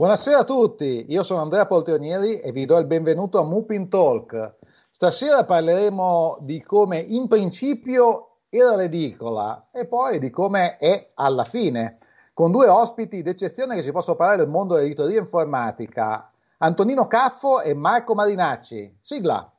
Buonasera 0.00 0.38
a 0.38 0.44
tutti, 0.44 1.04
io 1.10 1.22
sono 1.22 1.42
Andrea 1.42 1.66
Poltronieri 1.66 2.40
e 2.40 2.52
vi 2.52 2.64
do 2.64 2.78
il 2.78 2.86
benvenuto 2.86 3.38
a 3.38 3.44
Mupin 3.44 3.90
Talk. 3.90 4.54
Stasera 4.88 5.44
parleremo 5.44 6.38
di 6.40 6.62
come 6.62 6.96
in 7.00 7.28
principio 7.28 8.38
era 8.48 8.76
l'edicola 8.76 9.68
e 9.70 9.86
poi 9.86 10.18
di 10.18 10.30
come 10.30 10.78
è 10.78 11.10
alla 11.16 11.44
fine, 11.44 11.98
con 12.32 12.50
due 12.50 12.66
ospiti 12.66 13.20
d'eccezione 13.20 13.74
che 13.74 13.82
ci 13.82 13.92
possono 13.92 14.16
parlare 14.16 14.38
del 14.38 14.48
mondo 14.48 14.74
dell'editoria 14.74 15.20
informatica, 15.20 16.32
Antonino 16.56 17.06
Caffo 17.06 17.60
e 17.60 17.74
Marco 17.74 18.14
Marinacci. 18.14 19.00
Sigla! 19.02 19.52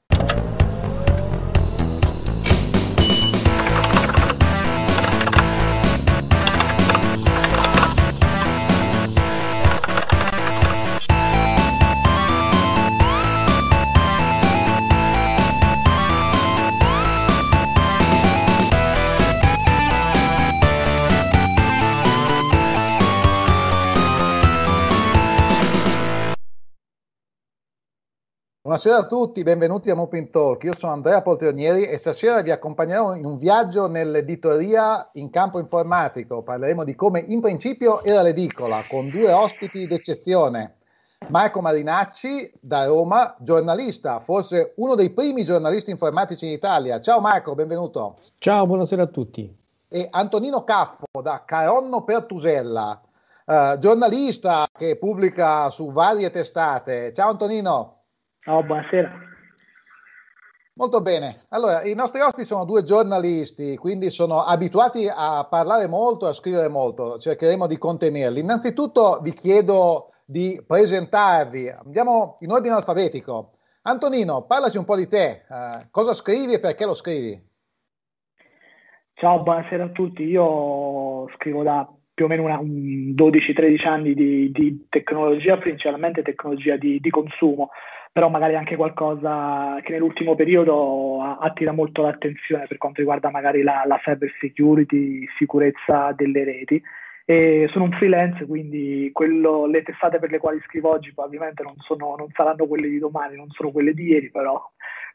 Buonasera 28.71 28.99
a 28.99 29.05
tutti, 29.05 29.43
benvenuti 29.43 29.89
a 29.89 29.95
Mopin 29.95 30.31
Talk. 30.31 30.63
Io 30.63 30.73
sono 30.73 30.93
Andrea 30.93 31.21
Poltronieri 31.21 31.87
e 31.87 31.97
stasera 31.97 32.41
vi 32.41 32.51
accompagnerò 32.51 33.13
in 33.15 33.25
un 33.25 33.37
viaggio 33.37 33.89
nell'editoria 33.89 35.09
in 35.15 35.29
campo 35.29 35.59
informatico. 35.59 36.41
Parleremo 36.41 36.85
di 36.85 36.95
come 36.95 37.19
in 37.19 37.41
principio 37.41 38.01
era 38.01 38.21
l'edicola, 38.21 38.85
con 38.89 39.09
due 39.09 39.29
ospiti 39.29 39.87
d'eccezione. 39.87 40.77
Marco 41.27 41.59
Marinacci 41.59 42.49
da 42.61 42.85
Roma, 42.85 43.35
giornalista, 43.39 44.21
forse 44.21 44.71
uno 44.77 44.95
dei 44.95 45.09
primi 45.09 45.43
giornalisti 45.43 45.91
informatici 45.91 46.45
in 46.45 46.53
Italia. 46.53 47.01
Ciao 47.01 47.19
Marco, 47.19 47.53
benvenuto. 47.55 48.19
Ciao, 48.37 48.65
buonasera 48.65 49.03
a 49.03 49.07
tutti. 49.07 49.53
E 49.89 50.07
Antonino 50.09 50.63
Caffo 50.63 51.07
da 51.21 51.43
Caronno 51.43 52.05
Pertusella, 52.05 53.01
eh, 53.45 53.75
giornalista 53.79 54.65
che 54.71 54.95
pubblica 54.95 55.69
su 55.69 55.91
varie 55.91 56.31
testate. 56.31 57.11
Ciao 57.11 57.31
Antonino. 57.31 57.95
Ciao, 58.43 58.63
buonasera. 58.63 59.29
Molto 60.73 61.01
bene, 61.01 61.45
allora 61.49 61.83
i 61.83 61.93
nostri 61.93 62.21
ospiti 62.21 62.47
sono 62.47 62.65
due 62.65 62.81
giornalisti, 62.81 63.77
quindi 63.77 64.09
sono 64.09 64.39
abituati 64.43 65.07
a 65.07 65.45
parlare 65.47 65.87
molto 65.87 66.25
e 66.25 66.29
a 66.29 66.33
scrivere 66.33 66.67
molto, 66.67 67.19
cercheremo 67.19 67.67
di 67.67 67.77
contenerli. 67.77 68.39
Innanzitutto 68.39 69.19
vi 69.21 69.31
chiedo 69.33 70.13
di 70.25 70.59
presentarvi, 70.65 71.69
andiamo 71.69 72.37
in 72.39 72.49
ordine 72.49 72.73
alfabetico. 72.73 73.57
Antonino, 73.83 74.47
parlaci 74.47 74.77
un 74.77 74.85
po' 74.85 74.95
di 74.95 75.07
te, 75.07 75.43
uh, 75.47 75.85
cosa 75.91 76.13
scrivi 76.13 76.53
e 76.53 76.59
perché 76.59 76.85
lo 76.85 76.95
scrivi? 76.95 77.39
Ciao, 79.13 79.43
buonasera 79.43 79.83
a 79.83 79.89
tutti, 79.89 80.23
io 80.23 81.29
scrivo 81.35 81.61
da 81.61 81.87
più 82.11 82.25
o 82.25 82.27
meno 82.27 82.43
12-13 82.47 83.87
anni 83.87 84.13
di, 84.15 84.51
di, 84.51 84.87
tecnologia, 84.89 85.57
principalmente 85.57 86.23
tecnologia 86.23 86.75
di, 86.75 86.99
di 86.99 87.09
consumo 87.11 87.69
però 88.11 88.29
magari 88.29 88.55
anche 88.55 88.75
qualcosa 88.75 89.79
che 89.81 89.93
nell'ultimo 89.93 90.35
periodo 90.35 91.21
attira 91.39 91.71
molto 91.71 92.01
l'attenzione 92.01 92.67
per 92.67 92.77
quanto 92.77 92.99
riguarda 92.99 93.29
magari 93.29 93.61
la, 93.61 93.83
la 93.85 93.97
cyber 93.99 94.29
security, 94.39 95.25
sicurezza 95.37 96.11
delle 96.13 96.43
reti. 96.43 96.81
E 97.23 97.69
sono 97.71 97.85
un 97.85 97.91
freelance, 97.91 98.45
quindi 98.45 99.09
quello, 99.13 99.65
le 99.65 99.83
testate 99.83 100.19
per 100.19 100.31
le 100.31 100.39
quali 100.39 100.59
scrivo 100.65 100.89
oggi 100.89 101.13
probabilmente 101.13 101.63
non, 101.63 101.75
sono, 101.77 102.15
non, 102.17 102.27
saranno 102.33 102.67
quelle 102.67 102.89
di 102.89 102.99
domani, 102.99 103.37
non 103.37 103.49
sono 103.51 103.71
quelle 103.71 103.93
di 103.93 104.07
ieri, 104.07 104.29
però 104.29 104.61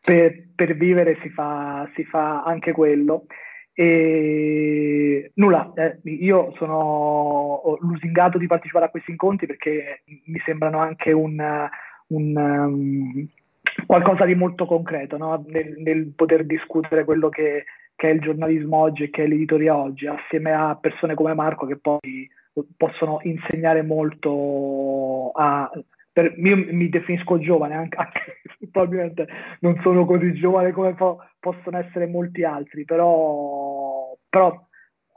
per, 0.02 0.44
per 0.54 0.74
vivere 0.76 1.18
si 1.20 1.28
fa, 1.28 1.86
si 1.94 2.04
fa, 2.04 2.42
anche 2.44 2.72
quello. 2.72 3.26
E 3.74 5.32
nulla, 5.34 5.70
eh, 5.74 5.98
io 6.04 6.54
sono 6.56 7.76
lusingato 7.80 8.38
di 8.38 8.46
partecipare 8.46 8.86
a 8.86 8.90
questi 8.90 9.10
incontri 9.10 9.46
perché 9.46 10.02
mi 10.06 10.40
sembrano 10.46 10.78
anche 10.78 11.12
un, 11.12 11.68
un, 12.08 12.36
um, 12.36 13.28
qualcosa 13.86 14.24
di 14.24 14.34
molto 14.34 14.66
concreto 14.66 15.16
no? 15.16 15.44
nel, 15.48 15.74
nel, 15.78 16.12
poter 16.14 16.44
discutere 16.44 17.04
quello 17.04 17.28
che, 17.28 17.64
che, 17.94 18.08
è 18.08 18.12
il 18.12 18.20
giornalismo 18.20 18.78
oggi 18.78 19.04
e 19.04 19.10
che 19.10 19.24
è 19.24 19.26
l'editoria 19.26 19.76
oggi, 19.76 20.06
assieme 20.06 20.52
a 20.52 20.76
persone 20.76 21.14
come 21.14 21.34
Marco 21.34 21.66
che 21.66 21.76
poi 21.76 22.28
possono 22.76 23.18
insegnare 23.22 23.82
molto 23.82 25.30
a... 25.34 25.70
Per, 26.12 26.32
io 26.38 26.56
mi 26.56 26.88
definisco 26.88 27.38
giovane, 27.38 27.74
anche, 27.74 27.96
anche 27.98 28.40
probabilmente 28.70 29.28
non 29.60 29.78
sono 29.82 30.06
così 30.06 30.32
giovane 30.32 30.72
come 30.72 30.94
po- 30.94 31.18
possono 31.38 31.76
essere 31.76 32.06
molti 32.06 32.42
altri, 32.42 32.86
però, 32.86 34.16
però 34.26 34.65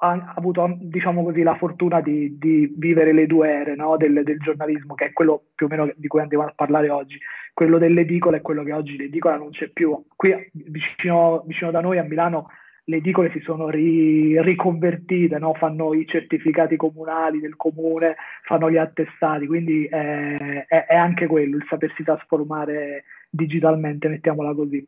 ha 0.01 0.33
avuto 0.35 0.77
diciamo 0.79 1.23
così, 1.23 1.43
la 1.43 1.55
fortuna 1.55 2.01
di, 2.01 2.37
di 2.37 2.73
vivere 2.77 3.11
le 3.13 3.27
due 3.27 3.49
ere 3.49 3.75
no? 3.75 3.97
del, 3.97 4.23
del, 4.23 4.39
giornalismo, 4.39 4.95
che 4.95 5.05
è 5.05 5.13
quello 5.13 5.43
più 5.55 5.65
o 5.65 5.69
meno 5.69 5.91
di 5.95 6.07
cui 6.07 6.21
andiamo 6.21 6.45
a 6.45 6.53
parlare 6.55 6.89
oggi. 6.89 7.19
Quello 7.53 7.77
dell'edicola 7.77 8.37
è 8.37 8.41
quello 8.41 8.63
che 8.63 8.73
oggi 8.73 8.95
l'edicola 8.95 9.37
non 9.37 9.49
c'è 9.49 9.69
più. 9.69 10.05
Qui 10.15 10.49
vicino, 10.51 11.43
vicino 11.45 11.71
da 11.71 11.81
noi 11.81 11.97
a 11.97 12.03
Milano 12.03 12.47
le 12.89 12.97
edicole 12.97 13.29
si 13.31 13.39
sono 13.41 13.69
ri, 13.69 14.41
riconvertite, 14.41 15.37
no? 15.37 15.53
fanno 15.53 15.93
i 15.93 16.07
certificati 16.07 16.75
comunali 16.75 17.39
del 17.39 17.55
comune, 17.55 18.15
fanno 18.43 18.71
gli 18.71 18.77
attestati, 18.77 19.45
quindi 19.45 19.85
è, 19.85 20.65
è, 20.67 20.85
è 20.85 20.95
anche 20.95 21.27
quello, 21.27 21.57
il 21.57 21.65
sapersi 21.69 22.03
trasformare 22.03 23.03
digitalmente, 23.29 24.07
mettiamola 24.07 24.55
così. 24.55 24.83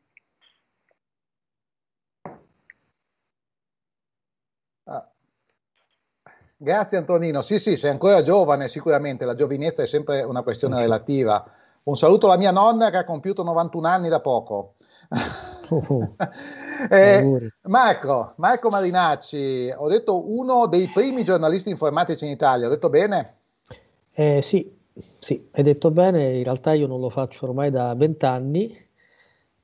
Grazie 6.63 6.99
Antonino. 6.99 7.41
Sì, 7.41 7.57
sì, 7.57 7.75
sei 7.75 7.89
ancora 7.89 8.21
giovane, 8.21 8.67
sicuramente 8.67 9.25
la 9.25 9.33
giovinezza 9.33 9.81
è 9.81 9.87
sempre 9.87 10.21
una 10.21 10.43
questione 10.43 10.79
relativa. 10.79 11.43
Un 11.85 11.95
saluto 11.97 12.27
alla 12.27 12.37
mia 12.37 12.51
nonna 12.51 12.91
che 12.91 12.97
ha 12.97 13.03
compiuto 13.03 13.41
91 13.41 13.87
anni 13.87 14.09
da 14.09 14.19
poco. 14.19 14.75
Uh, 15.69 16.13
eh, 16.87 17.51
Marco, 17.63 18.33
Marco 18.35 18.69
Marinacci, 18.69 19.73
ho 19.75 19.87
detto 19.87 20.31
uno 20.31 20.67
dei 20.67 20.87
primi 20.93 21.23
giornalisti 21.23 21.71
informatici 21.71 22.25
in 22.25 22.31
Italia, 22.31 22.67
ho 22.67 22.69
detto 22.69 22.89
bene? 22.89 23.37
Eh, 24.11 24.43
sì, 24.43 24.71
sì, 25.17 25.49
hai 25.53 25.63
detto 25.63 25.89
bene, 25.89 26.37
in 26.37 26.43
realtà 26.43 26.73
io 26.73 26.85
non 26.85 26.99
lo 26.99 27.09
faccio 27.09 27.47
ormai 27.47 27.71
da 27.71 27.95
vent'anni, 27.95 28.77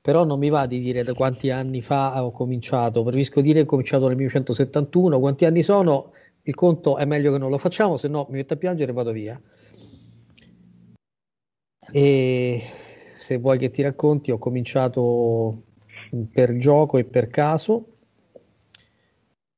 però 0.00 0.24
non 0.24 0.40
mi 0.40 0.48
va 0.48 0.66
di 0.66 0.80
dire 0.80 1.04
da 1.04 1.14
quanti 1.14 1.50
anni 1.50 1.80
fa 1.80 2.24
ho 2.24 2.32
cominciato, 2.32 3.02
preferisco 3.02 3.40
dire 3.40 3.60
che 3.60 3.66
ho 3.66 3.68
cominciato 3.70 4.08
nel 4.08 4.16
1971, 4.16 5.20
quanti 5.20 5.44
anni 5.44 5.62
sono? 5.62 6.10
Il 6.48 6.54
conto 6.54 6.96
è 6.96 7.04
meglio 7.04 7.30
che 7.30 7.38
non 7.38 7.50
lo 7.50 7.58
facciamo, 7.58 7.98
se 7.98 8.08
no 8.08 8.26
mi 8.30 8.38
metto 8.38 8.54
a 8.54 8.56
piangere 8.56 8.90
e 8.90 8.94
vado 8.94 9.12
via. 9.12 9.38
E 11.90 12.62
se 13.18 13.36
vuoi 13.36 13.58
che 13.58 13.70
ti 13.70 13.82
racconti, 13.82 14.30
ho 14.30 14.38
cominciato 14.38 15.64
per 16.32 16.56
gioco 16.56 16.96
e 16.96 17.04
per 17.04 17.28
caso, 17.28 17.96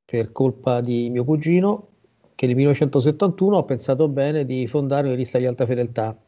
per 0.05 0.33
colpa 0.33 0.81
di 0.81 1.11
mio 1.11 1.23
cugino, 1.23 1.91
che 2.35 2.47
nel 2.47 2.57
1971 2.57 3.57
ho 3.57 3.65
pensato 3.65 4.09
bene 4.09 4.45
di 4.45 4.67
fondare 4.67 5.03
una 5.03 5.13
rivista 5.13 5.39
di 5.39 5.47
alta 5.47 5.67
fedeltà. 5.67 6.19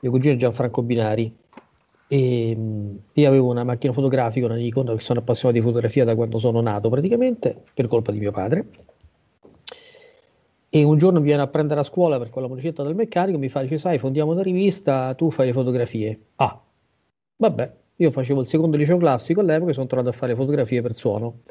Mio 0.00 0.10
cugino 0.10 0.32
è 0.32 0.38
Gianfranco 0.38 0.82
Binari 0.82 1.36
e 2.06 2.56
io 3.12 3.28
avevo 3.28 3.50
una 3.50 3.64
macchina 3.64 3.92
fotografica, 3.92 4.46
una 4.46 4.54
Nikon, 4.54 4.98
sono 5.00 5.20
appassionato 5.20 5.60
di 5.60 5.66
fotografia 5.66 6.06
da 6.06 6.14
quando 6.14 6.38
sono 6.38 6.62
nato 6.62 6.88
praticamente, 6.88 7.62
per 7.74 7.88
colpa 7.88 8.10
di 8.10 8.20
mio 8.20 8.32
padre 8.32 8.92
e 10.74 10.82
un 10.82 10.98
giorno 10.98 11.20
mi 11.20 11.26
viene 11.26 11.42
a 11.42 11.46
prendere 11.46 11.78
a 11.78 11.82
scuola 11.84 12.18
per 12.18 12.30
quella 12.30 12.48
motoricetta 12.48 12.82
del 12.82 12.96
meccanico, 12.96 13.38
mi 13.38 13.48
fa, 13.48 13.60
dice, 13.60 13.78
sai, 13.78 14.00
fondiamo 14.00 14.32
una 14.32 14.42
rivista, 14.42 15.14
tu 15.14 15.30
fai 15.30 15.46
le 15.46 15.52
fotografie. 15.52 16.18
Ah, 16.34 16.60
vabbè, 17.36 17.72
io 17.94 18.10
facevo 18.10 18.40
il 18.40 18.48
secondo 18.48 18.76
liceo 18.76 18.96
classico 18.96 19.40
all'epoca 19.40 19.70
e 19.70 19.74
sono 19.74 19.86
tornato 19.86 20.08
a 20.10 20.12
fare 20.12 20.34
fotografie 20.34 20.82
per 20.82 20.94
suono. 20.94 21.42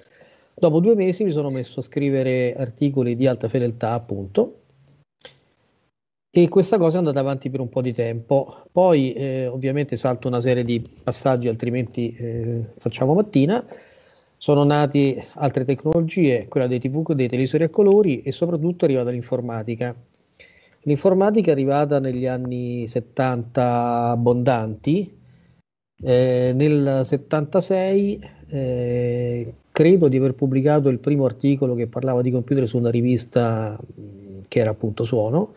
Dopo 0.54 0.82
due 0.82 0.96
mesi 0.96 1.24
mi 1.24 1.32
sono 1.32 1.50
messo 1.50 1.80
a 1.80 1.84
scrivere 1.84 2.54
articoli 2.54 3.16
di 3.16 3.26
alta 3.26 3.48
fedeltà, 3.48 3.94
appunto, 3.94 4.64
e 6.30 6.50
questa 6.50 6.78
cosa 6.78 6.96
è 6.96 6.98
andata 6.98 7.22
avanti 7.22 7.50
per 7.50 7.62
un 7.62 7.70
po' 7.70 7.82
di 7.82 7.94
tempo. 7.94 8.66
Poi, 8.74 9.14
eh, 9.14 9.48
ovviamente, 9.48 9.96
salto 9.96 10.28
una 10.28 10.42
serie 10.42 10.66
di 10.66 10.86
passaggi, 11.02 11.48
altrimenti 11.48 12.14
eh, 12.14 12.62
facciamo 12.78 13.14
mattina 13.14 13.66
sono 14.44 14.66
nate 14.66 15.28
altre 15.36 15.64
tecnologie, 15.64 16.48
quella 16.50 16.68
dei 16.68 16.78
TV, 16.78 17.14
dei 17.14 17.30
televisori 17.30 17.64
a 17.64 17.70
colori 17.70 18.24
e 18.24 18.34
soprattutto 18.34 18.84
è 18.84 18.90
arrivata 18.90 19.10
l'informatica. 19.10 19.96
L'informatica 20.82 21.48
è 21.48 21.54
arrivata 21.54 22.00
negli 22.00 22.26
anni 22.26 22.86
70 22.86 24.10
abbondanti, 24.10 25.18
eh, 25.96 26.52
nel 26.54 27.04
76 27.06 28.30
eh, 28.50 29.54
credo 29.72 30.10
di 30.10 30.18
aver 30.18 30.34
pubblicato 30.34 30.90
il 30.90 31.00
primo 31.00 31.24
articolo 31.24 31.74
che 31.74 31.88
parlava 31.88 32.22
di 32.22 32.32
computer 32.32 32.68
su 32.68 32.78
una 32.78 32.90
rivista 32.90 33.80
che 34.50 34.60
era 34.60 34.72
appunto 34.72 35.06
Suono 35.06 35.54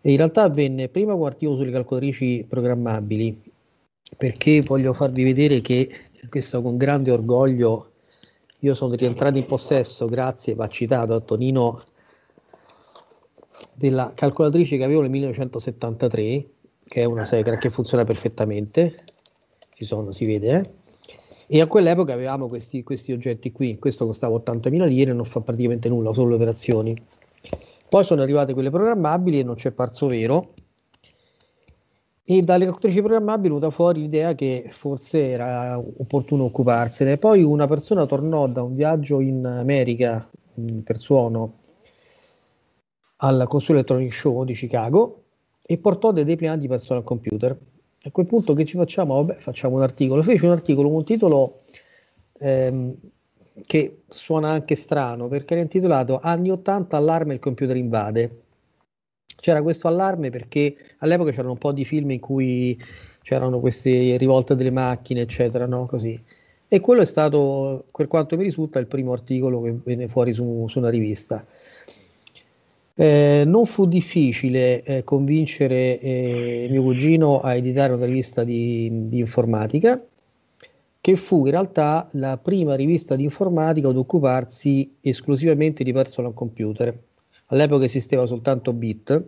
E 0.00 0.10
in 0.10 0.16
realtà 0.16 0.42
avvenne 0.42 0.88
prima 0.88 1.14
un 1.14 1.26
articolo 1.26 1.58
sulle 1.58 1.70
calcolatrici 1.70 2.44
programmabili, 2.48 3.40
perché 4.16 4.62
voglio 4.62 4.92
farvi 4.92 5.22
vedere 5.22 5.60
che 5.60 5.88
questo 6.28 6.62
con 6.62 6.76
grande 6.76 7.10
orgoglio 7.10 7.90
io 8.64 8.74
sono 8.74 8.94
rientrato 8.94 9.36
in 9.36 9.44
possesso, 9.44 10.06
grazie, 10.06 10.54
va 10.54 10.68
citato 10.68 11.14
a 11.14 11.20
Tonino, 11.20 11.82
della 13.74 14.12
calcolatrice 14.14 14.78
che 14.78 14.84
avevo 14.84 15.02
nel 15.02 15.10
1973, 15.10 16.46
che 16.86 17.02
è 17.02 17.04
una 17.04 17.24
Secra 17.24 17.58
che 17.58 17.68
funziona 17.68 18.04
perfettamente, 18.04 19.04
ci 19.74 19.84
sono, 19.84 20.12
si 20.12 20.24
vede, 20.24 20.48
eh? 20.58 20.70
e 21.46 21.60
a 21.60 21.66
quell'epoca 21.66 22.14
avevamo 22.14 22.48
questi, 22.48 22.82
questi 22.82 23.12
oggetti 23.12 23.52
qui, 23.52 23.78
questo 23.78 24.06
costava 24.06 24.34
80.000 24.36 24.86
lire 24.86 25.10
e 25.10 25.14
non 25.14 25.26
fa 25.26 25.40
praticamente 25.40 25.90
nulla, 25.90 26.14
solo 26.14 26.36
operazioni. 26.36 26.96
Poi 27.86 28.02
sono 28.02 28.22
arrivate 28.22 28.54
quelle 28.54 28.70
programmabili 28.70 29.40
e 29.40 29.42
non 29.42 29.56
c'è 29.56 29.72
parso 29.72 30.06
vero, 30.06 30.54
e 32.26 32.40
dalle 32.40 32.64
calcolatrici 32.64 33.00
programmabili 33.02 33.48
è 33.48 33.48
venuta 33.50 33.70
fuori 33.70 34.00
l'idea 34.00 34.34
che 34.34 34.68
forse 34.70 35.28
era 35.28 35.78
opportuno 35.78 36.44
occuparsene. 36.44 37.18
Poi 37.18 37.42
una 37.42 37.66
persona 37.66 38.06
tornò 38.06 38.46
da 38.46 38.62
un 38.62 38.74
viaggio 38.74 39.20
in 39.20 39.44
America 39.44 40.26
per 40.82 40.98
suono 40.98 41.58
al 43.16 43.44
Consuelo 43.46 43.80
Electronic 43.80 44.12
Show 44.12 44.44
di 44.44 44.54
Chicago 44.54 45.22
e 45.62 45.76
portò 45.76 46.12
dei 46.12 46.24
deplinanti 46.24 46.66
personal 46.66 47.04
computer. 47.04 47.56
A 48.04 48.10
quel 48.10 48.26
punto 48.26 48.54
che 48.54 48.64
ci 48.64 48.76
facciamo? 48.76 49.14
Vabbè, 49.16 49.34
facciamo 49.40 49.76
un 49.76 49.82
articolo. 49.82 50.22
Fece 50.22 50.46
un 50.46 50.52
articolo 50.52 50.88
con 50.88 50.98
un 50.98 51.04
titolo 51.04 51.62
ehm, 52.38 52.94
che 53.66 54.02
suona 54.08 54.50
anche 54.50 54.74
strano 54.74 55.28
perché 55.28 55.54
era 55.54 55.62
intitolato 55.62 56.20
Anni 56.22 56.50
80 56.50 56.96
allarme 56.96 57.34
il 57.34 57.40
computer 57.40 57.76
invade. 57.76 58.43
C'era 59.44 59.60
questo 59.60 59.88
allarme 59.88 60.30
perché 60.30 60.74
all'epoca 61.00 61.30
c'erano 61.30 61.50
un 61.50 61.58
po' 61.58 61.72
di 61.72 61.84
film 61.84 62.12
in 62.12 62.18
cui 62.18 62.82
c'erano 63.20 63.60
queste 63.60 64.16
rivolte 64.16 64.54
delle 64.54 64.70
macchine, 64.70 65.20
eccetera, 65.20 65.66
no? 65.66 65.84
Così. 65.84 66.18
E 66.66 66.80
quello 66.80 67.02
è 67.02 67.04
stato, 67.04 67.84
per 67.94 68.06
quanto 68.06 68.38
mi 68.38 68.44
risulta, 68.44 68.78
il 68.78 68.86
primo 68.86 69.12
articolo 69.12 69.60
che 69.60 69.76
venne 69.84 70.08
fuori 70.08 70.32
su, 70.32 70.64
su 70.66 70.78
una 70.78 70.88
rivista. 70.88 71.44
Eh, 72.94 73.42
non 73.44 73.66
fu 73.66 73.84
difficile 73.84 74.82
eh, 74.82 75.04
convincere 75.04 76.00
eh, 76.00 76.66
mio 76.70 76.82
cugino 76.82 77.42
a 77.42 77.54
editare 77.54 77.92
una 77.92 78.06
rivista 78.06 78.44
di, 78.44 78.88
di, 79.04 79.18
informatica, 79.18 80.02
che 81.02 81.16
fu 81.16 81.44
in 81.44 81.50
realtà 81.50 82.08
la 82.12 82.38
prima 82.38 82.76
rivista 82.76 83.14
di 83.14 83.24
informatica 83.24 83.88
ad 83.88 83.98
occuparsi 83.98 84.96
esclusivamente 85.02 85.84
di 85.84 85.92
personal 85.92 86.32
computer. 86.32 86.98
All'epoca 87.46 87.84
esisteva 87.84 88.26
soltanto 88.26 88.72
Bit, 88.72 89.22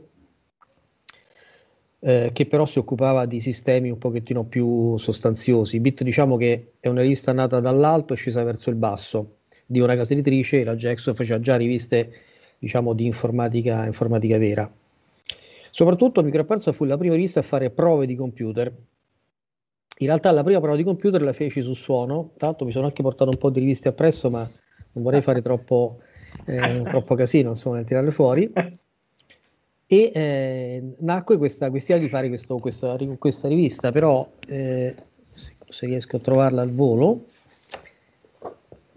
eh, 1.99 2.31
che 2.33 2.47
però 2.47 2.67
si 2.67 2.79
occupava 2.79 3.27
di 3.27 3.41
sistemi 3.41 3.91
un 3.91 3.99
pochettino 3.99 4.45
più 4.45 4.97
sostanziosi. 4.97 5.81
Bit 5.81 6.03
diciamo 6.03 6.37
che 6.37 6.73
è 6.81 6.89
una 6.89 7.03
rivista 7.03 7.33
nata 7.33 7.61
dall'alto 7.61 8.15
e 8.15 8.17
scesa 8.17 8.43
verso 8.43 8.71
il 8.71 8.77
basso 8.77 9.37
di 9.67 9.81
una 9.81 9.97
casa 9.97 10.13
editrice, 10.13 10.63
la 10.63 10.77
Jackson 10.77 11.15
faceva 11.15 11.41
già 11.41 11.57
riviste 11.57 12.13
diciamo, 12.59 12.93
di 12.95 13.05
informatica, 13.05 13.85
informatica 13.85 14.39
vera. 14.39 14.71
Soprattutto 15.71 16.23
Microapparso 16.23 16.73
fu 16.73 16.85
la 16.85 16.97
prima 16.97 17.15
rivista 17.15 17.41
a 17.41 17.43
fare 17.43 17.71
prove 17.71 18.07
di 18.07 18.15
computer. 18.15 18.73
In 19.99 20.07
realtà 20.07 20.31
la 20.31 20.43
prima 20.43 20.61
prova 20.61 20.77
di 20.77 20.85
computer 20.85 21.21
la 21.21 21.33
feci 21.33 21.63
su 21.63 21.75
suono, 21.75 22.33
tra 22.37 22.47
l'altro 22.47 22.65
mi 22.65 22.73
sono 22.73 22.87
anche 22.87 23.03
portato 23.03 23.31
un 23.31 23.39
po' 23.39 23.51
di 23.51 23.61
riviste 23.61 23.89
appresso, 23.89 24.31
ma 24.31 24.49
non 24.93 25.05
vorrei 25.05 25.23
fare 25.23 25.43
troppo, 25.43 26.01
eh, 26.45 26.83
troppo 26.89 27.15
casino 27.15 27.51
insomma, 27.51 27.77
nel 27.77 27.85
tirarle 27.85 28.11
fuori. 28.11 28.53
E 29.89 30.11
eh, 30.13 30.83
nacque 30.99 31.39
questa 31.39 31.71
questione 31.71 32.01
di 32.01 32.09
fare 32.09 32.29
questo, 32.29 32.59
questa, 32.59 32.97
questa, 33.19 33.47
rivista, 33.47 33.93
però 33.93 34.29
eh, 34.49 34.95
se 35.69 35.87
riesco 35.87 36.17
a 36.17 36.21
trovarla 36.21 36.63
al 36.63 36.73
volo. 36.73 37.27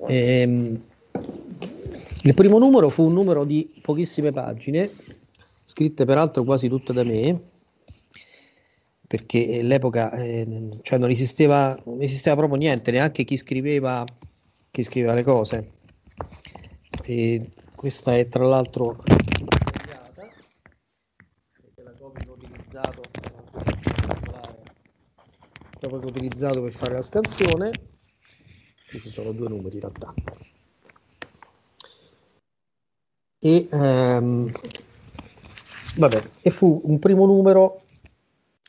Ehm, 0.08 0.82
il 2.24 2.34
primo 2.34 2.58
numero 2.58 2.90
fu 2.90 3.04
un 3.06 3.14
numero 3.14 3.46
di 3.46 3.80
pochissime 3.82 4.32
pagine, 4.32 4.90
scritte 5.64 6.06
peraltro 6.06 6.44
quasi 6.44 6.68
tutte 6.68 6.92
da 6.92 7.04
me, 7.04 7.40
perché 9.08 9.60
all'epoca 9.60 10.12
eh, 10.14 10.80
cioè 10.82 10.98
non, 10.98 11.12
esisteva, 11.12 11.80
non 11.86 12.02
esisteva 12.02 12.36
proprio 12.36 12.58
niente, 12.58 12.92
neanche 12.92 13.24
chi 13.24 13.38
scriveva, 13.38 14.04
chi 14.72 14.84
scriveva 14.84 15.14
le 15.14 15.24
cose. 15.24 15.72
E 17.04 17.50
questa 17.76 18.16
è 18.18 18.28
tra 18.28 18.46
l'altro 18.46 18.96
perché 21.60 21.84
la 21.84 21.94
copia 21.98 22.26
che 25.80 26.06
ho 26.06 26.10
utilizzato 26.10 26.62
per 26.62 26.74
fare 26.74 26.94
la 26.94 27.02
scansione. 27.02 27.72
Questi 28.90 29.10
sono 29.10 29.32
due 29.32 29.50
numeri 29.50 29.76
in 29.76 29.82
realtà. 29.82 30.14
E, 33.42 33.68
ehm, 33.72 34.52
vabbè, 35.96 36.24
e 36.42 36.50
fu 36.50 36.82
un 36.84 37.00
primo 37.00 37.26
numero 37.26 37.84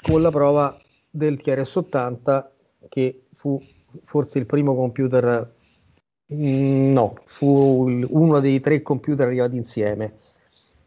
con 0.00 0.22
la 0.22 0.30
prova 0.30 0.80
del 1.10 1.40
TRS-80 1.42 2.46
che 2.88 3.24
fu 3.32 3.60
forse 4.02 4.38
il 4.38 4.46
primo 4.46 4.74
computer 4.76 5.52
no, 6.30 7.14
fu 7.24 8.06
uno 8.08 8.40
dei 8.40 8.60
tre 8.60 8.82
computer 8.82 9.26
arrivati 9.26 9.56
insieme 9.56 10.14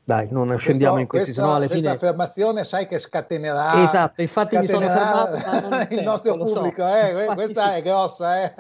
dai, 0.06 0.28
non 0.32 0.58
scendiamo 0.58 1.00
in 1.00 1.08
questi, 1.08 1.32
sennò 1.32 1.56
alla 1.56 1.66
questa 1.66 1.78
fine... 1.78 1.90
affermazione 1.92 2.66
sai 2.66 2.88
che 2.88 3.00
scatenerà... 3.00 3.82
Esatto, 3.82 4.20
infatti 4.20 4.58
mi 4.58 4.68
sono 4.68 4.86
fermato... 4.86 5.88
il 5.96 6.04
nostro 6.04 6.36
pubblico, 6.36 6.82
so. 6.82 6.88
eh, 6.88 7.26
questa 7.34 7.70
sì. 7.70 7.78
è 7.78 7.82
grossa. 7.82 8.44
Eh. 8.44 8.54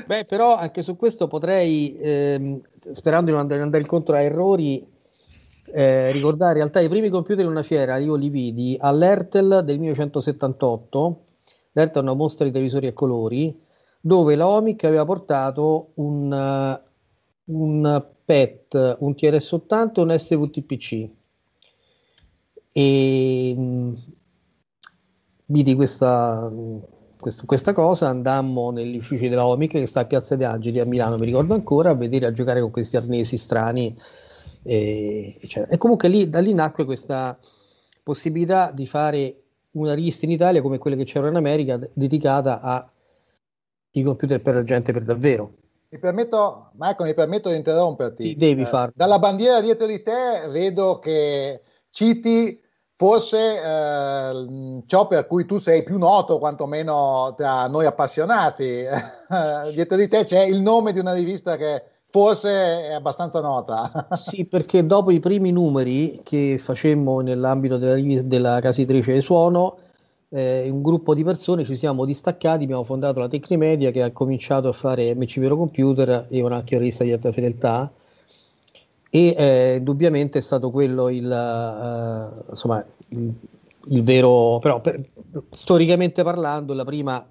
Beh, 0.06 0.24
però 0.24 0.56
anche 0.56 0.80
su 0.80 0.96
questo 0.96 1.26
potrei, 1.26 1.98
ehm, 2.00 2.62
sperando 2.94 3.26
di 3.26 3.32
non 3.32 3.40
andare, 3.40 3.60
andare 3.60 3.82
incontro 3.82 4.14
a 4.14 4.22
errori, 4.22 4.90
eh, 5.66 6.10
ricordare 6.12 6.52
in 6.52 6.58
realtà 6.58 6.80
i 6.80 6.88
primi 6.88 7.10
computer 7.10 7.44
in 7.44 7.50
una 7.50 7.62
fiera, 7.62 7.98
io 7.98 8.14
li 8.14 8.30
vidi 8.30 8.78
all'Ertel 8.80 9.60
del 9.62 9.78
1978, 9.78 11.20
l'Ertel 11.72 12.00
è 12.00 12.04
una 12.04 12.14
mostra 12.14 12.46
di 12.46 12.50
televisori 12.50 12.86
a 12.86 12.94
colori, 12.94 13.54
dove 14.06 14.34
la 14.34 14.46
Omic 14.46 14.84
aveva 14.84 15.06
portato 15.06 15.92
un, 15.94 16.78
un 17.44 18.04
PET, 18.22 18.96
un 18.98 19.12
TRS-80 19.12 19.92
e 19.94 20.00
un 20.02 20.18
SVTPC. 20.18 21.08
E 22.70 23.54
mh, 23.56 23.94
vidi 25.46 25.74
questa, 25.74 26.52
questa, 27.18 27.46
questa, 27.46 27.72
cosa, 27.72 28.08
andammo 28.08 28.70
negli 28.70 28.98
uffici 28.98 29.30
della 29.30 29.46
Omic 29.46 29.70
che 29.70 29.86
sta 29.86 30.00
a 30.00 30.04
Piazza 30.04 30.36
De 30.36 30.44
Angeli 30.44 30.80
a 30.80 30.84
Milano, 30.84 31.16
mi 31.16 31.24
ricordo 31.24 31.54
ancora, 31.54 31.88
a 31.88 31.94
vedere 31.94 32.26
a 32.26 32.32
giocare 32.32 32.60
con 32.60 32.70
questi 32.70 32.98
arnesi 32.98 33.38
strani. 33.38 33.96
E, 34.62 35.38
e 35.40 35.78
comunque 35.78 36.08
lì, 36.08 36.28
da 36.28 36.40
lì 36.40 36.52
nacque 36.52 36.84
questa 36.84 37.38
possibilità 38.02 38.70
di 38.70 38.84
fare 38.84 39.38
una 39.70 39.94
rivista 39.94 40.26
in 40.26 40.32
Italia 40.32 40.60
come 40.60 40.76
quelle 40.76 40.94
che 40.94 41.04
c'erano 41.04 41.30
in 41.30 41.36
America 41.36 41.80
dedicata 41.94 42.60
ai 44.00 44.04
computer 44.04 44.40
per 44.40 44.54
la 44.54 44.62
gente 44.62 44.92
per 44.92 45.02
davvero 45.02 45.52
mi 45.94 46.00
permetto, 46.00 46.70
Marco, 46.72 47.04
mi 47.04 47.14
permetto 47.14 47.50
di 47.50 47.56
interromperti. 47.56 48.30
Sì, 48.30 48.34
devi 48.34 48.62
eh, 48.62 48.66
farlo. 48.66 48.92
Dalla 48.96 49.20
bandiera 49.20 49.60
dietro 49.60 49.86
di 49.86 50.02
te 50.02 50.48
vedo 50.48 50.98
che 50.98 51.62
citi 51.90 52.60
forse 52.96 53.60
eh, 53.62 54.82
ciò 54.86 55.06
per 55.06 55.26
cui 55.28 55.46
tu 55.46 55.58
sei 55.58 55.84
più 55.84 55.98
noto, 55.98 56.40
quantomeno 56.40 57.32
tra 57.36 57.68
noi 57.68 57.86
appassionati. 57.86 58.82
dietro 59.72 59.96
di 59.96 60.08
te 60.08 60.24
c'è 60.24 60.42
il 60.42 60.60
nome 60.62 60.92
di 60.92 60.98
una 60.98 61.12
rivista 61.12 61.56
che 61.56 61.84
forse 62.10 62.88
è 62.88 62.92
abbastanza 62.92 63.40
nota. 63.40 64.08
sì, 64.14 64.46
perché 64.46 64.84
dopo 64.84 65.12
i 65.12 65.20
primi 65.20 65.52
numeri 65.52 66.20
che 66.24 66.58
facemmo 66.58 67.20
nell'ambito 67.20 67.76
della, 67.76 68.22
della 68.22 68.60
casa 68.60 68.80
editrice 68.80 69.12
di 69.12 69.20
suono, 69.20 69.76
eh, 70.34 70.68
un 70.68 70.82
gruppo 70.82 71.14
di 71.14 71.22
persone 71.22 71.62
ci 71.62 71.76
siamo 71.76 72.04
distaccati, 72.04 72.64
abbiamo 72.64 72.82
fondato 72.82 73.20
la 73.20 73.28
Tecnimedia 73.28 73.92
che 73.92 74.02
ha 74.02 74.10
cominciato 74.10 74.66
a 74.66 74.72
fare 74.72 75.14
MC 75.14 75.38
Vero 75.38 75.56
Computer 75.56 76.26
e 76.28 76.42
una 76.42 76.62
rivista 76.66 77.04
di 77.04 77.12
alta 77.12 77.30
fedeltà. 77.30 77.92
E 79.10 79.34
eh, 79.38 79.76
indubbiamente 79.76 80.38
è 80.38 80.40
stato 80.40 80.72
quello 80.72 81.08
il, 81.08 81.24
uh, 81.24 82.50
insomma, 82.50 82.84
il, 83.10 83.32
il, 83.90 84.02
vero, 84.02 84.58
però 84.58 84.80
per, 84.80 85.08
storicamente 85.52 86.24
parlando 86.24 86.74
la 86.74 86.84
prima, 86.84 87.24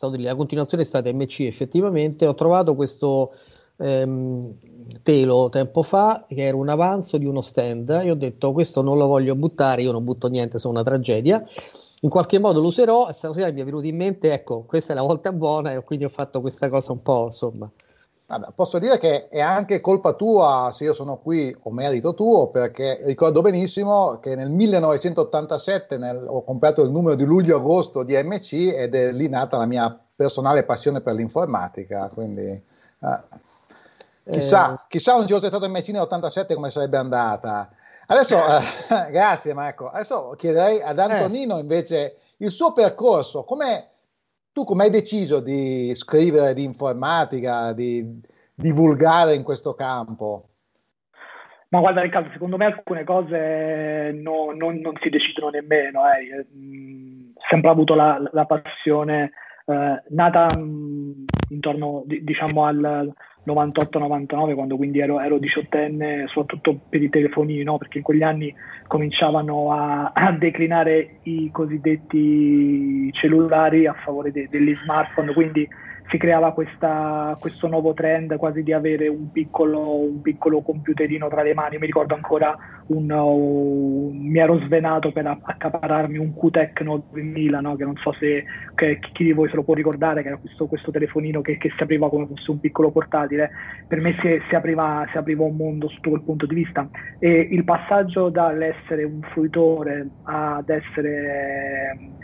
la 0.00 0.34
continuazione 0.34 0.82
è 0.82 0.86
stata 0.86 1.12
MC 1.12 1.42
effettivamente, 1.42 2.26
ho 2.26 2.34
trovato 2.34 2.74
questo 2.74 3.32
ehm, 3.76 4.54
telo 5.04 5.50
tempo 5.50 5.84
fa 5.84 6.24
che 6.26 6.42
era 6.42 6.56
un 6.56 6.68
avanzo 6.68 7.16
di 7.16 7.26
uno 7.26 7.42
stand 7.42 7.90
e 7.90 8.10
ho 8.10 8.16
detto 8.16 8.50
questo 8.50 8.82
non 8.82 8.98
lo 8.98 9.06
voglio 9.06 9.36
buttare, 9.36 9.82
io 9.82 9.92
non 9.92 10.02
butto 10.02 10.26
niente, 10.26 10.58
sono 10.58 10.74
una 10.74 10.82
tragedia 10.82 11.46
in 12.00 12.10
qualche 12.10 12.38
modo 12.38 12.60
lo 12.60 12.66
userò 12.66 13.08
e 13.08 13.12
stasera 13.12 13.50
mi 13.52 13.60
è 13.60 13.64
venuto 13.64 13.86
in 13.86 13.96
mente, 13.96 14.32
ecco, 14.32 14.64
questa 14.64 14.92
è 14.92 14.96
la 14.96 15.02
volta 15.02 15.32
buona 15.32 15.72
e 15.72 15.82
quindi 15.82 16.04
ho 16.04 16.08
fatto 16.08 16.40
questa 16.40 16.68
cosa 16.68 16.92
un 16.92 17.02
po', 17.02 17.26
insomma, 17.26 17.70
Vabbè, 18.30 18.52
posso 18.54 18.78
dire 18.78 18.96
che 19.00 19.28
è 19.28 19.40
anche 19.40 19.80
colpa 19.80 20.12
tua 20.12 20.70
se 20.72 20.84
io 20.84 20.92
sono 20.92 21.16
qui 21.18 21.52
o 21.62 21.72
merito 21.72 22.14
tuo 22.14 22.46
perché 22.46 23.00
ricordo 23.02 23.40
benissimo 23.40 24.20
che 24.20 24.36
nel 24.36 24.50
1987 24.50 25.96
nel, 25.96 26.24
ho 26.28 26.44
comprato 26.44 26.80
il 26.82 26.92
numero 26.92 27.16
di 27.16 27.24
luglio-agosto 27.24 28.04
di 28.04 28.14
MC 28.14 28.72
ed 28.72 28.94
è 28.94 29.10
lì 29.10 29.28
nata 29.28 29.56
la 29.56 29.66
mia 29.66 29.98
personale 30.14 30.62
passione 30.62 31.00
per 31.00 31.14
l'informatica, 31.14 32.08
quindi 32.14 32.42
eh, 32.42 33.22
chissà, 34.30 34.74
eh... 34.74 34.80
chissà 34.86 35.16
non 35.16 35.26
ci 35.26 35.32
fosse 35.32 35.48
stato 35.48 35.68
MC 35.68 35.88
nell'87 35.88 36.54
come 36.54 36.70
sarebbe 36.70 36.98
andata. 36.98 37.68
Adesso, 38.10 38.36
eh, 38.36 39.10
grazie 39.12 39.54
Marco, 39.54 39.88
adesso 39.88 40.34
chiederei 40.36 40.82
ad 40.82 40.98
Antonino 40.98 41.56
eh. 41.56 41.60
invece 41.60 42.16
il 42.38 42.50
suo 42.50 42.72
percorso, 42.72 43.44
come 43.44 43.86
tu 44.52 44.64
come 44.64 44.84
hai 44.84 44.90
deciso 44.90 45.40
di 45.40 45.94
scrivere 45.94 46.52
di 46.54 46.64
informatica, 46.64 47.72
di 47.72 48.20
divulgare 48.52 49.36
in 49.36 49.44
questo 49.44 49.74
campo? 49.74 50.48
Ma 51.68 51.78
guarda 51.78 52.00
Riccardo, 52.00 52.30
secondo 52.32 52.56
me 52.56 52.64
alcune 52.64 53.04
cose 53.04 54.10
no, 54.12 54.50
non, 54.56 54.78
non, 54.78 54.94
si 55.00 55.08
decidono 55.08 55.50
nemmeno. 55.50 56.00
Eh. 56.12 56.46
Mm, 56.52 57.30
sempre 57.48 57.70
avuto 57.70 57.94
la, 57.94 58.20
la 58.32 58.44
passione 58.44 59.30
eh, 59.66 60.02
nata 60.08 60.48
mh, 60.52 60.60
mm, 60.60 61.24
intorno 61.50 62.02
diciamo 62.06 62.64
al, 62.64 63.14
98-99, 63.46 64.54
quando 64.54 64.76
quindi 64.76 65.00
ero, 65.00 65.20
ero 65.20 65.38
diciottenne, 65.38 66.26
soprattutto 66.28 66.78
per 66.88 67.02
i 67.02 67.08
telefonini, 67.08 67.62
no? 67.62 67.78
perché 67.78 67.98
in 67.98 68.04
quegli 68.04 68.22
anni 68.22 68.54
cominciavano 68.86 69.72
a, 69.72 70.10
a 70.14 70.32
declinare 70.32 71.18
i 71.22 71.50
cosiddetti 71.52 73.10
cellulari 73.12 73.86
a 73.86 73.94
favore 73.94 74.30
de, 74.30 74.48
degli 74.50 74.76
smartphone, 74.82 75.32
quindi 75.32 75.68
si 76.10 76.18
creava 76.18 76.52
questa, 76.52 77.36
questo 77.38 77.68
nuovo 77.68 77.94
trend 77.94 78.36
quasi 78.36 78.62
di 78.62 78.72
avere 78.72 79.06
un 79.06 79.30
piccolo, 79.30 80.00
un 80.00 80.20
piccolo 80.20 80.60
computerino 80.60 81.28
tra 81.28 81.42
le 81.42 81.54
mani. 81.54 81.78
Mi 81.78 81.86
ricordo 81.86 82.14
ancora 82.14 82.56
un, 82.88 83.10
un, 83.10 84.16
mi 84.16 84.38
ero 84.38 84.58
svenato 84.58 85.12
per 85.12 85.26
accapararmi 85.26 86.18
un 86.18 86.34
Q-Tecno 86.34 87.04
2000, 87.12 87.60
no? 87.60 87.76
che 87.76 87.84
non 87.84 87.96
so 87.96 88.12
se 88.14 88.44
chi 89.12 89.24
di 89.24 89.32
voi 89.32 89.48
se 89.48 89.54
lo 89.54 89.62
può 89.62 89.74
ricordare, 89.74 90.22
che 90.22 90.28
era 90.28 90.36
questo, 90.36 90.66
questo 90.66 90.90
telefonino 90.90 91.40
che, 91.40 91.56
che, 91.58 91.72
si 91.76 91.82
apriva 91.82 92.08
come 92.08 92.26
fosse 92.26 92.50
un 92.50 92.58
piccolo 92.58 92.90
portatile. 92.90 93.50
Per 93.86 94.00
me 94.00 94.16
si, 94.20 94.42
si, 94.48 94.54
apriva, 94.54 95.06
si 95.12 95.16
apriva 95.16 95.44
un 95.44 95.54
mondo 95.54 95.88
sotto 95.88 96.10
quel 96.10 96.22
punto 96.22 96.46
di 96.46 96.56
vista. 96.56 96.88
E 97.20 97.48
il 97.50 97.62
passaggio 97.62 98.30
dall'essere 98.30 99.04
un 99.04 99.20
fruitore 99.30 100.08
ad 100.24 100.68
essere 100.68 102.18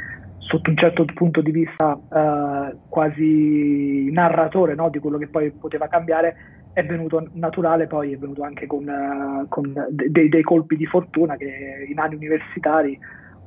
sotto 0.46 0.70
un 0.70 0.76
certo 0.76 1.04
punto 1.04 1.40
di 1.40 1.50
vista 1.50 1.98
eh, 2.12 2.76
quasi 2.88 4.10
narratore 4.12 4.74
no, 4.74 4.88
di 4.90 4.98
quello 4.98 5.18
che 5.18 5.26
poi 5.26 5.50
poteva 5.50 5.88
cambiare, 5.88 6.36
è 6.72 6.84
venuto 6.84 7.28
naturale, 7.32 7.86
poi 7.86 8.12
è 8.12 8.18
venuto 8.18 8.42
anche 8.42 8.66
con, 8.66 8.86
uh, 8.86 9.48
con 9.48 9.72
dei, 9.90 10.28
dei, 10.28 10.42
colpi 10.42 10.76
di 10.76 10.86
fortuna 10.86 11.36
che 11.36 11.86
in 11.88 11.98
anni 11.98 12.16
universitari 12.16 12.98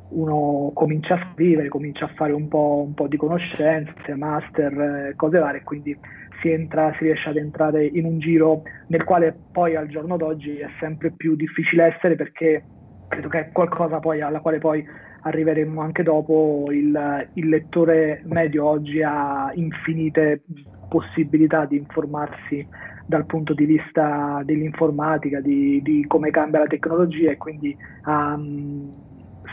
uno 0.09 0.71
comincia 0.73 1.13
a 1.13 1.31
scrivere, 1.31 1.67
comincia 1.67 2.05
a 2.05 2.11
fare 2.15 2.33
un 2.33 2.47
po', 2.47 2.83
un 2.85 2.95
po 2.95 3.07
di 3.07 3.17
conoscenze, 3.17 4.15
master, 4.15 4.73
eh, 4.79 5.13
cose 5.15 5.37
varie, 5.37 5.61
quindi 5.63 5.95
si, 6.41 6.49
entra, 6.49 6.91
si 6.97 7.03
riesce 7.03 7.29
ad 7.29 7.37
entrare 7.37 7.85
in 7.85 8.05
un 8.05 8.19
giro 8.19 8.63
nel 8.87 9.03
quale 9.03 9.37
poi 9.51 9.75
al 9.75 9.87
giorno 9.87 10.17
d'oggi 10.17 10.57
è 10.57 10.67
sempre 10.79 11.11
più 11.11 11.35
difficile 11.35 11.93
essere 11.95 12.15
perché 12.15 12.63
credo 13.09 13.27
che 13.27 13.39
è 13.39 13.51
qualcosa 13.51 13.99
poi 13.99 14.21
alla 14.21 14.39
quale 14.39 14.59
poi 14.59 14.85
arriveremo 15.21 15.81
anche 15.81 16.03
dopo, 16.03 16.67
il, 16.69 17.27
il 17.33 17.49
lettore 17.49 18.21
medio 18.25 18.65
oggi 18.65 19.01
ha 19.03 19.51
infinite 19.53 20.43
possibilità 20.87 21.65
di 21.65 21.75
informarsi 21.75 22.65
dal 23.05 23.25
punto 23.25 23.53
di 23.53 23.65
vista 23.65 24.41
dell'informatica, 24.45 25.41
di, 25.41 25.81
di 25.81 26.05
come 26.07 26.29
cambia 26.29 26.59
la 26.59 26.67
tecnologia 26.67 27.31
e 27.31 27.37
quindi 27.37 27.75
um, 28.05 28.93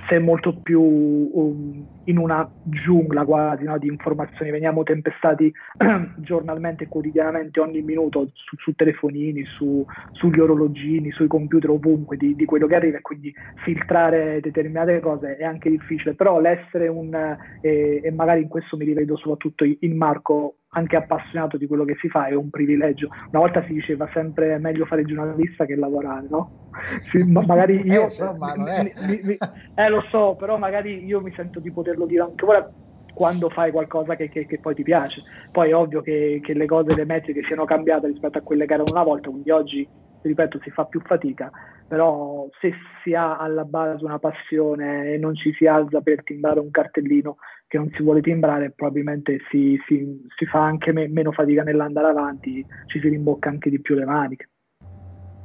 sei 0.09 0.21
molto 0.21 0.61
più 0.61 0.81
um, 0.83 1.87
in 2.07 2.19
una 2.19 2.49
giungla 2.63 3.25
quasi 3.25 3.65
no, 3.65 3.79
di 3.79 3.89
informazioni, 3.89 4.51
veniamo 4.51 4.83
tempestati 4.83 5.53
giornalmente 6.17 6.89
quotidianamente 6.89 7.61
ogni 7.61 7.83
minuto 7.83 8.31
su, 8.33 8.57
su 8.57 8.75
telefonini, 8.75 9.45
su, 9.45 9.85
sugli 10.13 10.41
orologini, 10.41 11.11
sui 11.11 11.27
computer 11.27 11.71
ovunque 11.71 12.17
di, 12.17 12.35
di, 12.35 12.45
quello 12.45 12.67
che 12.67 12.75
arriva 12.75 12.99
e 12.99 13.03
quindi 13.03 13.33
filtrare 13.65 14.41
determinate 14.41 15.01
cose 15.01 15.37
è 15.37 15.45
anche 15.45 15.71
difficile, 15.71 16.15
però 16.15 16.41
l'essere 16.41 16.89
un, 16.89 17.15
eh, 17.61 18.01
e 18.03 18.11
magari 18.11 18.43
in 18.43 18.49
questo 18.49 18.77
mi 18.77 18.85
rivedo 18.85 19.17
soprattutto 19.17 19.65
in 19.65 19.97
Marco, 19.97 20.57
anche 20.77 20.97
appassionato 20.97 21.57
di 21.57 21.67
quello 21.67 21.85
che 21.85 21.97
si 22.01 22.09
fa 22.09 22.27
è 22.27 22.35
un 22.35 22.51
privilegio. 22.51 23.09
Una 23.31 23.41
volta 23.41 23.65
si 23.65 23.73
diceva 23.73 24.09
sempre 24.13 24.59
meglio 24.59 24.85
fare 24.85 25.05
giornalista 25.05 25.65
che 25.65 25.75
lavorare, 25.75 26.27
no? 26.29 26.71
Sì, 27.01 27.23
magari 27.25 27.81
io... 27.87 28.01
eh, 28.01 28.05
insomma, 28.05 28.55
mi, 28.57 28.93
mi, 29.07 29.21
mi, 29.23 29.39
eh, 29.75 29.89
lo 29.89 30.03
so, 30.11 30.37
però 30.39 30.59
magari 30.59 31.05
io 31.05 31.21
mi 31.21 31.33
sento 31.35 31.61
di 31.61 31.71
poterlo 31.97 32.07
dire 32.07 32.23
anche 32.23 32.45
ora 32.45 32.71
quando 33.13 33.49
fai 33.49 33.71
qualcosa 33.71 34.15
che, 34.15 34.29
che, 34.29 34.45
che, 34.47 34.59
poi 34.59 34.75
ti 34.75 34.83
piace. 34.83 35.23
Poi 35.51 35.71
è 35.71 35.75
ovvio 35.75 36.03
che, 36.03 36.41
che, 36.43 36.53
le 36.53 36.67
cose, 36.67 36.95
le 36.95 37.07
metriche 37.07 37.43
siano 37.45 37.65
cambiate 37.65 38.09
rispetto 38.09 38.37
a 38.37 38.43
quelle 38.43 38.67
che 38.67 38.75
erano 38.75 38.91
una 38.91 39.03
volta, 39.03 39.31
quindi 39.31 39.51
oggi, 39.51 39.89
ripeto, 40.21 40.61
si 40.63 40.71
fa 40.71 40.85
più 40.85 41.01
fatica, 41.01 41.51
però 41.89 42.47
se 42.61 42.75
si 43.03 43.15
ha 43.15 43.39
alla 43.39 43.65
base 43.65 44.05
una 44.05 44.19
passione 44.19 45.15
e 45.15 45.17
non 45.17 45.35
ci 45.35 45.55
si 45.55 45.67
alza 45.67 46.03
per 46.03 46.23
timbrare 46.25 46.61
un 46.61 46.71
cartellino 46.71 47.39
che 47.67 47.79
non 47.79 47.91
si 47.97 48.03
vuole 48.03 48.21
timbrare, 48.21 48.73
probabilmente 48.77 49.39
si, 49.51 49.81
si, 49.87 50.27
si 50.37 50.45
fa 50.45 50.63
anche 50.63 50.93
me, 50.93 51.09
meno 51.09 51.33
fatica 51.33 51.63
nell'andare 51.63 52.09
avanti, 52.09 52.65
ci 52.85 53.01
si 53.01 53.09
rimbocca 53.09 53.49
anche 53.49 53.71
di 53.71 53.81
più 53.81 53.95
le 53.95 54.05
maniche. 54.05 54.51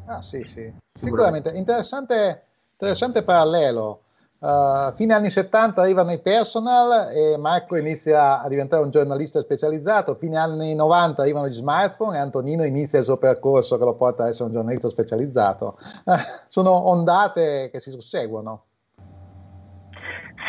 Ah 0.07 0.21
sì, 0.21 0.43
sì, 0.43 0.69
sicuramente. 0.99 1.51
Interessante, 1.51 2.43
interessante 2.73 3.23
parallelo. 3.23 4.01
Uh, 4.41 4.91
fine 4.95 5.13
anni 5.13 5.29
70 5.29 5.79
arrivano 5.79 6.11
i 6.11 6.19
personal 6.19 7.11
e 7.15 7.37
Marco 7.37 7.75
inizia 7.75 8.41
a 8.41 8.49
diventare 8.49 8.81
un 8.81 8.89
giornalista 8.89 9.39
specializzato, 9.39 10.15
fine 10.15 10.35
anni 10.35 10.73
90 10.73 11.21
arrivano 11.21 11.47
gli 11.47 11.53
smartphone 11.53 12.17
e 12.17 12.19
Antonino 12.19 12.63
inizia 12.63 12.97
il 12.97 13.05
suo 13.05 13.17
percorso 13.17 13.77
che 13.77 13.83
lo 13.83 13.93
porta 13.93 14.23
ad 14.23 14.29
essere 14.29 14.45
un 14.45 14.55
giornalista 14.55 14.89
specializzato. 14.89 15.77
Uh, 16.05 16.13
sono 16.47 16.89
ondate 16.89 17.69
che 17.71 17.79
si 17.79 17.91
susseguono. 17.91 18.63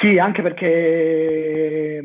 Sì, 0.01 0.19
anche 0.19 0.41
perché 0.41 2.03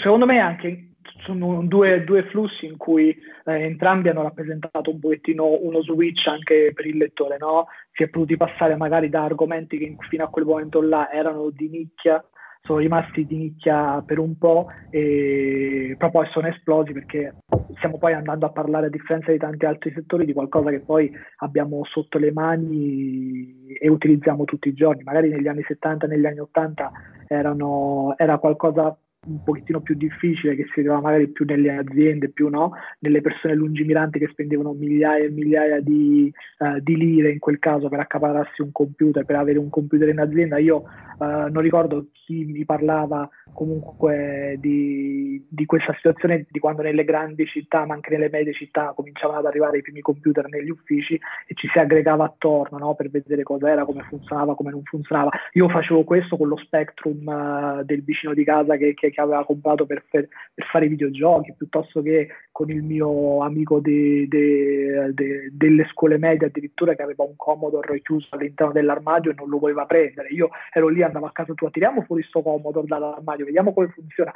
secondo 0.00 0.26
me 0.26 0.38
anche 0.38 0.90
sono 1.24 1.60
due, 1.64 2.04
due 2.04 2.22
flussi 2.22 2.66
in 2.66 2.76
cui 2.76 3.16
eh, 3.48 3.62
entrambi 3.62 4.10
hanno 4.10 4.22
rappresentato 4.22 4.90
un 4.90 5.00
pochettino 5.00 5.58
uno 5.60 5.82
switch 5.82 6.26
anche 6.26 6.72
per 6.74 6.86
il 6.86 6.98
lettore, 6.98 7.38
no? 7.38 7.66
Si 7.92 8.02
è 8.02 8.08
potuti 8.08 8.36
passare 8.36 8.76
magari 8.76 9.08
da 9.08 9.24
argomenti 9.24 9.78
che 9.78 9.96
fino 10.08 10.24
a 10.24 10.28
quel 10.28 10.44
momento 10.44 10.82
là 10.82 11.10
erano 11.10 11.48
di 11.50 11.68
nicchia 11.68 12.22
sono 12.60 12.80
rimasti 12.80 13.24
di 13.24 13.36
nicchia 13.36 14.02
per 14.04 14.18
un 14.18 14.36
po' 14.36 14.66
e 14.90 15.94
però 15.96 16.10
poi 16.10 16.26
sono 16.32 16.48
esplosi 16.48 16.92
perché 16.92 17.36
stiamo 17.76 17.96
poi 17.96 18.12
andando 18.12 18.44
a 18.44 18.50
parlare 18.50 18.86
a 18.86 18.90
differenza 18.90 19.32
di 19.32 19.38
tanti 19.38 19.64
altri 19.64 19.92
settori 19.94 20.26
di 20.26 20.34
qualcosa 20.34 20.68
che 20.68 20.80
poi 20.80 21.10
abbiamo 21.38 21.84
sotto 21.84 22.18
le 22.18 22.30
mani 22.30 23.72
e 23.80 23.88
utilizziamo 23.88 24.44
tutti 24.44 24.68
i 24.68 24.74
giorni. 24.74 25.02
Magari 25.02 25.30
negli 25.30 25.48
anni 25.48 25.62
70, 25.66 26.06
negli 26.06 26.26
anni 26.26 26.40
80 26.40 26.92
erano, 27.28 28.12
era 28.18 28.36
qualcosa 28.36 28.94
un 29.26 29.42
pochettino 29.42 29.80
più 29.80 29.96
difficile 29.96 30.54
che 30.54 30.64
si 30.64 30.74
vedeva 30.76 31.00
magari 31.00 31.28
più 31.28 31.44
nelle 31.44 31.76
aziende, 31.76 32.30
più 32.30 32.48
no, 32.48 32.72
nelle 33.00 33.20
persone 33.20 33.54
lungimiranti 33.54 34.18
che 34.18 34.28
spendevano 34.28 34.72
migliaia 34.72 35.24
e 35.24 35.30
migliaia 35.30 35.80
di, 35.80 36.32
uh, 36.58 36.78
di 36.80 36.96
lire 36.96 37.30
in 37.30 37.38
quel 37.38 37.58
caso 37.58 37.88
per 37.88 38.00
accapararsi 38.00 38.62
un 38.62 38.70
computer, 38.70 39.24
per 39.24 39.36
avere 39.36 39.58
un 39.58 39.70
computer 39.70 40.08
in 40.08 40.20
azienda. 40.20 40.58
Io 40.58 40.84
uh, 41.18 41.24
non 41.50 41.60
ricordo 41.60 42.08
chi 42.12 42.44
mi 42.44 42.64
parlava 42.64 43.28
comunque 43.52 44.56
di, 44.60 45.44
di, 45.48 45.66
questa 45.66 45.92
situazione 45.94 46.46
di 46.48 46.58
quando 46.60 46.82
nelle 46.82 47.04
grandi 47.04 47.44
città, 47.46 47.84
ma 47.86 47.94
anche 47.94 48.10
nelle 48.10 48.28
medie 48.30 48.52
città, 48.52 48.92
cominciavano 48.94 49.40
ad 49.40 49.46
arrivare 49.46 49.78
i 49.78 49.82
primi 49.82 50.00
computer 50.00 50.48
negli 50.48 50.70
uffici 50.70 51.18
e 51.46 51.54
ci 51.54 51.68
si 51.68 51.78
aggregava 51.78 52.24
attorno 52.24 52.78
no, 52.78 52.94
per 52.94 53.10
vedere 53.10 53.42
cosa 53.42 53.68
era, 53.68 53.84
come 53.84 54.02
funzionava, 54.02 54.54
come 54.54 54.70
non 54.70 54.82
funzionava. 54.84 55.30
Io 55.54 55.68
facevo 55.68 56.04
questo 56.04 56.36
con 56.36 56.48
lo 56.48 56.56
Spectrum 56.56 57.26
uh, 57.26 57.84
del 57.84 58.04
vicino 58.04 58.32
di 58.32 58.44
casa 58.44 58.76
che, 58.76 58.94
che, 58.94 59.07
che 59.10 59.20
aveva 59.20 59.44
comprato 59.44 59.86
per, 59.86 60.04
per, 60.10 60.28
per, 60.54 60.66
fare 60.66 60.86
i 60.86 60.88
videogiochi, 60.88 61.54
piuttosto 61.56 62.02
che 62.02 62.28
con 62.52 62.70
il 62.70 62.82
mio 62.82 63.42
amico 63.42 63.80
de, 63.80 64.26
de, 64.28 65.12
de, 65.12 65.48
delle 65.52 65.86
scuole 65.90 66.18
medie 66.18 66.46
addirittura 66.46 66.94
che 66.94 67.02
aveva 67.02 67.24
un 67.24 67.36
Commodore 67.36 68.00
chiuso 68.02 68.28
all'interno 68.30 68.72
dell'armadio 68.72 69.30
e 69.30 69.34
non 69.34 69.48
lo 69.48 69.58
voleva 69.58 69.86
prendere. 69.86 70.28
Io 70.28 70.50
ero 70.72 70.88
lì, 70.88 71.02
andavo 71.02 71.26
a 71.26 71.32
casa 71.32 71.54
tua, 71.54 71.70
tiriamo 71.70 72.02
fuori 72.02 72.22
sto 72.22 72.42
Commodore 72.42 72.86
dall'armadio, 72.86 73.44
vediamo 73.44 73.72
come 73.72 73.88
funziona. 73.88 74.32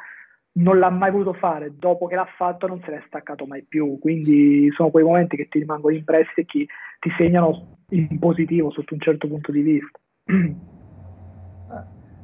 Non 0.55 0.79
l'ha 0.79 0.91
mai 0.91 1.11
voluto 1.11 1.33
fare, 1.33 1.73
dopo 1.79 2.07
che 2.07 2.14
l'ha 2.14 2.29
fatto 2.37 2.67
non 2.67 2.83
se 2.85 2.91
n'è 2.91 3.02
staccato 3.07 3.47
mai 3.47 3.64
più, 3.67 3.99
quindi 3.99 4.71
sono 4.73 4.91
quei 4.91 5.05
momenti 5.05 5.37
che 5.37 5.49
ti 5.49 5.59
rimangono 5.61 5.95
impressi 5.95 6.41
e 6.41 6.45
che 6.45 6.67
ti 6.99 7.11
segnano 7.17 7.79
in 7.91 8.19
positivo 8.19 8.71
sotto 8.71 8.93
un 8.93 9.00
certo 9.00 9.29
punto 9.29 9.50
di 9.50 9.62
vista. 9.62 9.99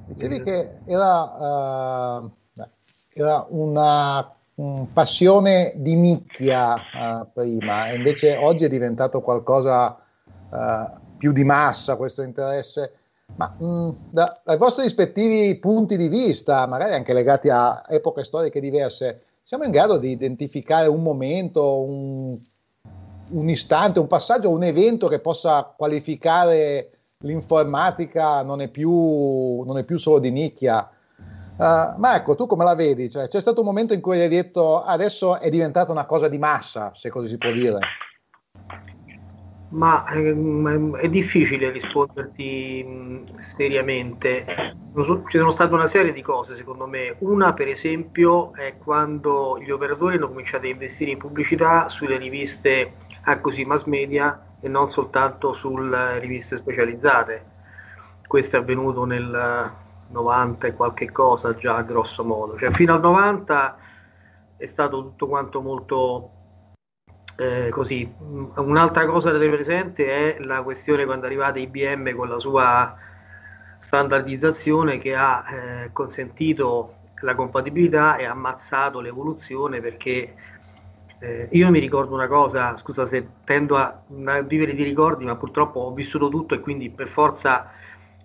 Dicevi 0.08 0.42
che 0.42 0.78
era, 0.86 2.22
uh, 2.22 2.30
era 3.12 3.46
una 3.50 4.34
um, 4.54 4.86
passione 4.90 5.74
di 5.76 5.96
nicchia 5.96 6.74
uh, 6.74 7.26
prima, 7.30 7.90
e 7.90 7.96
invece 7.96 8.36
oggi 8.36 8.64
è 8.64 8.68
diventato 8.70 9.20
qualcosa 9.20 9.98
uh, 10.48 10.98
più 11.18 11.32
di 11.32 11.44
massa 11.44 11.96
questo 11.96 12.22
interesse. 12.22 12.94
Ma 13.36 13.54
mh, 13.58 13.66
mm, 13.66 13.90
da, 14.10 14.40
dai 14.42 14.56
vostri 14.56 14.84
rispettivi 14.84 15.54
punti 15.56 15.98
di 15.98 16.08
vista, 16.08 16.66
magari 16.66 16.94
anche 16.94 17.12
legati 17.12 17.50
a 17.50 17.84
epoche 17.86 18.24
storiche 18.24 18.60
diverse, 18.60 19.24
siamo 19.42 19.64
in 19.64 19.70
grado 19.70 19.98
di 19.98 20.10
identificare 20.10 20.86
un 20.86 21.02
momento, 21.02 21.82
un, 21.82 22.38
un 23.28 23.48
istante, 23.50 23.98
un 23.98 24.06
passaggio, 24.06 24.48
un 24.48 24.62
evento 24.62 25.06
che 25.06 25.20
possa 25.20 25.70
qualificare 25.76 26.97
l'informatica 27.24 28.42
non 28.42 28.60
è 28.60 28.68
più, 28.68 29.62
non 29.62 29.76
è 29.78 29.84
più 29.84 29.98
solo 29.98 30.20
di 30.20 30.30
nicchia. 30.30 30.88
Uh, 31.56 31.98
Marco, 31.98 32.36
tu 32.36 32.46
come 32.46 32.62
la 32.62 32.76
vedi? 32.76 33.10
Cioè, 33.10 33.26
c'è 33.26 33.40
stato 33.40 33.60
un 33.60 33.66
momento 33.66 33.92
in 33.92 34.00
cui 34.00 34.20
hai 34.20 34.28
detto 34.28 34.84
adesso 34.84 35.40
è 35.40 35.50
diventata 35.50 35.90
una 35.90 36.06
cosa 36.06 36.28
di 36.28 36.38
massa, 36.38 36.92
se 36.94 37.10
così 37.10 37.26
si 37.26 37.38
può 37.38 37.50
dire. 37.50 37.78
Ma 39.70 40.06
ehm, 40.12 40.96
è 40.96 41.08
difficile 41.08 41.70
risponderti 41.70 42.84
mh, 42.84 43.38
seriamente. 43.40 44.44
Ci 45.28 45.38
sono 45.38 45.50
state 45.50 45.74
una 45.74 45.88
serie 45.88 46.12
di 46.12 46.22
cose, 46.22 46.54
secondo 46.54 46.86
me. 46.86 47.16
Una, 47.18 47.52
per 47.52 47.66
esempio, 47.66 48.54
è 48.54 48.76
quando 48.78 49.58
gli 49.60 49.70
operatori 49.70 50.14
hanno 50.14 50.28
cominciato 50.28 50.66
a 50.66 50.70
investire 50.70 51.10
in 51.10 51.18
pubblicità 51.18 51.88
sulle 51.88 52.16
riviste 52.16 52.92
a 53.30 53.38
così 53.40 53.64
mass 53.64 53.84
media 53.84 54.56
e 54.60 54.68
non 54.68 54.88
soltanto 54.88 55.52
sulle 55.52 56.18
riviste 56.18 56.56
specializzate. 56.56 57.56
Questo 58.26 58.56
è 58.56 58.58
avvenuto 58.58 59.04
nel 59.04 59.72
90 60.08 60.66
e 60.66 60.74
qualche 60.74 61.12
cosa 61.12 61.54
già 61.54 61.80
grosso 61.82 62.24
modo. 62.24 62.58
Cioè, 62.58 62.70
fino 62.70 62.94
al 62.94 63.00
90 63.00 63.76
è 64.56 64.66
stato 64.66 65.02
tutto 65.02 65.26
quanto 65.26 65.60
molto 65.60 66.30
eh, 67.36 67.68
così. 67.70 68.10
Un'altra 68.56 69.06
cosa 69.06 69.30
da 69.30 69.38
tenere 69.38 69.56
presente 69.56 70.06
è 70.06 70.40
la 70.40 70.62
questione 70.62 71.04
quando 71.04 71.24
è 71.24 71.26
arrivata 71.26 71.58
IBM 71.58 72.14
con 72.14 72.28
la 72.28 72.38
sua 72.38 72.96
standardizzazione 73.78 74.98
che 74.98 75.14
ha 75.14 75.44
eh, 75.48 75.90
consentito 75.92 76.94
la 77.20 77.34
compatibilità 77.34 78.16
e 78.16 78.24
ha 78.24 78.30
ammazzato 78.30 79.00
l'evoluzione 79.00 79.80
perché 79.80 80.34
eh, 81.20 81.48
io 81.50 81.70
mi 81.70 81.80
ricordo 81.80 82.14
una 82.14 82.28
cosa, 82.28 82.76
scusa 82.76 83.04
se 83.04 83.26
tendo 83.44 83.76
a, 83.76 84.02
a, 84.26 84.40
vivere 84.42 84.74
di 84.74 84.82
ricordi, 84.84 85.24
ma 85.24 85.36
purtroppo 85.36 85.80
ho 85.80 85.92
vissuto 85.92 86.28
tutto 86.28 86.54
e 86.54 86.60
quindi 86.60 86.90
per 86.90 87.08
forza 87.08 87.72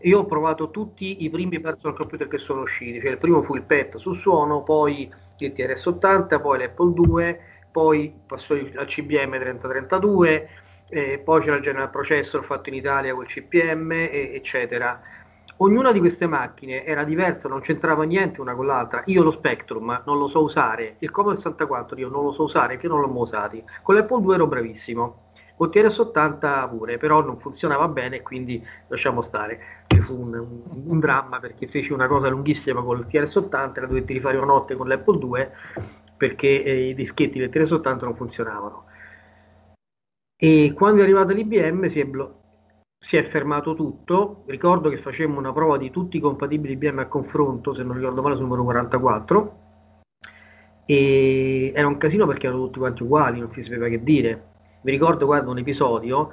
io 0.01 0.19
ho 0.19 0.25
provato 0.25 0.69
tutti 0.69 1.23
i 1.23 1.29
primi 1.29 1.59
personal 1.59 1.95
computer 1.95 2.27
che 2.27 2.38
sono 2.38 2.62
usciti, 2.62 3.00
cioè 3.00 3.12
il 3.12 3.17
primo 3.17 3.41
fu 3.41 3.55
il 3.55 3.63
PET 3.63 3.97
su 3.97 4.13
suono, 4.13 4.62
poi 4.63 5.12
il 5.38 5.53
TRS-80, 5.55 6.41
poi 6.41 6.59
l'Apple 6.59 6.93
2, 6.93 7.39
poi 7.71 8.13
passò 8.25 8.53
al 8.53 8.85
CBM 8.85 9.39
3032, 9.39 10.50
eh, 10.89 11.21
poi 11.23 11.41
c'era 11.41 11.55
il 11.55 11.62
General 11.62 11.89
Processor 11.89 12.43
fatto 12.43 12.69
in 12.69 12.75
Italia 12.75 13.13
col 13.13 13.25
CPM, 13.25 13.91
e, 13.91 14.31
eccetera. 14.35 15.01
Ognuna 15.63 15.93
di 15.93 16.00
queste 16.00 16.27
macchine 16.27 16.84
era 16.84 17.05
diversa, 17.05 17.48
non 17.48 17.62
c'entrava 17.62 18.03
niente 18.03 18.41
una 18.41 18.53
con 18.53 18.65
l'altra. 18.65 19.01
Io 19.05 19.24
lo 19.24 19.32
Spectrum 19.32 20.03
non 20.05 20.17
lo 20.17 20.27
so 20.27 20.41
usare, 20.41 20.98
il 21.00 21.10
Commodore 21.10 21.38
64 21.38 21.98
io 22.00 22.10
non 22.10 22.25
lo 22.25 22.32
so 22.34 22.43
usare, 22.43 22.75
che 22.75 22.89
non 22.89 23.00
l'ho 23.00 23.08
mai 23.08 23.22
usato. 23.22 23.63
Con 23.82 23.96
l'Apple 23.96 24.22
2 24.22 24.36
ero 24.36 24.48
bravissimo, 24.48 25.32
con 25.55 25.70
TRS-80 25.70 26.67
pure, 26.67 26.98
però 26.98 27.24
non 27.24 27.39
funzionava 27.39 27.88
bene, 27.88 28.22
quindi 28.22 28.62
lasciamo 28.89 29.22
stare. 29.22 29.86
Ci 29.88 30.01
fu 30.01 30.20
un, 30.20 30.34
un, 30.34 30.84
un 30.86 31.00
dramma 31.00 31.39
perché 31.39 31.65
feci 31.65 31.93
una 31.93 32.08
cosa 32.08 32.27
lunghissima 32.27 32.82
con 32.82 32.98
il 32.98 33.05
TRS-80, 33.10 33.79
la 33.79 33.88
dovetti 33.88 34.12
rifare 34.12 34.36
una 34.36 34.48
notte 34.48 34.75
con 34.75 34.89
l'Apple 34.89 35.17
2 35.17 35.51
perché 36.17 36.62
eh, 36.62 36.89
i 36.89 36.93
dischetti 36.93 37.39
del 37.39 37.50
380 37.50 38.03
non 38.03 38.15
funzionavano. 38.17 38.86
E 40.36 40.74
quando 40.75 41.00
è 41.00 41.03
arrivata 41.03 41.32
l'IBM 41.32 41.86
si 41.86 42.01
è, 42.01 42.03
blo- 42.03 42.42
si 43.03 43.17
è 43.17 43.24
fermato 43.24 43.75
tutto. 43.75 44.43
Ricordo 44.45 44.88
che 44.88 44.98
facemmo 44.98 45.38
una 45.38 45.51
prova 45.51 45.77
di 45.77 45.91
tutti 45.91 46.15
i 46.15 46.19
compatibili 46.22 46.74
IBM 46.75 47.00
a 47.00 47.07
confronto, 47.07 47.74
se 47.74 47.83
non 47.83 47.98
ricordo 47.98 48.21
male, 48.21 48.36
sul 48.36 48.45
numero 48.45 48.63
44. 48.63 49.58
E 50.86 51.73
era 51.75 51.86
un 51.86 51.97
casino 51.97 52.25
perché 52.25 52.47
erano 52.47 52.63
tutti 52.63 52.80
quanti 52.80 53.04
uguali, 53.04 53.39
non 53.39 53.49
si 53.49 53.62
sapeva 53.62 53.89
che 53.89 54.01
dire. 54.01 54.43
Mi 54.84 54.91
ricordo, 54.91 55.25
guarda, 55.25 55.51
un 55.51 55.58
episodio 55.58 56.30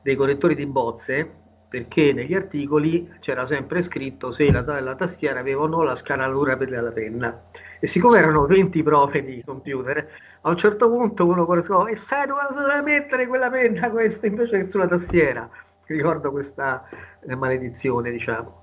dei 0.00 0.14
correttori 0.14 0.54
di 0.54 0.64
bozze 0.64 1.28
perché 1.68 2.12
negli 2.12 2.34
articoli 2.34 3.10
c'era 3.18 3.44
sempre 3.44 3.82
scritto 3.82 4.30
se 4.30 4.48
la, 4.52 4.80
la 4.80 4.94
tastiera 4.94 5.40
aveva 5.40 5.62
o 5.62 5.66
no 5.66 5.82
la 5.82 5.96
scanalatura 5.96 6.56
per 6.56 6.70
la 6.70 6.92
penna 6.92 7.44
e 7.80 7.86
siccome 7.88 8.18
erano 8.18 8.46
20 8.46 8.80
prove 8.84 9.24
di 9.24 9.42
computer, 9.44 10.06
a 10.42 10.50
un 10.50 10.56
certo 10.56 10.88
punto 10.88 11.26
uno 11.26 11.46
corrispondeva 11.46 11.90
e 11.90 11.96
sai 11.96 12.28
dove 12.28 12.82
mettere 12.82 13.26
quella 13.26 13.50
penna 13.50 13.90
questa 13.90 14.26
invece 14.28 14.58
che 14.58 14.70
sulla 14.70 14.86
tastiera. 14.86 15.50
Ricordo 15.86 16.30
questa 16.30 16.88
eh, 17.20 17.34
maledizione, 17.34 18.10
diciamo. 18.10 18.60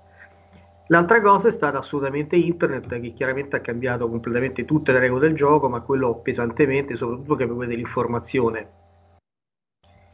L'altra 0.87 1.21
cosa 1.21 1.49
è 1.49 1.51
stata 1.51 1.77
assolutamente 1.77 2.35
internet, 2.35 2.99
che 2.99 3.13
chiaramente 3.13 3.55
ha 3.55 3.61
cambiato 3.61 4.09
completamente 4.09 4.65
tutte 4.65 4.91
le 4.91 4.99
regole 4.99 5.27
del 5.27 5.35
gioco, 5.35 5.69
ma 5.69 5.81
quello 5.81 6.15
pesantemente, 6.15 6.95
soprattutto 6.95 7.35
che 7.35 7.43
aveva 7.43 7.65
dell'informazione. 7.65 8.69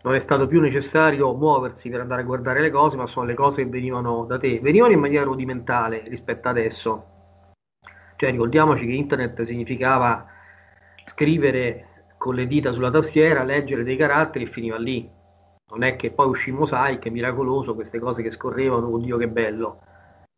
Non 0.03 0.15
è 0.15 0.19
stato 0.19 0.47
più 0.47 0.59
necessario 0.59 1.33
muoversi 1.33 1.89
per 1.89 2.01
andare 2.01 2.21
a 2.21 2.25
guardare 2.25 2.61
le 2.61 2.71
cose, 2.71 2.97
ma 2.97 3.07
sono 3.07 3.25
le 3.25 3.33
cose 3.33 3.63
che 3.63 3.69
venivano 3.69 4.25
da 4.25 4.37
te. 4.37 4.59
Venivano 4.59 4.91
in 4.91 4.99
maniera 4.99 5.23
rudimentale 5.23 6.03
rispetto 6.07 6.49
adesso 6.49 7.13
cioè 8.17 8.31
ricordiamoci 8.31 8.85
che 8.85 8.93
internet 8.93 9.41
significava 9.43 10.25
scrivere 11.05 12.05
con 12.17 12.35
le 12.35 12.47
dita 12.47 12.71
sulla 12.71 12.89
tastiera, 12.89 13.43
leggere 13.43 13.83
dei 13.83 13.97
caratteri 13.97 14.45
e 14.45 14.51
finiva 14.51 14.77
lì. 14.77 15.09
Non 15.67 15.83
è 15.83 15.95
che 15.95 16.11
poi 16.11 16.27
uscì 16.27 16.51
Mosaic, 16.51 17.05
è 17.05 17.09
miracoloso, 17.09 17.73
queste 17.73 17.99
cose 17.99 18.21
che 18.21 18.31
scorrevano, 18.31 18.93
oddio 18.93 19.17
che 19.17 19.27
bello. 19.27 19.79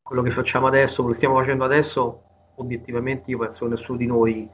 Quello 0.02 0.22
che 0.22 0.32
facciamo 0.32 0.68
adesso, 0.68 0.96
quello 0.96 1.10
che 1.10 1.18
stiamo 1.18 1.36
facendo 1.36 1.66
adesso, 1.66 2.24
obiettivamente 2.56 3.30
io 3.32 3.38
penso 3.38 3.66
che 3.66 3.72
nessuno 3.72 3.98
di 3.98 4.06
noi 4.06 4.50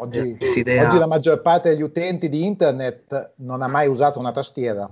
Oggi, 0.00 0.34
eh, 0.38 0.82
oggi, 0.82 0.98
la 0.98 1.06
maggior 1.06 1.42
parte 1.42 1.68
degli 1.68 1.82
utenti 1.82 2.30
di 2.30 2.46
internet 2.46 3.34
non 3.38 3.60
ha 3.60 3.68
mai 3.68 3.86
usato 3.86 4.18
una 4.18 4.32
tastiera. 4.32 4.90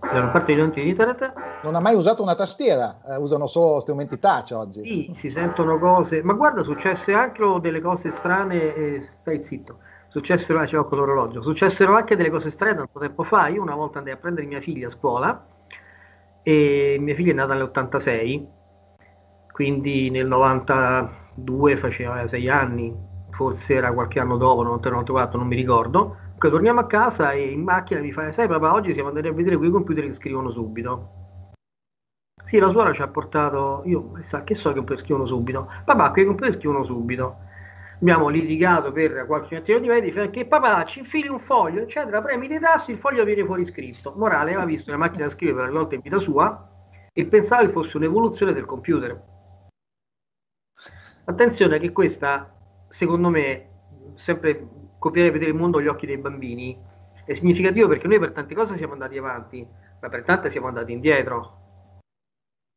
La 0.00 0.28
parte 0.28 0.54
degli 0.54 0.62
utenti 0.62 0.82
di 0.82 0.88
internet? 0.88 1.32
Non 1.62 1.74
ha 1.74 1.80
mai 1.80 1.94
usato 1.94 2.22
una 2.22 2.34
tastiera, 2.34 3.02
eh, 3.06 3.16
usano 3.16 3.46
solo 3.46 3.80
strumenti 3.80 4.18
touch 4.18 4.52
oggi. 4.52 4.82
Sì, 4.82 5.12
si 5.14 5.28
sentono 5.28 5.78
cose, 5.78 6.22
ma 6.22 6.32
guarda, 6.32 6.62
successe 6.62 7.12
anche 7.12 7.44
delle 7.60 7.82
cose 7.82 8.10
strane, 8.10 8.74
eh, 8.74 9.00
stai 9.00 9.44
zitto, 9.44 9.78
successero, 10.12 10.60
ah, 10.60 10.84
con 10.84 10.98
l'orologio, 10.98 11.40
successero 11.40 11.96
anche 11.96 12.16
delle 12.16 12.28
cose 12.28 12.50
strane 12.50 12.76
tanto 12.76 12.98
tempo 12.98 13.22
fa, 13.22 13.48
io 13.48 13.62
una 13.62 13.74
volta 13.74 13.96
andai 13.96 14.12
a 14.12 14.18
prendere 14.18 14.46
mia 14.46 14.60
figlia 14.60 14.88
a 14.88 14.90
scuola, 14.90 15.46
e 16.42 16.98
mia 17.00 17.14
figlia 17.14 17.32
è 17.32 17.34
nata 17.34 17.54
nell'86, 17.54 18.46
quindi 19.52 20.10
nel 20.10 20.26
92 20.26 21.76
faceva 21.78 22.26
6 22.26 22.48
anni, 22.50 22.94
forse 23.30 23.74
era 23.74 23.90
qualche 23.94 24.20
anno 24.20 24.36
dopo, 24.36 24.62
93-94, 24.62 25.36
non 25.38 25.46
mi 25.46 25.56
ricordo, 25.56 26.16
torniamo 26.36 26.80
a 26.80 26.86
casa 26.86 27.32
e 27.32 27.48
in 27.50 27.62
macchina 27.62 28.00
mi 28.00 28.12
fa, 28.12 28.30
sai 28.32 28.48
papà, 28.48 28.74
oggi 28.74 28.92
siamo 28.92 29.08
andati 29.08 29.28
a 29.28 29.32
vedere 29.32 29.56
quei 29.56 29.70
computer 29.70 30.04
che 30.04 30.12
scrivono 30.12 30.50
subito. 30.50 31.20
Sì, 32.44 32.58
la 32.58 32.68
suora 32.68 32.92
ci 32.92 33.00
ha 33.00 33.08
portato, 33.08 33.82
io 33.86 34.12
sa 34.18 34.42
che 34.42 34.54
so 34.54 34.72
che 34.72 34.96
scrivono 34.98 35.24
subito. 35.24 35.70
Papà, 35.86 36.10
quei 36.10 36.26
computer 36.26 36.52
scrivono 36.52 36.82
subito. 36.82 37.50
Abbiamo 38.02 38.28
litigato 38.28 38.90
per 38.90 39.26
qualche 39.26 39.54
attimo 39.54 39.78
di 39.78 39.86
vedi 39.86 40.10
perché 40.10 40.44
papà 40.44 40.84
ci 40.86 40.98
infili 40.98 41.28
un 41.28 41.38
foglio, 41.38 41.82
eccetera, 41.82 42.20
premi 42.20 42.48
dei 42.48 42.58
tasti, 42.58 42.90
il 42.90 42.98
foglio 42.98 43.24
viene 43.24 43.44
fuori 43.44 43.64
scritto. 43.64 44.12
Morale, 44.16 44.50
aveva 44.50 44.64
visto 44.64 44.90
una 44.90 44.98
macchina 44.98 45.26
da 45.26 45.30
scrivere 45.30 45.58
per 45.58 45.72
la 45.72 45.78
volta 45.78 45.94
in 45.94 46.00
vita 46.00 46.18
sua 46.18 46.68
e 47.12 47.26
pensava 47.26 47.62
che 47.64 47.70
fosse 47.70 47.96
un'evoluzione 47.96 48.52
del 48.52 48.64
computer. 48.64 49.22
Attenzione 51.26 51.78
che 51.78 51.92
questa, 51.92 52.52
secondo 52.88 53.28
me, 53.28 53.68
sempre 54.14 54.66
copiare 54.98 55.28
e 55.28 55.30
vedere 55.30 55.52
il 55.52 55.56
mondo 55.56 55.78
agli 55.78 55.86
occhi 55.86 56.06
dei 56.06 56.18
bambini 56.18 56.76
è 57.24 57.34
significativo 57.34 57.86
perché 57.86 58.08
noi 58.08 58.18
per 58.18 58.32
tante 58.32 58.56
cose 58.56 58.76
siamo 58.76 58.94
andati 58.94 59.16
avanti, 59.16 59.64
ma 60.00 60.08
per 60.08 60.24
tante 60.24 60.50
siamo 60.50 60.66
andati 60.66 60.90
indietro. 60.90 61.60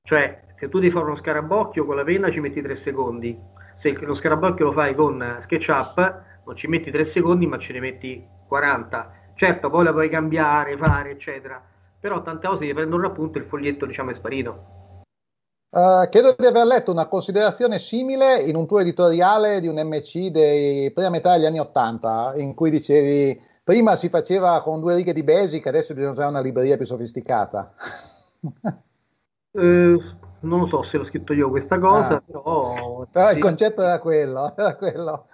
Cioè, 0.03 0.43
se 0.55 0.69
tu 0.69 0.77
devi 0.77 0.91
fare 0.91 1.05
uno 1.05 1.15
scarabocchio 1.15 1.83
con 1.83 1.95
la 1.95 2.03
penna 2.03 2.29
ci 2.29 2.39
metti 2.39 2.61
tre 2.61 2.75
secondi, 2.75 3.35
se 3.75 3.91
lo 3.91 4.13
scarabocchio 4.13 4.65
lo 4.65 4.71
fai 4.71 4.95
con 4.95 5.37
SketchUp 5.39 6.23
non 6.45 6.55
ci 6.55 6.67
metti 6.67 6.91
tre 6.91 7.03
secondi 7.03 7.45
ma 7.45 7.57
ce 7.57 7.73
ne 7.73 7.79
metti 7.79 8.25
40. 8.47 9.11
Certo, 9.35 9.69
poi 9.69 9.83
la 9.83 9.91
puoi 9.91 10.09
cambiare, 10.09 10.77
fare, 10.77 11.11
eccetera, 11.11 11.61
però 11.99 12.21
tante 12.21 12.47
cose 12.47 12.65
ti 12.65 12.73
prendono 12.73 13.07
appunto 13.07 13.37
il 13.37 13.43
foglietto 13.43 13.85
diciamo 13.85 14.11
è 14.11 14.13
sparito. 14.13 14.73
Uh, 15.69 16.07
credo 16.09 16.33
di 16.37 16.45
aver 16.45 16.65
letto 16.65 16.91
una 16.91 17.07
considerazione 17.07 17.79
simile 17.79 18.37
in 18.37 18.55
un 18.55 18.65
tuo 18.65 18.79
editoriale 18.79 19.59
di 19.59 19.67
un 19.67 19.75
MC 19.75 20.27
dei 20.27 20.89
prima 20.93 21.09
metà 21.09 21.35
degli 21.35 21.45
anni 21.45 21.59
Ottanta, 21.59 22.31
in 22.37 22.53
cui 22.53 22.69
dicevi 22.69 23.41
prima 23.61 23.97
si 23.97 24.07
faceva 24.07 24.61
con 24.61 24.79
due 24.79 24.95
righe 24.95 25.11
di 25.11 25.23
basic, 25.23 25.67
adesso 25.67 25.93
bisogna 25.93 26.13
usare 26.13 26.29
una 26.29 26.39
libreria 26.39 26.77
più 26.77 26.85
sofisticata. 26.85 27.73
uh, 29.51 29.99
non 30.41 30.59
lo 30.59 30.67
so 30.67 30.81
se 30.83 30.97
l'ho 30.97 31.03
scritto 31.03 31.33
io 31.33 31.49
questa 31.49 31.79
cosa, 31.79 32.15
ah. 32.15 32.23
però... 32.25 33.05
Però 33.11 33.29
sì. 33.29 33.35
il 33.35 33.41
concetto 33.41 33.81
era 33.81 33.99
quello, 33.99 34.53
era 34.57 34.75
quello. 34.75 35.27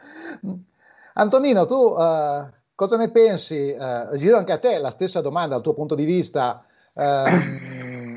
Antonino, 1.14 1.66
tu 1.66 1.76
uh, 1.76 2.50
cosa 2.76 2.98
ne 2.98 3.12
pensi? 3.12 3.76
Uh, 3.78 4.16
giro 4.16 4.38
anche 4.38 4.52
a 4.54 4.60
te 4.60 4.78
la 4.80 4.90
stessa 4.90 5.22
domanda 5.22 5.56
dal 5.56 5.64
tuo 5.64 5.74
punto 5.74 5.96
di 5.96 6.06
vista. 6.06 6.64
Uh, 6.94 8.12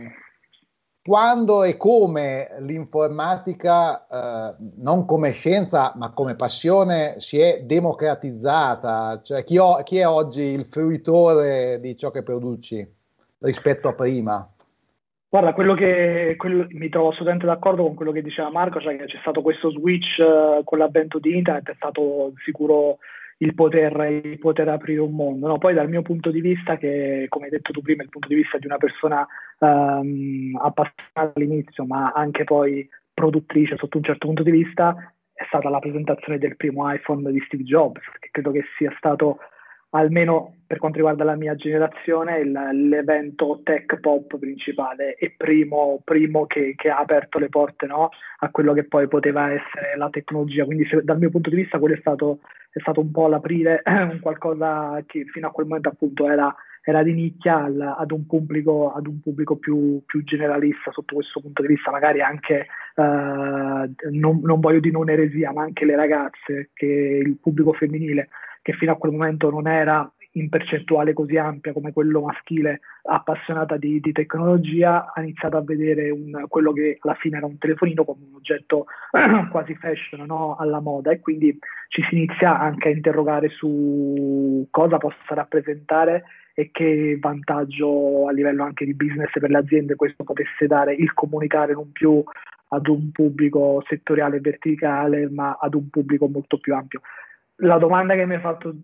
quando 1.07 1.65
e 1.65 1.77
come 1.77 2.57
l'informatica, 2.61 4.07
eh, 4.07 4.55
non 4.77 5.05
come 5.05 5.33
scienza, 5.33 5.93
ma 5.97 6.13
come 6.13 6.35
passione, 6.35 7.17
si 7.19 7.39
è 7.39 7.63
democratizzata? 7.63 9.21
Cioè, 9.23 9.45
chi, 9.45 9.59
ho, 9.59 9.83
chi 9.83 9.99
è 9.99 10.09
oggi 10.09 10.41
il 10.41 10.65
fruitore 10.65 11.79
di 11.79 11.95
ciò 11.95 12.11
che 12.11 12.23
produci 12.23 12.91
rispetto 13.41 13.89
a 13.89 13.93
prima? 13.93 14.51
Guarda, 15.35 15.53
quello 15.53 15.75
che 15.75 16.37
quello, 16.39 16.69
mi 16.71 16.89
trovo 16.89 17.09
assolutamente 17.09 17.45
d'accordo 17.45 17.83
con 17.83 17.95
quello 17.95 18.13
che 18.13 18.23
diceva 18.23 18.53
Marco, 18.53 18.81
cioè 18.81 18.97
che 18.97 19.07
c'è 19.07 19.19
stato 19.19 19.43
questo 19.43 19.69
switch 19.69 20.19
uh, 20.21 20.63
con 20.63 20.79
l'avvento 20.79 21.19
di 21.19 21.37
internet, 21.37 21.71
è 21.71 21.75
stato 21.75 22.35
sicuro 22.45 22.99
il 23.39 23.53
poter, 23.53 24.21
il 24.23 24.39
poter 24.39 24.69
aprire 24.69 25.01
un 25.01 25.13
mondo. 25.13 25.49
No? 25.49 25.59
Poi 25.59 25.75
dal 25.75 25.89
mio 25.89 26.03
punto 26.03 26.31
di 26.31 26.41
vista, 26.41 26.77
che 26.77 27.27
come 27.29 27.47
hai 27.47 27.51
detto 27.51 27.73
tu 27.73 27.83
prima, 27.83 28.05
il 28.05 28.11
punto 28.11 28.29
di 28.29 28.37
vista 28.37 28.59
di 28.59 28.67
una 28.67 28.77
persona 28.77 29.27
um, 29.59 30.57
appassionata 30.63 31.33
all'inizio, 31.35 31.85
ma 31.85 32.13
anche 32.15 32.45
poi 32.45 32.89
produttrice 33.13 33.77
sotto 33.77 33.97
un 33.97 34.05
certo 34.05 34.29
punto 34.29 34.45
di 34.45 34.53
vista, 34.53 34.95
è 35.33 35.43
stata 35.49 35.69
la 35.69 35.81
presentazione 35.81 36.39
del 36.39 36.55
primo 36.55 36.89
iPhone 36.93 37.29
di 37.33 37.43
Steve 37.45 37.65
Jobs, 37.65 38.03
che 38.21 38.29
credo 38.31 38.53
che 38.53 38.63
sia 38.79 38.95
stato 38.99 39.39
almeno 39.95 40.55
per 40.67 40.79
quanto 40.79 40.99
riguarda 40.99 41.25
la 41.25 41.37
mia 41.37 41.55
generazione, 41.55 42.39
il, 42.39 42.51
l'evento 42.89 43.61
tech 43.63 44.01
pop 44.01 44.39
principale 44.39 45.15
e 45.15 45.35
primo, 45.37 46.01
primo 46.03 46.47
che, 46.47 46.75
che, 46.77 46.89
ha 46.89 46.99
aperto 46.99 47.39
le 47.39 47.49
porte 47.49 47.87
no? 47.87 48.09
a 48.39 48.51
quello 48.51 48.73
che 48.73 48.85
poi 48.85 49.07
poteva 49.07 49.53
essere 49.53 49.97
la 49.97 50.09
tecnologia. 50.11 50.65
Quindi 50.65 50.87
se, 50.87 51.03
dal 51.05 51.19
mio 51.19 51.31
punto 51.31 51.51
di 51.51 51.57
vista 51.57 51.79
quello 51.79 51.95
è 51.95 51.99
stato, 51.99 52.41
è 52.73 52.81
stato 52.81 53.01
un 53.01 53.11
po' 53.11 53.29
l'aprire 53.29 53.83
un 53.87 54.19
qualcosa 54.21 55.03
che 55.07 55.25
fino 55.27 55.49
a 55.49 55.51
quel 55.51 55.67
momento 55.67 55.91
appunto 55.91 56.29
era, 56.29 56.53
era 56.83 57.03
di 57.03 57.13
nicchia 57.13 57.63
al, 57.63 57.95
ad 57.97 58.11
un 58.11 58.27
pubblico, 58.27 58.93
ad 58.93 59.07
un 59.07 59.21
pubblico 59.21 59.57
più, 59.57 60.03
più, 60.07 60.25
generalista 60.25 60.91
sotto 60.91 61.15
questo 61.15 61.41
punto 61.41 61.63
di 61.63 61.69
vista, 61.69 61.93
magari 61.93 62.21
anche, 62.21 62.67
uh, 62.97 63.03
non, 63.03 64.41
non 64.43 64.61
voglio 64.61 64.81
dire 64.81 64.95
non 64.95 65.11
eresia, 65.11 65.53
ma 65.53 65.63
anche 65.63 65.85
le 65.85 65.95
ragazze, 65.95 66.71
che 66.73 66.87
il 66.87 67.37
pubblico 67.37 67.75
femminile 67.75 68.31
che 68.65 68.73
fino 68.73 68.93
a 68.93 68.97
quel 68.97 69.13
momento 69.13 69.51
non 69.51 69.69
era 69.69 70.11
in 70.37 70.49
percentuale 70.49 71.13
così 71.13 71.37
ampia 71.37 71.75
come 71.75 71.93
quello 71.93 72.23
maschile 72.23 72.81
appassionata 73.03 73.77
di, 73.77 74.01
di 74.01 74.11
tecnologia, 74.11 75.13
ha 75.13 75.21
iniziato 75.21 75.59
a 75.59 75.63
vedere 75.63 76.09
un, 76.09 76.47
quello 76.49 76.73
che 76.73 76.97
alla 77.01 77.15
fine 77.15 77.37
era 77.37 77.47
un 77.47 77.59
telefonino 77.59 78.05
come 78.05 78.25
un 78.27 78.37
oggetto 78.37 78.87
quasi 79.53 79.75
fashion 79.75 80.25
no? 80.27 80.57
alla 80.57 80.81
moda 80.81 81.11
e 81.11 81.21
quindi 81.21 81.57
ci 81.89 82.03
si 82.09 82.17
inizia 82.17 82.59
anche 82.59 82.89
a 82.89 82.93
interrogare 82.93 83.51
su 83.51 84.67
cosa 84.71 84.97
possa 84.97 85.35
rappresentare 85.35 86.25
e 86.55 86.71
che 86.73 87.19
vantaggio 87.21 88.27
a 88.27 88.33
livello 88.33 88.65
anche 88.65 88.87
di 88.87 88.95
business 88.95 89.31
per 89.31 89.51
le 89.51 89.59
aziende 89.59 89.95
questo 89.95 90.25
potesse 90.25 90.67
dare 90.67 90.95
il 90.95 91.13
comunicare 91.13 91.75
non 91.75 91.93
più 91.93 92.25
ad 92.69 92.87
un 92.89 93.13
pubblico 93.13 93.85
settoriale 93.87 94.37
e 94.37 94.41
verticale 94.41 95.29
ma 95.29 95.59
ad 95.61 95.75
un 95.75 95.91
pubblico 95.91 96.29
molto 96.29 96.57
più 96.59 96.75
ampio 96.75 97.03
la 97.59 97.79
domanda 97.79 98.15
che 98.15 98.27
mi 98.27 98.35
hai 98.35 98.41
fatto 98.41 98.75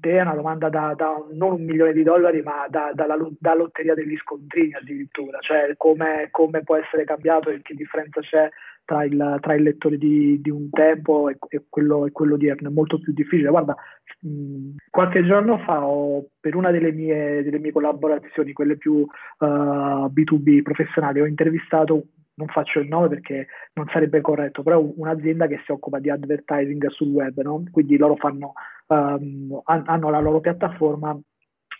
te 0.00 0.16
è 0.16 0.22
una 0.22 0.34
domanda 0.34 0.68
da, 0.70 0.94
da 0.96 1.14
non 1.32 1.52
un 1.52 1.64
milione 1.64 1.92
di 1.92 2.02
dollari, 2.02 2.42
ma 2.42 2.66
da, 2.68 2.90
dalla, 2.94 3.16
da 3.38 3.54
lotteria 3.54 3.94
degli 3.94 4.16
scontrini 4.16 4.74
addirittura, 4.74 5.38
cioè 5.40 5.74
come, 5.76 6.28
come, 6.30 6.62
può 6.62 6.76
essere 6.76 7.04
cambiato 7.04 7.50
e 7.50 7.60
che 7.60 7.74
differenza 7.74 8.20
c'è 8.20 8.48
tra 8.86 9.04
il, 9.04 9.38
tra 9.40 9.54
il 9.54 9.62
lettore 9.62 9.98
di, 9.98 10.40
di, 10.40 10.50
un 10.50 10.70
tempo 10.70 11.28
e, 11.28 11.36
e, 11.48 11.64
quello, 11.68 12.08
quello 12.12 12.34
odierno. 12.34 12.68
È 12.68 12.72
molto 12.72 12.98
più 12.98 13.12
difficile. 13.12 13.50
Guarda, 13.50 13.76
mh, 14.20 14.74
qualche 14.90 15.24
giorno 15.24 15.58
fa 15.58 15.86
ho, 15.86 16.26
per 16.40 16.54
una 16.54 16.70
delle 16.70 16.92
mie, 16.92 17.42
delle 17.42 17.58
mie 17.58 17.72
collaborazioni, 17.72 18.52
quelle 18.52 18.76
più 18.76 18.94
uh, 18.94 19.46
B2B 19.46 20.62
professionali, 20.62 21.20
ho 21.20 21.26
intervistato 21.26 22.06
non 22.34 22.48
faccio 22.48 22.80
il 22.80 22.88
nome 22.88 23.08
perché 23.08 23.46
non 23.74 23.88
sarebbe 23.92 24.20
corretto, 24.20 24.62
però 24.62 24.80
un'azienda 24.80 25.46
che 25.46 25.60
si 25.64 25.72
occupa 25.72 25.98
di 25.98 26.10
advertising 26.10 26.88
sul 26.88 27.08
web, 27.08 27.40
no? 27.42 27.62
quindi 27.70 27.96
loro 27.96 28.16
fanno, 28.16 28.52
um, 28.88 29.60
hanno 29.64 30.10
la 30.10 30.20
loro 30.20 30.40
piattaforma 30.40 31.10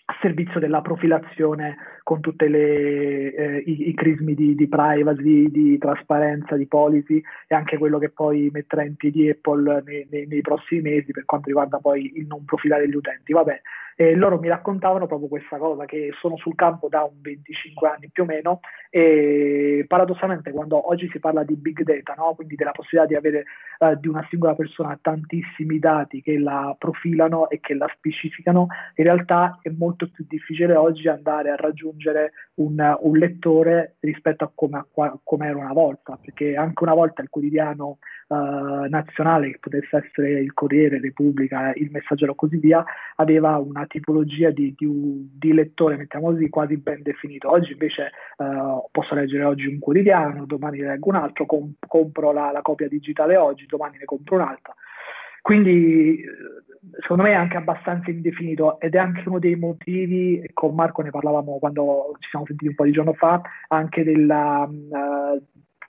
a 0.06 0.16
servizio 0.20 0.60
della 0.60 0.82
profilazione 0.82 1.76
con 2.04 2.20
tutti 2.20 2.44
eh, 2.44 3.62
i, 3.64 3.88
i, 3.88 3.94
crismi 3.94 4.34
di, 4.34 4.54
di, 4.54 4.68
privacy, 4.68 5.50
di 5.50 5.78
trasparenza, 5.78 6.54
di 6.54 6.66
policy 6.66 7.20
e 7.48 7.54
anche 7.54 7.78
quello 7.78 7.98
che 7.98 8.10
poi 8.10 8.50
metterà 8.52 8.84
in 8.84 8.94
piedi 8.94 9.28
Apple 9.30 9.82
nei, 9.86 10.06
nei, 10.10 10.26
nei 10.26 10.40
prossimi 10.42 10.82
mesi 10.82 11.12
per 11.12 11.24
quanto 11.24 11.48
riguarda 11.48 11.78
poi 11.78 12.12
il 12.16 12.26
non 12.26 12.44
profilare 12.44 12.86
gli 12.88 12.94
utenti. 12.94 13.32
Vabbè, 13.32 13.60
e 13.96 14.14
loro 14.16 14.38
mi 14.38 14.48
raccontavano 14.48 15.06
proprio 15.06 15.28
questa 15.28 15.56
cosa, 15.56 15.86
che 15.86 16.10
sono 16.20 16.36
sul 16.36 16.54
campo 16.56 16.88
da 16.88 17.04
un 17.04 17.14
25 17.20 17.88
anni 17.88 18.10
più 18.12 18.24
o 18.24 18.26
meno 18.26 18.60
e 18.90 19.84
paradossalmente 19.86 20.50
quando 20.50 20.90
oggi 20.90 21.08
si 21.10 21.20
parla 21.20 21.42
di 21.42 21.54
big 21.54 21.82
data, 21.82 22.14
no? 22.20 22.34
quindi 22.34 22.56
della 22.56 22.72
possibilità 22.72 23.08
di 23.08 23.16
avere 23.16 23.44
eh, 23.78 23.96
di 23.98 24.08
una 24.08 24.26
singola 24.28 24.54
persona 24.54 24.98
tantissimi 25.00 25.78
dati 25.78 26.22
che 26.22 26.38
la 26.38 26.74
profilano 26.76 27.48
e 27.48 27.60
che 27.60 27.74
la 27.74 27.88
specificano, 27.94 28.66
in 28.96 29.04
realtà 29.04 29.58
è 29.62 29.70
molto 29.70 30.10
più 30.10 30.26
difficile 30.28 30.74
oggi 30.74 31.08
andare 31.08 31.50
a 31.50 31.56
raggiungere 31.56 31.93
un, 32.54 32.96
un 33.00 33.18
lettore 33.18 33.96
rispetto 34.00 34.44
a 34.44 34.50
come, 34.54 34.78
a 34.78 35.18
come, 35.22 35.46
era 35.46 35.58
una 35.58 35.72
volta, 35.72 36.18
perché 36.20 36.56
anche 36.56 36.82
una 36.82 36.94
volta 36.94 37.22
il 37.22 37.28
quotidiano 37.28 37.98
uh, 38.28 38.86
nazionale, 38.88 39.52
che 39.52 39.58
potesse 39.58 39.96
essere 39.96 40.40
il 40.40 40.52
Corriere, 40.52 41.00
Repubblica, 41.00 41.72
il 41.74 41.90
Messaggero 41.90 42.32
e 42.32 42.36
così 42.36 42.56
via, 42.58 42.84
aveva 43.16 43.58
una 43.58 43.86
tipologia 43.86 44.50
di, 44.50 44.74
di, 44.76 45.30
di 45.32 45.52
lettore, 45.52 45.96
mettiamo 45.96 46.30
così, 46.30 46.48
quasi 46.48 46.76
ben 46.76 47.02
definito. 47.02 47.50
Oggi 47.50 47.72
invece 47.72 48.10
uh, 48.38 48.86
posso 48.90 49.14
leggere 49.14 49.44
oggi 49.44 49.66
un 49.66 49.78
quotidiano, 49.78 50.46
domani 50.46 50.78
leggo 50.78 51.08
un 51.08 51.16
altro, 51.16 51.46
com- 51.46 51.74
compro 51.86 52.32
la, 52.32 52.50
la 52.50 52.62
copia 52.62 52.88
digitale 52.88 53.36
oggi, 53.36 53.66
domani 53.66 53.98
ne 53.98 54.04
compro 54.04 54.36
un'altra. 54.36 54.74
Quindi 55.44 56.24
secondo 57.00 57.24
me 57.24 57.32
è 57.32 57.34
anche 57.34 57.58
abbastanza 57.58 58.10
indefinito 58.10 58.80
ed 58.80 58.94
è 58.94 58.98
anche 58.98 59.28
uno 59.28 59.38
dei 59.38 59.56
motivi, 59.56 60.42
con 60.54 60.74
Marco 60.74 61.02
ne 61.02 61.10
parlavamo 61.10 61.58
quando 61.58 62.16
ci 62.20 62.30
siamo 62.30 62.46
sentiti 62.46 62.70
un 62.70 62.74
po' 62.74 62.84
di 62.84 62.92
giorno 62.92 63.12
fa, 63.12 63.42
anche 63.68 64.04
della, 64.04 64.66
uh, 64.66 65.42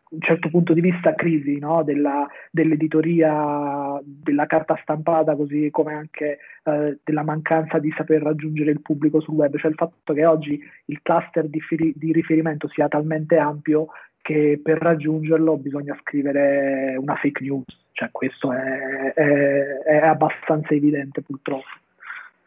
un 0.09 0.19
certo 0.19 0.49
punto 0.49 0.73
di 0.73 0.81
vista 0.81 1.15
crisi 1.15 1.57
no? 1.57 1.83
della, 1.83 2.27
dell'editoria, 2.51 3.97
della 4.03 4.45
carta 4.45 4.77
stampata, 4.81 5.37
così 5.37 5.69
come 5.71 5.93
anche 5.93 6.39
uh, 6.63 6.99
della 7.01 7.23
mancanza 7.23 7.79
di 7.79 7.93
saper 7.95 8.23
raggiungere 8.23 8.71
il 8.71 8.81
pubblico 8.81 9.21
sul 9.21 9.35
web, 9.35 9.55
cioè 9.55 9.71
il 9.71 9.77
fatto 9.77 10.11
che 10.11 10.25
oggi 10.25 10.59
il 10.87 10.99
cluster 11.01 11.47
di, 11.47 11.61
firi- 11.61 11.93
di 11.95 12.11
riferimento 12.11 12.67
sia 12.67 12.89
talmente 12.89 13.37
ampio 13.37 13.87
che 14.21 14.59
per 14.61 14.79
raggiungerlo 14.79 15.55
bisogna 15.55 15.97
scrivere 16.01 16.97
una 16.97 17.15
fake 17.15 17.41
news 17.41 17.84
cioè, 17.95 18.09
questo 18.11 18.51
è, 18.51 19.13
è, 19.13 19.77
è 19.83 20.05
abbastanza 20.05 20.73
evidente 20.73 21.21
purtroppo. 21.21 21.63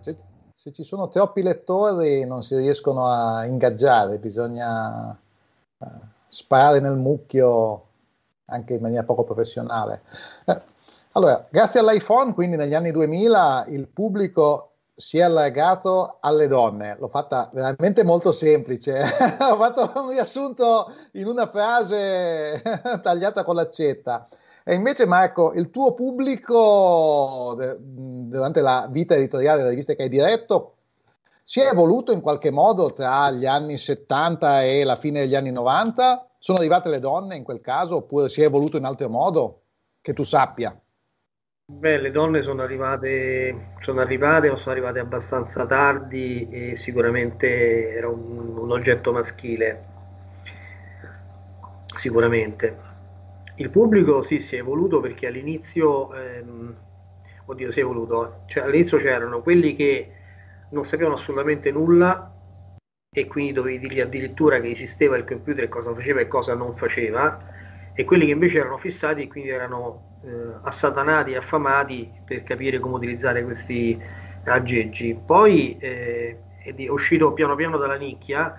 Se, 0.00 0.16
se, 0.56 0.72
ci 0.72 0.84
sono 0.84 1.08
troppi 1.08 1.42
lettori 1.42 2.24
non 2.24 2.42
si 2.42 2.56
riescono 2.56 3.06
a 3.06 3.44
ingaggiare, 3.44 4.18
bisogna 4.18 5.10
uh, 5.78 5.86
sparare 6.26 6.80
nel 6.80 6.96
mucchio 6.96 7.86
anche 8.46 8.74
in 8.74 8.80
maniera 8.80 9.04
poco 9.04 9.24
professionale. 9.24 10.02
Eh, 10.46 10.60
allora, 11.12 11.46
grazie 11.50 11.80
all'iPhone, 11.80 12.32
quindi 12.32 12.56
negli 12.56 12.74
anni 12.74 12.90
2000 12.90 13.66
il 13.68 13.86
pubblico 13.86 14.71
si 15.02 15.18
è 15.18 15.22
allargato 15.22 16.18
alle 16.20 16.46
donne. 16.46 16.96
L'ho 16.96 17.08
fatta 17.08 17.50
veramente 17.52 18.04
molto 18.04 18.30
semplice. 18.30 19.00
Ho 19.40 19.56
fatto 19.56 20.00
un 20.00 20.10
riassunto 20.10 20.92
in 21.12 21.26
una 21.26 21.50
frase 21.50 22.62
tagliata 23.02 23.42
con 23.42 23.56
l'accetta. 23.56 24.28
E 24.62 24.74
invece, 24.74 25.04
Marco, 25.04 25.54
il 25.54 25.70
tuo 25.70 25.92
pubblico 25.92 27.56
durante 27.84 28.60
la 28.60 28.86
vita 28.88 29.16
editoriale 29.16 29.58
delle 29.58 29.70
riviste 29.70 29.96
che 29.96 30.04
hai 30.04 30.08
diretto 30.08 30.76
si 31.42 31.58
è 31.58 31.68
evoluto 31.68 32.12
in 32.12 32.20
qualche 32.20 32.52
modo 32.52 32.92
tra 32.92 33.28
gli 33.32 33.44
anni 33.44 33.76
70 33.76 34.62
e 34.62 34.84
la 34.84 34.94
fine 34.94 35.22
degli 35.22 35.34
anni 35.34 35.50
90? 35.50 36.28
Sono 36.38 36.58
arrivate 36.58 36.88
le 36.88 37.00
donne 37.00 37.34
in 37.34 37.42
quel 37.42 37.60
caso 37.60 37.96
oppure 37.96 38.28
si 38.28 38.40
è 38.40 38.44
evoluto 38.44 38.76
in 38.76 38.84
altro 38.84 39.08
modo? 39.08 39.62
Che 40.00 40.12
tu 40.12 40.22
sappia. 40.22 40.80
Beh, 41.66 41.98
le 41.98 42.12
donne 42.12 42.40
sono 42.42 42.62
arrivate, 42.62 43.72
sono 43.80 44.00
arrivate 44.00 44.48
o 44.48 44.54
sono 44.54 44.70
arrivate 44.70 45.00
abbastanza 45.00 45.66
tardi 45.66 46.48
e 46.48 46.76
sicuramente 46.76 47.90
era 47.94 48.06
un, 48.08 48.58
un 48.58 48.70
oggetto 48.70 49.10
maschile. 49.12 49.84
Sicuramente. 51.96 52.90
Il 53.56 53.70
pubblico 53.70 54.22
sì, 54.22 54.40
si 54.40 54.56
è 54.56 54.60
evoluto 54.60 55.00
perché 55.00 55.26
all'inizio, 55.26 56.14
ehm, 56.14 56.74
oddio, 57.46 57.70
si 57.70 57.80
è 57.80 57.82
evoluto, 57.82 58.42
cioè 58.46 58.64
all'inizio 58.64 58.98
c'erano 58.98 59.42
quelli 59.42 59.76
che 59.76 60.12
non 60.70 60.84
sapevano 60.84 61.16
assolutamente 61.16 61.70
nulla 61.70 62.32
e 63.14 63.26
quindi 63.26 63.52
dovevi 63.52 63.78
dirgli 63.78 64.00
addirittura 64.00 64.60
che 64.60 64.70
esisteva 64.70 65.16
il 65.16 65.24
computer 65.24 65.64
e 65.64 65.68
cosa 65.68 65.92
faceva 65.94 66.20
e 66.20 66.28
cosa 66.28 66.54
non 66.54 66.76
faceva, 66.76 67.38
e 67.94 68.04
quelli 68.04 68.26
che 68.26 68.32
invece 68.32 68.58
erano 68.58 68.76
fissati 68.76 69.22
e 69.22 69.28
quindi 69.28 69.50
erano 69.50 70.20
eh, 70.24 70.28
assatanati 70.62 71.34
affamati 71.34 72.10
per 72.24 72.42
capire 72.42 72.78
come 72.78 72.96
utilizzare 72.96 73.44
questi 73.44 74.00
aggeggi. 74.44 75.18
Poi 75.24 75.76
eh, 75.78 76.38
è 76.62 76.88
uscito 76.88 77.32
piano 77.32 77.54
piano 77.54 77.76
dalla 77.76 77.96
nicchia 77.96 78.54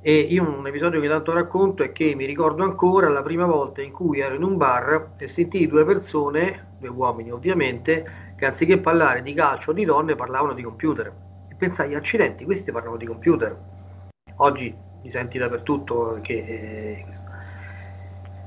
e 0.00 0.18
io 0.18 0.42
un 0.42 0.66
episodio 0.66 1.00
che 1.00 1.08
tanto 1.08 1.32
racconto 1.32 1.84
è 1.84 1.92
che 1.92 2.14
mi 2.16 2.24
ricordo 2.24 2.64
ancora 2.64 3.08
la 3.08 3.22
prima 3.22 3.46
volta 3.46 3.82
in 3.82 3.92
cui 3.92 4.18
ero 4.18 4.34
in 4.34 4.42
un 4.42 4.56
bar 4.56 5.12
e 5.16 5.28
sentii 5.28 5.68
due 5.68 5.84
persone, 5.84 6.74
due 6.78 6.88
uomini 6.88 7.30
ovviamente, 7.30 8.34
che 8.36 8.46
anziché 8.46 8.78
parlare 8.78 9.22
di 9.22 9.32
calcio 9.34 9.70
o 9.70 9.72
di 9.72 9.84
donne 9.84 10.16
parlavano 10.16 10.54
di 10.54 10.62
computer. 10.62 11.12
E 11.48 11.54
pensai, 11.54 11.94
accidenti, 11.94 12.44
questi 12.44 12.72
parlano 12.72 12.96
di 12.96 13.06
computer. 13.06 13.56
Oggi 14.36 14.74
mi 15.02 15.10
senti 15.10 15.38
dappertutto 15.38 16.18
che... 16.22 16.34
Eh, 16.34 17.21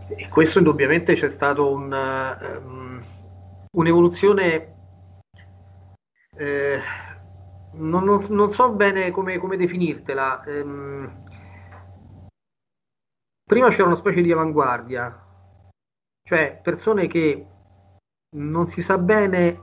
e 0.07 0.29
questo 0.29 0.59
indubbiamente 0.59 1.15
c'è 1.15 1.29
stato 1.29 1.71
un, 1.71 1.91
um, 1.91 3.03
un'evoluzione 3.71 4.73
eh, 6.37 6.79
non, 7.73 8.03
non, 8.03 8.25
non, 8.29 8.51
so 8.51 8.69
bene 8.71 9.11
come, 9.11 9.37
come 9.37 9.57
definirtela. 9.57 10.43
Um, 10.45 11.11
prima 13.43 13.69
c'era 13.69 13.85
una 13.85 13.95
specie 13.95 14.21
di 14.21 14.31
avanguardia, 14.31 15.23
cioè 16.23 16.59
persone 16.61 17.07
che 17.07 17.47
non 18.35 18.67
si 18.67 18.81
sa 18.81 18.97
bene 18.97 19.61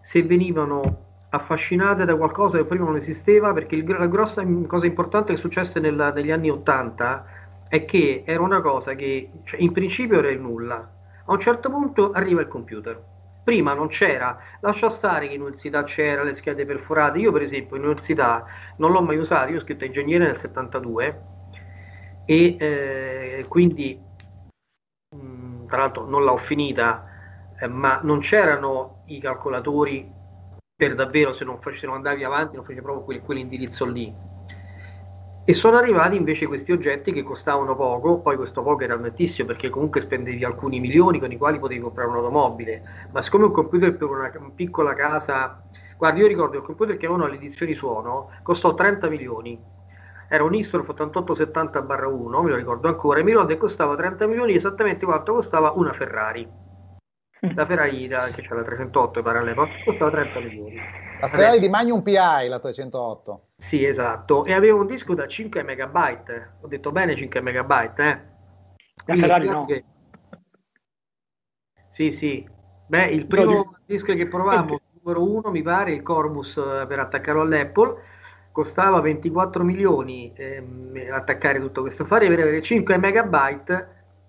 se 0.00 0.22
venivano 0.22 1.26
affascinate 1.30 2.04
da 2.04 2.16
qualcosa 2.16 2.58
che 2.58 2.64
prima 2.64 2.84
non 2.84 2.96
esisteva, 2.96 3.52
perché 3.52 3.76
il, 3.76 3.86
la 3.86 4.06
grossa 4.06 4.44
cosa 4.66 4.86
importante 4.86 5.34
che 5.34 5.38
successe 5.38 5.80
nella, 5.80 6.12
negli 6.12 6.30
anni 6.30 6.50
Ottanta 6.50 7.43
è 7.68 7.84
che 7.84 8.22
era 8.24 8.42
una 8.42 8.60
cosa 8.60 8.94
che 8.94 9.30
cioè, 9.44 9.60
in 9.60 9.72
principio 9.72 10.18
era 10.18 10.30
il 10.30 10.40
nulla, 10.40 10.76
a 11.26 11.32
un 11.32 11.40
certo 11.40 11.70
punto 11.70 12.12
arriva 12.12 12.40
il 12.40 12.48
computer. 12.48 13.12
Prima 13.44 13.74
non 13.74 13.88
c'era, 13.88 14.38
lascia 14.60 14.88
stare 14.88 15.28
che 15.28 15.34
in 15.34 15.42
università 15.42 15.82
c'era 15.84 16.22
le 16.22 16.32
schede 16.34 16.64
perforate. 16.64 17.18
Io, 17.18 17.30
per 17.30 17.42
esempio, 17.42 17.76
in 17.76 17.84
università 17.84 18.44
non 18.78 18.90
l'ho 18.90 19.02
mai 19.02 19.18
usato. 19.18 19.50
Io 19.50 19.58
ho 19.58 19.60
scritto 19.60 19.84
ingegnere 19.84 20.26
nel 20.26 20.38
72 20.38 21.22
e 22.24 22.56
eh, 22.58 23.44
quindi 23.48 24.00
mh, 25.14 25.16
mm, 25.16 25.66
tra 25.66 25.78
l'altro 25.78 26.06
non 26.06 26.24
l'ho 26.24 26.36
finita 26.38 27.06
eh, 27.58 27.66
ma 27.66 28.00
non 28.02 28.20
c'erano 28.20 29.02
i 29.06 29.20
calcolatori 29.20 30.10
per 30.74 30.94
davvero 30.94 31.32
se 31.32 31.44
non, 31.44 31.58
se 31.62 31.86
non 31.86 31.96
andavi 31.96 32.24
avanti 32.24 32.56
non 32.56 32.64
facevi 32.64 32.82
proprio 32.82 33.04
quel, 33.04 33.20
quell'indirizzo 33.20 33.84
lì 33.84 34.12
e 35.46 35.52
sono 35.52 35.76
arrivati 35.76 36.16
invece 36.16 36.46
questi 36.46 36.72
oggetti 36.72 37.12
che 37.12 37.22
costavano 37.22 37.76
poco, 37.76 38.20
poi 38.20 38.36
questo 38.36 38.62
poco 38.62 38.82
era 38.82 38.96
nettissimo 38.96 39.48
perché 39.48 39.68
comunque 39.68 40.00
spendevi 40.00 40.42
alcuni 40.42 40.80
milioni 40.80 41.18
con 41.18 41.30
i 41.30 41.36
quali 41.36 41.58
potevi 41.58 41.80
comprare 41.80 42.08
un'automobile, 42.08 43.08
ma 43.12 43.20
siccome 43.20 43.44
un 43.44 43.52
computer 43.52 43.94
per 43.94 44.08
una, 44.08 44.32
piccola 44.54 44.94
casa, 44.94 45.62
guarda 45.98 46.18
io 46.18 46.26
ricordo 46.26 46.56
il 46.56 46.62
computer 46.62 46.96
che 46.96 47.04
avevano 47.04 47.26
alle 47.26 47.36
edizioni 47.36 47.74
suono 47.74 48.30
costò 48.42 48.74
30 48.74 49.08
milioni, 49.10 49.60
era 50.28 50.44
un 50.44 50.54
Istorf 50.54 50.88
8870-1, 50.88 52.42
me 52.42 52.50
lo 52.50 52.56
ricordo 52.56 52.88
ancora, 52.88 53.20
e 53.20 53.22
mi 53.22 53.30
ricordo 53.30 53.52
che 53.52 53.58
costava 53.58 53.94
30 53.96 54.26
milioni 54.26 54.54
esattamente 54.54 55.04
quanto 55.04 55.34
costava 55.34 55.72
una 55.72 55.92
Ferrari. 55.92 56.48
La 57.54 57.66
Ferrari 57.66 58.08
che 58.08 58.40
c'è 58.40 58.54
la 58.54 58.62
308 58.62 59.22
pare 59.22 59.38
all'epoca, 59.38 59.70
costava 59.84 60.10
30 60.10 60.40
milioni. 60.40 60.80
La 61.24 61.30
Ferrari 61.30 61.58
di 61.58 61.70
Magnum 61.70 62.02
PI, 62.02 62.48
la 62.48 62.58
308. 62.60 63.46
Sì, 63.56 63.82
esatto, 63.82 64.44
e 64.44 64.52
aveva 64.52 64.76
un 64.76 64.86
disco 64.86 65.14
da 65.14 65.26
5 65.26 65.62
megabyte. 65.62 66.56
Ho 66.60 66.66
detto 66.66 66.92
bene 66.92 67.16
5 67.16 67.40
megabyte, 67.40 68.02
eh? 68.02 68.20
La 69.06 69.16
Ferrari 69.16 69.48
no. 69.48 69.64
Che... 69.64 69.84
Sì, 71.88 72.10
sì. 72.10 72.46
Beh, 72.86 73.06
il 73.06 73.26
primo 73.26 73.78
disco 73.86 74.14
che 74.14 74.26
provavamo, 74.26 74.78
numero 75.02 75.22
uno, 75.22 75.50
mi 75.50 75.62
pare, 75.62 75.92
il 75.92 76.02
Corbus 76.02 76.58
eh, 76.58 76.84
per 76.86 76.98
attaccarlo 76.98 77.40
all'Apple 77.40 78.12
costava 78.52 79.00
24 79.00 79.64
milioni 79.64 80.30
ehm, 80.36 81.08
attaccare 81.10 81.58
tutto 81.58 81.80
questo 81.80 82.02
affare 82.02 82.28
per 82.28 82.38
avere 82.38 82.62
5 82.62 82.98
megabyte 82.98 83.88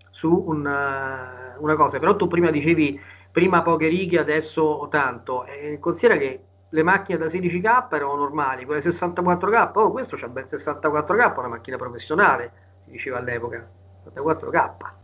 su 0.10 0.45
una, 0.47 1.55
una, 1.60 1.75
cosa 1.75 1.99
però 1.99 2.15
tu 2.15 2.27
prima 2.27 2.49
dicevi 2.49 2.99
prima 3.31 3.62
poche 3.62 3.88
righe 3.88 4.17
adesso 4.17 4.88
tanto 4.89 5.45
e 5.45 5.77
considera 5.79 6.17
che 6.17 6.44
le 6.69 6.84
macchine 6.84 7.17
da 7.17 7.25
16k 7.25 7.93
erano 7.93 8.15
normali 8.15 8.65
quelle 8.65 8.82
64k 8.82 9.71
oh 9.75 9.91
questo 9.91 10.17
c'ha 10.17 10.28
ben 10.28 10.45
64k 10.45 11.38
una 11.38 11.47
macchina 11.47 11.78
professionale 11.78 12.51
si 12.84 12.91
diceva 12.91 13.17
all'epoca 13.17 13.67
64k 14.13 15.04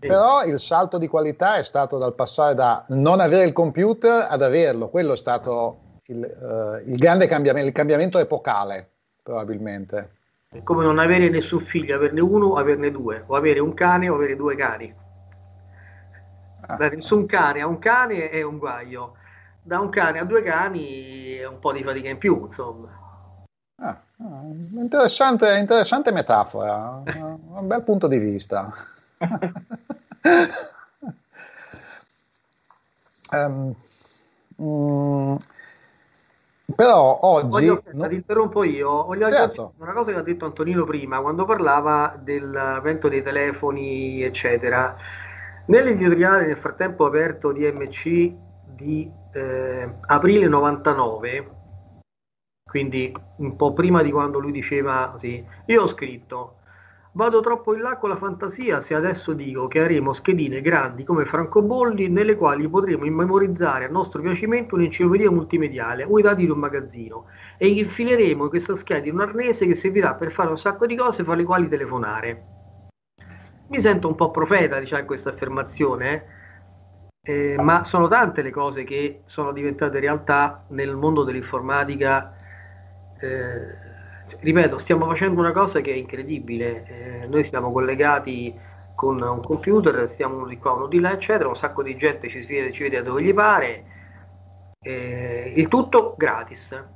Però 0.00 0.44
il 0.44 0.58
salto 0.58 0.96
di 0.96 1.08
qualità 1.08 1.56
è 1.56 1.62
stato 1.62 1.98
dal 1.98 2.14
passare 2.14 2.54
da 2.54 2.86
non 2.88 3.20
avere 3.20 3.44
il 3.44 3.52
computer 3.52 4.26
ad 4.30 4.40
averlo, 4.40 4.88
quello 4.88 5.12
è 5.12 5.16
stato 5.16 5.98
il, 6.06 6.20
uh, 6.20 6.90
il 6.90 6.96
grande 6.96 7.26
cambiamento, 7.26 7.68
il 7.68 7.74
cambiamento 7.74 8.18
epocale, 8.18 8.88
probabilmente. 9.22 10.12
È 10.48 10.62
come 10.62 10.84
non 10.84 10.98
avere 10.98 11.28
nessun 11.28 11.60
figlio, 11.60 11.94
averne 11.94 12.20
uno 12.20 12.46
o 12.46 12.56
averne 12.56 12.90
due, 12.90 13.24
o 13.26 13.36
avere 13.36 13.60
un 13.60 13.74
cane 13.74 14.08
o 14.08 14.14
avere 14.14 14.36
due 14.36 14.56
cani. 14.56 14.92
Ah. 16.66 16.76
Da 16.76 16.88
nessun 16.88 17.26
cane 17.26 17.60
a 17.60 17.66
un 17.66 17.78
cane 17.78 18.30
è 18.30 18.42
un 18.42 18.58
guaio, 18.58 19.14
da 19.62 19.80
un 19.80 19.90
cane 19.90 20.18
a 20.18 20.24
due 20.24 20.42
cani 20.42 21.34
è 21.34 21.46
un 21.46 21.58
po' 21.58 21.72
di 21.72 21.82
fatica 21.82 22.08
in 22.08 22.18
più, 22.18 22.46
insomma. 22.46 22.88
Ah, 23.76 24.00
ah 24.24 24.42
interessante, 24.72 25.56
interessante 25.58 26.12
metafora, 26.12 27.02
un 27.04 27.66
bel 27.66 27.82
punto 27.82 28.06
di 28.06 28.18
vista 28.18 28.72
um, 33.32 33.74
mm, 34.62 35.34
però 36.74 37.18
oggi 37.22 37.48
voglio, 37.48 37.82
no... 37.92 38.08
ti 38.08 38.14
interrompo 38.14 38.64
io 38.64 39.04
voglio 39.04 39.28
certo. 39.28 39.74
una 39.78 39.92
cosa 39.92 40.12
che 40.12 40.18
ha 40.18 40.22
detto 40.22 40.46
Antonino 40.46 40.84
prima 40.84 41.20
quando 41.20 41.44
parlava 41.44 42.16
dell'avvento 42.18 43.08
dei 43.08 43.22
telefoni 43.22 44.22
eccetera 44.22 44.96
nell'editoriale 45.70 46.46
nel 46.46 46.56
frattempo 46.56 47.06
aperto 47.06 47.52
di 47.52 47.70
MC 47.70 48.32
di 48.66 49.10
eh, 49.32 49.88
aprile 50.00 50.48
99 50.48 51.50
quindi 52.68 53.12
un 53.36 53.56
po' 53.56 53.72
prima 53.72 54.02
di 54.02 54.10
quando 54.10 54.40
lui 54.40 54.50
diceva 54.50 55.14
sì, 55.18 55.44
io 55.66 55.82
ho 55.82 55.86
scritto 55.86 56.56
Vado 57.12 57.40
troppo 57.40 57.74
in 57.74 57.80
là 57.80 57.96
con 57.96 58.08
la 58.08 58.16
fantasia 58.16 58.80
se 58.80 58.94
adesso 58.94 59.32
dico 59.32 59.66
che 59.66 59.80
avremo 59.80 60.12
schedine 60.12 60.60
grandi 60.60 61.02
come 61.02 61.24
francobolli 61.24 62.08
nelle 62.08 62.36
quali 62.36 62.68
potremo 62.68 63.04
memorizzare 63.04 63.84
a 63.84 63.88
nostro 63.88 64.22
piacimento 64.22 64.76
un'enciclopedia 64.76 65.30
multimediale 65.30 66.04
o 66.04 66.18
i 66.20 66.22
dati 66.22 66.44
di 66.44 66.50
un 66.50 66.58
magazzino 66.58 67.26
e 67.58 67.68
infileremo 67.68 68.48
questa 68.48 68.76
scheda 68.76 69.08
in 69.08 69.14
un 69.14 69.22
arnese 69.22 69.66
che 69.66 69.74
servirà 69.74 70.14
per 70.14 70.30
fare 70.30 70.50
un 70.50 70.58
sacco 70.58 70.86
di 70.86 70.94
cose 70.94 71.24
fra 71.24 71.34
le 71.34 71.42
quali 71.42 71.68
telefonare. 71.68 72.49
Mi 73.70 73.80
sento 73.80 74.08
un 74.08 74.16
po' 74.16 74.32
profeta, 74.32 74.80
diciamo, 74.80 75.04
questa 75.04 75.30
affermazione, 75.30 76.24
eh, 77.22 77.54
ma 77.56 77.84
sono 77.84 78.08
tante 78.08 78.42
le 78.42 78.50
cose 78.50 78.82
che 78.82 79.22
sono 79.26 79.52
diventate 79.52 80.00
realtà 80.00 80.64
nel 80.70 80.96
mondo 80.96 81.22
dell'informatica. 81.22 82.34
Eh, 83.20 84.36
ripeto, 84.40 84.76
stiamo 84.76 85.06
facendo 85.06 85.38
una 85.38 85.52
cosa 85.52 85.80
che 85.80 85.92
è 85.92 85.94
incredibile. 85.94 86.84
Eh, 87.22 87.26
noi 87.28 87.44
siamo 87.44 87.70
collegati 87.70 88.52
con 88.96 89.22
un 89.22 89.40
computer, 89.40 90.08
stiamo 90.08 90.38
uno 90.38 90.48
di 90.48 90.58
qua, 90.58 90.72
uno 90.72 90.88
di 90.88 90.98
là, 90.98 91.12
eccetera, 91.12 91.48
un 91.48 91.54
sacco 91.54 91.84
di 91.84 91.96
gente 91.96 92.28
ci, 92.28 92.42
ci 92.42 92.82
vede 92.82 93.04
dove 93.04 93.22
gli 93.22 93.32
pare, 93.32 93.84
eh, 94.80 95.52
il 95.54 95.68
tutto 95.68 96.14
gratis. 96.18 96.86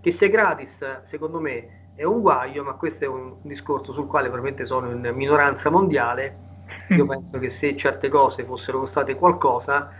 Che 0.00 0.10
sia 0.10 0.28
gratis, 0.30 1.02
secondo 1.02 1.40
me, 1.40 1.81
è 1.94 2.04
un 2.04 2.20
guaio, 2.20 2.64
ma 2.64 2.72
questo 2.72 3.04
è 3.04 3.08
un 3.08 3.34
discorso 3.42 3.92
sul 3.92 4.06
quale 4.06 4.28
probabilmente 4.28 4.64
sono 4.64 4.90
in 4.90 5.12
minoranza 5.14 5.70
mondiale. 5.70 6.50
Io 6.88 7.04
penso 7.06 7.38
che 7.38 7.50
se 7.50 7.76
certe 7.76 8.08
cose 8.08 8.44
fossero 8.44 8.80
costate 8.80 9.14
qualcosa, 9.14 9.90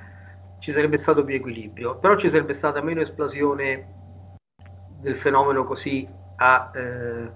ci 0.59 0.71
sarebbe 0.71 0.97
stato 0.97 1.25
più 1.25 1.35
equilibrio, 1.35 1.97
però 1.97 2.17
ci 2.17 2.31
sarebbe 2.31 2.55
stata 2.55 2.81
meno 2.81 3.01
esplosione 3.01 4.01
del 5.01 5.17
fenomeno 5.17 5.65
così 5.65 6.09
a, 6.37 6.71
eh, 6.73 7.31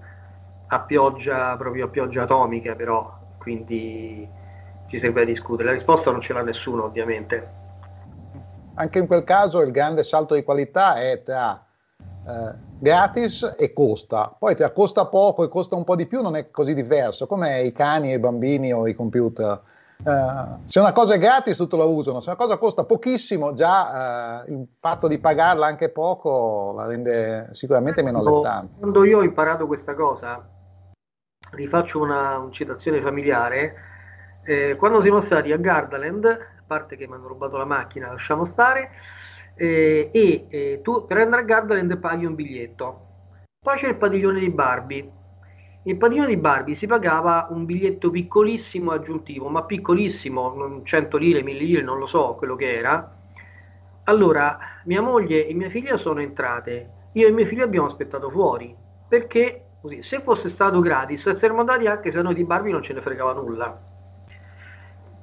a 0.67 0.79
pioggia, 0.79 1.55
proprio 1.57 1.85
a 1.85 1.89
pioggia 1.89 2.23
atomica, 2.23 2.73
però, 2.73 3.19
quindi 3.37 4.27
ci 4.87 4.97
serve 4.97 5.23
a 5.23 5.25
discutere. 5.25 5.67
La 5.67 5.73
risposta 5.73 6.11
non 6.11 6.21
ce 6.21 6.33
l'ha 6.33 6.41
nessuno, 6.41 6.85
ovviamente. 6.85 7.55
Anche 8.75 8.99
in 8.99 9.07
quel 9.07 9.23
caso 9.23 9.61
il 9.61 9.71
grande 9.71 10.03
salto 10.03 10.33
di 10.33 10.43
qualità 10.43 10.99
è 10.99 11.21
tra 11.23 11.61
eh, 11.99 12.66
gratis 12.79 13.55
e 13.57 13.73
costa. 13.73 14.35
Poi 14.37 14.55
tra 14.55 14.71
costa 14.71 15.05
poco 15.07 15.43
e 15.43 15.47
costa 15.47 15.75
un 15.75 15.83
po' 15.83 15.95
di 15.95 16.05
più 16.05 16.21
non 16.21 16.35
è 16.35 16.49
così 16.51 16.73
diverso, 16.73 17.27
come 17.27 17.61
i 17.61 17.71
cani, 17.71 18.11
i 18.11 18.19
bambini 18.19 18.71
o 18.73 18.87
i 18.87 18.93
computer. 18.93 19.61
Uh, 20.03 20.59
se 20.65 20.79
una 20.79 20.91
cosa 20.91 21.15
è 21.15 21.17
gratis 21.17 21.57
tutti 21.57 21.75
la 21.75 21.85
usano, 21.85 22.19
se 22.19 22.29
una 22.29 22.37
cosa 22.37 22.57
costa 22.57 22.85
pochissimo 22.85 23.53
già 23.53 24.43
uh, 24.45 24.51
il 24.51 24.67
fatto 24.79 25.07
di 25.07 25.17
pagarla 25.17 25.65
anche 25.65 25.89
poco 25.89 26.71
la 26.75 26.85
rende 26.85 27.47
sicuramente 27.51 28.03
meno 28.03 28.19
allettante. 28.19 28.75
Quando 28.77 29.03
io 29.03 29.17
ho 29.17 29.23
imparato 29.23 29.65
questa 29.65 29.95
cosa, 29.95 30.47
rifaccio 31.51 31.99
una, 31.99 32.37
una 32.37 32.51
citazione 32.51 33.01
familiare, 33.01 33.73
eh, 34.45 34.75
quando 34.77 35.01
siamo 35.01 35.19
stati 35.19 35.51
a 35.51 35.57
Gardaland, 35.57 36.25
a 36.25 36.63
parte 36.65 36.95
che 36.95 37.07
mi 37.07 37.15
hanno 37.15 37.27
rubato 37.27 37.57
la 37.57 37.65
macchina, 37.65 38.11
lasciamo 38.11 38.45
stare, 38.45 38.91
eh, 39.57 40.09
e 40.13 40.45
eh, 40.49 40.79
tu 40.81 41.05
per 41.05 41.17
andare 41.17 41.41
a 41.41 41.45
Gardaland 41.45 41.97
paghi 41.97 42.25
un 42.25 42.35
biglietto. 42.35 43.05
Poi 43.59 43.77
c'è 43.77 43.89
il 43.89 43.95
padiglione 43.95 44.39
di 44.39 44.49
Barbie. 44.49 45.11
Il 45.83 45.97
padiglione 45.97 46.27
di 46.27 46.37
Barbie 46.37 46.75
si 46.75 46.85
pagava 46.85 47.47
un 47.49 47.65
biglietto 47.65 48.09
piccolissimo 48.09 48.91
aggiuntivo, 48.91 49.49
ma 49.49 49.63
piccolissimo, 49.63 50.81
100 50.83 51.17
lire, 51.17 51.43
1000 51.43 51.59
lire, 51.59 51.81
non 51.81 51.97
lo 51.97 52.05
so 52.05 52.35
quello 52.35 52.55
che 52.55 52.77
era. 52.77 53.15
Allora, 54.03 54.57
mia 54.85 55.01
moglie 55.01 55.47
e 55.47 55.53
mia 55.53 55.69
figlia 55.69 55.97
sono 55.97 56.21
entrate, 56.21 57.09
io 57.13 57.27
e 57.27 57.31
mia 57.31 57.45
figlia 57.45 57.63
abbiamo 57.63 57.87
aspettato 57.87 58.29
fuori, 58.29 58.75
perché 59.07 59.63
così, 59.81 60.01
se 60.01 60.21
fosse 60.21 60.49
stato 60.49 60.79
gratis, 60.79 61.33
saremmo 61.35 61.61
andati 61.61 61.87
anche 61.87 62.11
se 62.11 62.19
a 62.19 62.21
noi 62.21 62.35
di 62.35 62.45
Barbie 62.45 62.71
non 62.71 62.83
ce 62.83 62.93
ne 62.93 63.01
fregava 63.01 63.33
nulla 63.33 63.95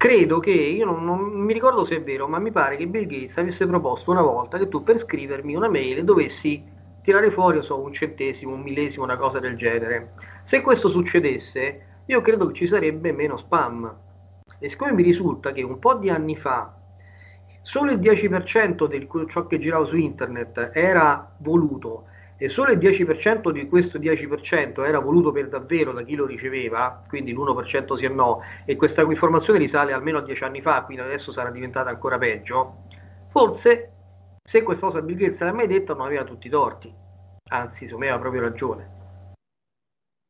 credo 0.04 0.38
che, 0.38 0.50
io 0.50 0.84
non, 0.84 1.02
non, 1.02 1.30
mi 1.30 1.54
ricordo 1.54 1.82
se 1.82 1.96
è 1.96 2.02
vero, 2.02 2.28
ma 2.28 2.38
mi 2.38 2.50
pare 2.50 2.76
che 2.76 2.86
Bill 2.86 3.06
Gates 3.06 3.38
avesse 3.38 3.66
proposto 3.66 4.10
una 4.10 4.20
volta 4.20 4.58
che 4.58 4.68
tu 4.68 4.82
per 4.82 4.98
scrivermi 4.98 5.54
una 5.54 5.70
mail 5.70 6.04
dovessi 6.04 6.62
tirare 7.00 7.30
fuori, 7.30 7.62
so, 7.62 7.80
un 7.80 7.90
centesimo, 7.94 8.52
un 8.52 8.60
millesimo, 8.60 9.04
una 9.04 9.16
cosa 9.16 9.38
del 9.38 9.56
genere. 9.56 10.12
Se 10.42 10.60
questo 10.60 10.90
succedesse, 10.90 12.02
io 12.04 12.20
credo 12.20 12.48
che 12.48 12.52
ci 12.52 12.66
sarebbe 12.66 13.12
meno 13.12 13.38
spam. 13.38 13.96
E 14.58 14.68
siccome 14.68 14.92
mi 14.92 15.02
risulta 15.02 15.52
che 15.52 15.62
un 15.62 15.78
po' 15.78 15.94
di 15.94 16.10
anni 16.10 16.36
fa 16.36 16.76
solo 17.62 17.90
il 17.90 17.98
10% 17.98 18.86
di 18.86 19.08
ciò 19.30 19.46
che 19.46 19.58
girava 19.58 19.86
su 19.86 19.96
internet 19.96 20.72
era 20.74 21.34
voluto 21.38 22.08
e 22.36 22.48
solo 22.48 22.72
il 22.72 22.78
10% 22.78 23.50
di 23.50 23.68
questo 23.68 23.98
10% 23.98 24.84
era 24.84 24.98
voluto 24.98 25.30
per 25.32 25.48
davvero 25.48 25.92
da 25.92 26.02
chi 26.02 26.14
lo 26.14 26.26
riceveva, 26.26 27.04
quindi 27.08 27.32
l'1% 27.32 27.94
sì 27.94 28.04
e 28.04 28.08
no, 28.08 28.40
e 28.64 28.76
questa 28.76 29.02
informazione 29.02 29.58
risale 29.58 29.92
almeno 29.92 30.18
a 30.18 30.22
10 30.22 30.44
anni 30.44 30.60
fa, 30.60 30.82
quindi 30.82 31.02
adesso 31.02 31.30
sarà 31.32 31.50
diventata 31.50 31.90
ancora 31.90 32.18
peggio, 32.18 32.84
forse 33.30 33.92
se 34.42 34.62
questa 34.62 34.86
cosa 34.86 35.00
Bill 35.00 35.16
Gates 35.16 35.40
l'ha 35.40 35.52
mai 35.52 35.66
detta 35.66 35.94
non 35.94 36.06
aveva 36.06 36.24
tutti 36.24 36.48
i 36.48 36.50
torti, 36.50 36.92
anzi 37.50 37.86
me 37.86 38.08
aveva 38.08 38.18
proprio 38.18 38.42
ragione. 38.42 38.92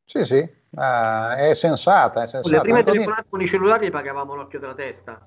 Sì, 0.06 0.24
sì, 0.24 0.38
uh, 0.38 1.34
è 1.36 1.54
sensata. 1.54 2.22
È 2.22 2.26
sensata. 2.26 2.54
Le 2.54 2.60
prime 2.60 2.82
telefonate 2.82 3.26
con 3.28 3.40
i 3.40 3.48
cellulari 3.48 3.86
le 3.86 3.90
pagavamo 3.90 4.34
l'occhio 4.34 4.60
della 4.60 4.74
testa. 4.74 5.18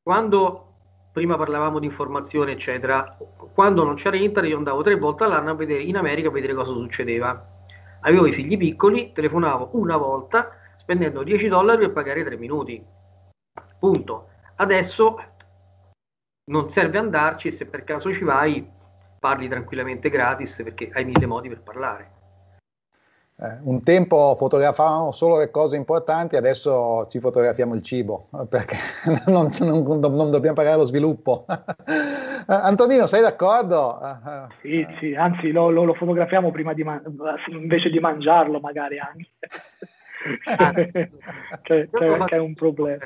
Quando 0.00 0.73
prima 1.14 1.36
parlavamo 1.36 1.78
di 1.78 1.86
informazione, 1.86 2.52
eccetera. 2.52 3.16
Quando 3.54 3.84
non 3.84 3.94
c'era 3.94 4.16
internet, 4.16 4.50
io 4.50 4.56
andavo 4.58 4.82
tre 4.82 4.96
volte 4.96 5.22
all'anno 5.22 5.52
a 5.52 5.54
vedere 5.54 5.84
in 5.84 5.96
America 5.96 6.26
a 6.26 6.32
vedere 6.32 6.54
cosa 6.54 6.72
succedeva. 6.72 7.52
Avevo 8.00 8.26
i 8.26 8.32
figli 8.32 8.56
piccoli, 8.56 9.12
telefonavo 9.12 9.70
una 9.74 9.96
volta 9.96 10.58
spendendo 10.76 11.22
10 11.22 11.46
dollari 11.46 11.78
per 11.78 11.92
pagare 11.92 12.24
3 12.24 12.36
minuti. 12.36 12.84
Punto. 13.78 14.28
Adesso 14.56 15.18
non 16.50 16.70
serve 16.70 16.98
andarci 16.98 17.46
e 17.46 17.52
se 17.52 17.66
per 17.66 17.84
caso 17.84 18.12
ci 18.12 18.24
vai 18.24 18.68
parli 19.20 19.48
tranquillamente 19.48 20.10
gratis 20.10 20.60
perché 20.64 20.90
hai 20.92 21.04
mille 21.04 21.26
modi 21.26 21.48
per 21.48 21.62
parlare. 21.62 22.23
Eh, 23.36 23.58
un 23.64 23.82
tempo 23.82 24.36
fotografavamo 24.36 25.10
solo 25.10 25.38
le 25.38 25.50
cose 25.50 25.74
importanti, 25.74 26.36
adesso 26.36 27.08
ci 27.10 27.18
fotografiamo 27.18 27.74
il 27.74 27.82
cibo 27.82 28.28
perché 28.48 28.76
non, 29.26 29.50
non, 29.58 29.82
non 29.82 30.30
dobbiamo 30.30 30.54
pagare 30.54 30.76
lo 30.76 30.84
sviluppo. 30.84 31.44
Eh, 31.48 32.44
Antonino, 32.46 33.06
sei 33.06 33.22
d'accordo? 33.22 33.98
Sì, 34.60 34.86
sì, 35.00 35.14
anzi 35.14 35.50
lo, 35.50 35.70
lo, 35.70 35.84
lo 35.84 35.94
fotografiamo 35.94 36.52
prima 36.52 36.74
di 36.74 36.84
man- 36.84 37.02
invece 37.48 37.90
di 37.90 37.98
mangiarlo, 37.98 38.60
magari 38.60 38.98
anche. 38.98 39.30
cioè, 41.62 41.88
cioè, 41.90 42.24
che 42.26 42.36
è 42.36 42.38
un 42.38 42.54
problema. 42.54 43.04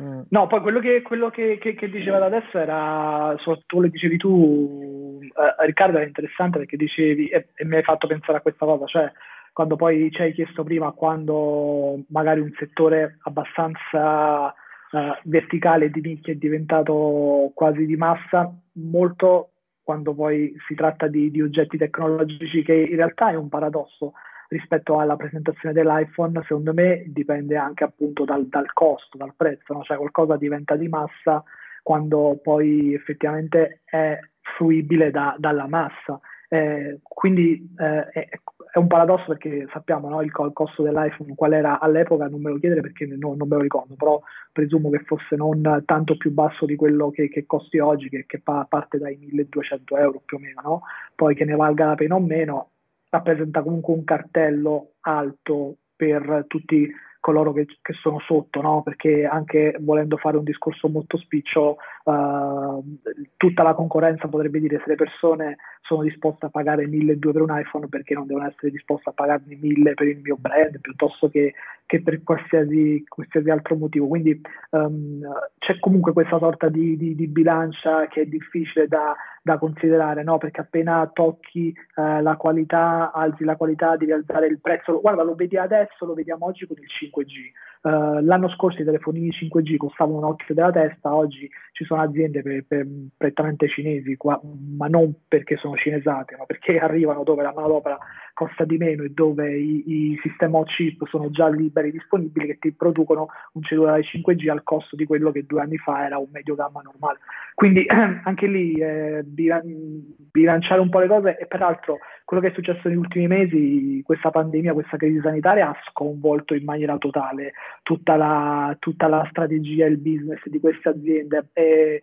Mm. 0.00 0.20
No, 0.28 0.46
poi 0.46 0.60
quello 0.60 0.78
che, 0.78 1.02
quello 1.02 1.30
che, 1.30 1.58
che, 1.58 1.74
che 1.74 1.90
diceva 1.90 2.24
adesso 2.24 2.58
era, 2.58 3.34
tu 3.66 3.80
lo 3.80 3.88
dicevi 3.88 4.16
tu, 4.16 4.97
eh, 5.20 5.66
Riccardo, 5.66 5.96
era 5.98 6.06
interessante 6.06 6.58
perché 6.58 6.76
dicevi, 6.76 7.28
e, 7.28 7.48
e, 7.54 7.64
mi 7.64 7.76
hai 7.76 7.82
fatto 7.82 8.06
pensare 8.06 8.38
a 8.38 8.40
questa 8.40 8.64
cosa, 8.64 8.86
cioè 8.86 9.12
quando 9.52 9.76
poi 9.76 10.10
ci 10.12 10.22
hai 10.22 10.32
chiesto 10.32 10.62
prima, 10.62 10.92
quando 10.92 12.04
magari 12.08 12.40
un 12.40 12.52
settore 12.56 13.18
abbastanza 13.22 14.52
eh, 14.92 15.20
verticale 15.24 15.90
di 15.90 16.00
nicchia 16.00 16.32
è 16.32 16.36
diventato 16.36 17.50
quasi 17.54 17.84
di 17.84 17.96
massa, 17.96 18.52
molto 18.74 19.50
quando 19.82 20.14
poi 20.14 20.54
si 20.66 20.74
tratta 20.74 21.06
di, 21.08 21.30
di 21.30 21.40
oggetti 21.40 21.76
tecnologici, 21.76 22.62
che 22.62 22.74
in 22.74 22.96
realtà 22.96 23.30
è 23.30 23.34
un 23.34 23.48
paradosso, 23.48 24.12
rispetto 24.48 24.98
alla 24.98 25.16
presentazione 25.16 25.74
dell'iPhone, 25.74 26.40
secondo 26.42 26.72
me 26.72 27.04
dipende 27.06 27.56
anche 27.56 27.84
appunto 27.84 28.24
dal, 28.24 28.46
dal 28.46 28.72
costo, 28.72 29.16
dal 29.16 29.34
prezzo, 29.36 29.74
no? 29.74 29.82
cioè 29.82 29.96
qualcosa 29.96 30.36
diventa 30.36 30.76
di 30.76 30.88
massa 30.88 31.42
quando 31.82 32.38
poi 32.42 32.94
effettivamente 32.94 33.80
è 33.84 34.18
fruibile 34.56 35.10
da, 35.10 35.34
dalla 35.38 35.66
massa. 35.66 36.20
Eh, 36.50 37.00
quindi 37.02 37.74
eh, 37.78 38.08
è, 38.08 38.28
è, 38.72 38.78
un 38.78 38.86
paradosso 38.86 39.26
perché 39.26 39.68
sappiamo 39.70 40.08
no, 40.08 40.22
il, 40.22 40.32
il, 40.34 40.50
costo 40.54 40.82
dell'iPhone 40.82 41.34
qual 41.34 41.52
era 41.52 41.78
all'epoca, 41.78 42.26
non 42.26 42.40
me 42.40 42.50
lo 42.50 42.58
chiedere 42.58 42.80
perché 42.80 43.04
no, 43.04 43.34
non 43.34 43.48
me 43.48 43.56
lo 43.56 43.62
ricordo, 43.62 43.94
però 43.94 44.20
presumo 44.50 44.88
che 44.88 45.00
fosse 45.00 45.36
non 45.36 45.82
tanto 45.84 46.16
più 46.16 46.32
basso 46.32 46.64
di 46.64 46.74
quello 46.74 47.10
che, 47.10 47.28
che 47.28 47.44
costi 47.44 47.78
oggi, 47.78 48.08
che, 48.08 48.24
che 48.26 48.40
parte 48.40 48.96
dai 48.98 49.16
1200 49.16 49.96
euro 49.98 50.22
più 50.24 50.38
o 50.38 50.40
meno, 50.40 50.60
no? 50.62 50.82
poi 51.14 51.34
che 51.34 51.44
ne 51.44 51.54
valga 51.54 51.86
la 51.86 51.94
pena 51.94 52.14
o 52.14 52.20
meno, 52.20 52.70
rappresenta 53.10 53.62
comunque 53.62 53.92
un 53.92 54.04
cartello 54.04 54.92
alto 55.00 55.76
per 55.94 56.44
tutti 56.46 56.90
coloro 57.28 57.52
che, 57.52 57.66
che 57.82 57.92
sono 57.92 58.18
sotto, 58.20 58.62
no? 58.62 58.80
perché 58.82 59.26
anche 59.26 59.76
volendo 59.80 60.16
fare 60.16 60.38
un 60.38 60.44
discorso 60.44 60.88
molto 60.88 61.18
spiccio, 61.18 61.76
uh, 62.04 62.98
tutta 63.36 63.62
la 63.62 63.74
concorrenza 63.74 64.28
potrebbe 64.28 64.58
dire 64.60 64.78
se 64.78 64.88
le 64.88 64.94
persone 64.94 65.56
sono 65.82 66.04
disposte 66.04 66.46
a 66.46 66.48
pagare 66.48 66.86
1200 66.86 67.32
per 67.32 67.42
un 67.42 67.58
iPhone 67.58 67.88
perché 67.88 68.14
non 68.14 68.26
devono 68.26 68.46
essere 68.46 68.70
disposte 68.70 69.10
a 69.10 69.12
pagarne 69.12 69.58
1000 69.60 69.92
per 69.92 70.08
il 70.08 70.20
mio 70.22 70.36
brand 70.38 70.80
piuttosto 70.80 71.28
che, 71.28 71.52
che 71.84 72.00
per 72.00 72.22
qualsiasi, 72.22 73.04
qualsiasi, 73.06 73.50
altro 73.50 73.76
motivo. 73.76 74.06
Quindi 74.06 74.40
um, 74.70 75.20
c'è 75.58 75.78
comunque 75.78 76.14
questa 76.14 76.38
sorta 76.38 76.70
di, 76.70 76.96
di, 76.96 77.14
di, 77.14 77.26
bilancia 77.26 78.06
che 78.06 78.22
è 78.22 78.26
difficile 78.26 78.88
da, 78.88 79.14
da 79.48 79.58
considerare, 79.58 80.22
no? 80.22 80.36
perché 80.36 80.60
appena 80.60 81.10
tocchi 81.12 81.74
uh, 81.96 82.20
la 82.20 82.36
qualità, 82.36 83.10
alzi 83.12 83.44
la 83.44 83.56
qualità, 83.56 83.96
devi 83.96 84.12
alzare 84.12 84.46
il 84.46 84.60
prezzo. 84.60 85.00
Guarda, 85.00 85.22
lo 85.22 85.34
vedi 85.34 85.56
adesso, 85.56 86.04
lo 86.04 86.12
vediamo 86.12 86.46
oggi 86.46 86.66
con 86.66 86.76
il 86.78 86.86
5G. 86.86 87.50
Uh, 87.80 88.22
l'anno 88.24 88.48
scorso 88.50 88.82
i 88.82 88.84
telefonini 88.84 89.30
5G 89.30 89.76
costavano 89.76 90.18
un 90.18 90.24
occhio 90.24 90.54
della 90.54 90.70
testa, 90.70 91.14
oggi 91.14 91.48
ci 91.72 91.84
sono 91.84 92.02
aziende 92.02 92.42
per, 92.42 92.64
per, 92.66 92.86
prettamente 93.16 93.68
cinesi, 93.68 94.16
qua, 94.16 94.38
ma 94.76 94.86
non 94.88 95.14
perché 95.26 95.56
sono 95.56 95.76
cinesate, 95.76 96.36
ma 96.36 96.44
perché 96.44 96.76
arrivano 96.78 97.22
dove 97.22 97.42
la 97.42 97.52
manodopera 97.54 97.98
costa 98.38 98.64
di 98.64 98.76
meno 98.76 99.02
e 99.02 99.10
dove 99.10 99.52
i, 99.58 100.12
i 100.12 100.18
sistema 100.22 100.62
chip 100.62 101.04
sono 101.08 101.28
già 101.28 101.48
liberi 101.48 101.88
e 101.88 101.90
disponibili 101.90 102.46
che 102.46 102.58
ti 102.60 102.70
producono 102.70 103.26
un 103.54 103.62
cellulare 103.64 104.02
5G 104.02 104.48
al 104.48 104.62
costo 104.62 104.94
di 104.94 105.06
quello 105.06 105.32
che 105.32 105.44
due 105.44 105.60
anni 105.60 105.76
fa 105.76 106.06
era 106.06 106.18
un 106.18 106.28
medio 106.30 106.54
gamma 106.54 106.80
normale. 106.80 107.18
Quindi 107.56 107.84
anche 107.90 108.46
lì 108.46 108.74
eh, 108.74 109.24
bilanciare 109.24 110.80
un 110.80 110.88
po' 110.88 111.00
le 111.00 111.08
cose 111.08 111.36
e 111.36 111.46
peraltro 111.46 111.98
quello 112.24 112.40
che 112.40 112.50
è 112.50 112.54
successo 112.54 112.86
negli 112.86 112.98
ultimi 112.98 113.26
mesi, 113.26 114.02
questa 114.04 114.30
pandemia, 114.30 114.72
questa 114.72 114.96
crisi 114.96 115.18
sanitaria 115.20 115.70
ha 115.70 115.80
sconvolto 115.90 116.54
in 116.54 116.62
maniera 116.62 116.96
totale 116.96 117.54
tutta 117.82 118.14
la, 118.14 118.76
tutta 118.78 119.08
la 119.08 119.26
strategia 119.30 119.86
e 119.86 119.88
il 119.88 119.98
business 119.98 120.46
di 120.46 120.60
queste 120.60 120.90
aziende. 120.90 121.48
E, 121.54 122.02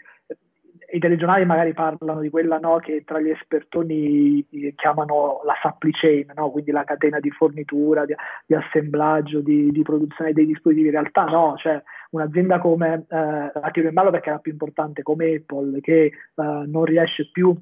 i 0.95 0.99
telegiornali 0.99 1.45
magari 1.45 1.73
parlano 1.73 2.21
di 2.21 2.29
quella 2.29 2.57
no, 2.57 2.77
che 2.77 3.03
tra 3.03 3.19
gli 3.19 3.29
espertoni 3.29 4.45
chiamano 4.75 5.41
la 5.43 5.53
supply 5.61 5.91
chain, 5.91 6.31
no? 6.33 6.49
quindi 6.51 6.71
la 6.71 6.85
catena 6.85 7.19
di 7.19 7.29
fornitura, 7.31 8.05
di, 8.05 8.15
di 8.45 8.55
assemblaggio, 8.55 9.41
di, 9.41 9.71
di, 9.71 9.81
produzione 9.81 10.31
dei 10.31 10.45
dispositivi. 10.45 10.87
In 10.87 10.93
realtà 10.93 11.25
no, 11.25 11.55
cioè 11.57 11.81
un'azienda 12.11 12.59
come, 12.59 13.05
eh, 13.09 13.51
la 13.53 13.69
tiro 13.71 13.89
in 13.89 13.93
ballo 13.93 14.09
perché 14.09 14.29
è 14.29 14.33
la 14.33 14.39
più 14.39 14.53
importante, 14.53 15.03
come 15.03 15.35
Apple, 15.35 15.81
che 15.81 16.03
eh, 16.05 16.11
non 16.35 16.85
riesce 16.85 17.29
più 17.29 17.53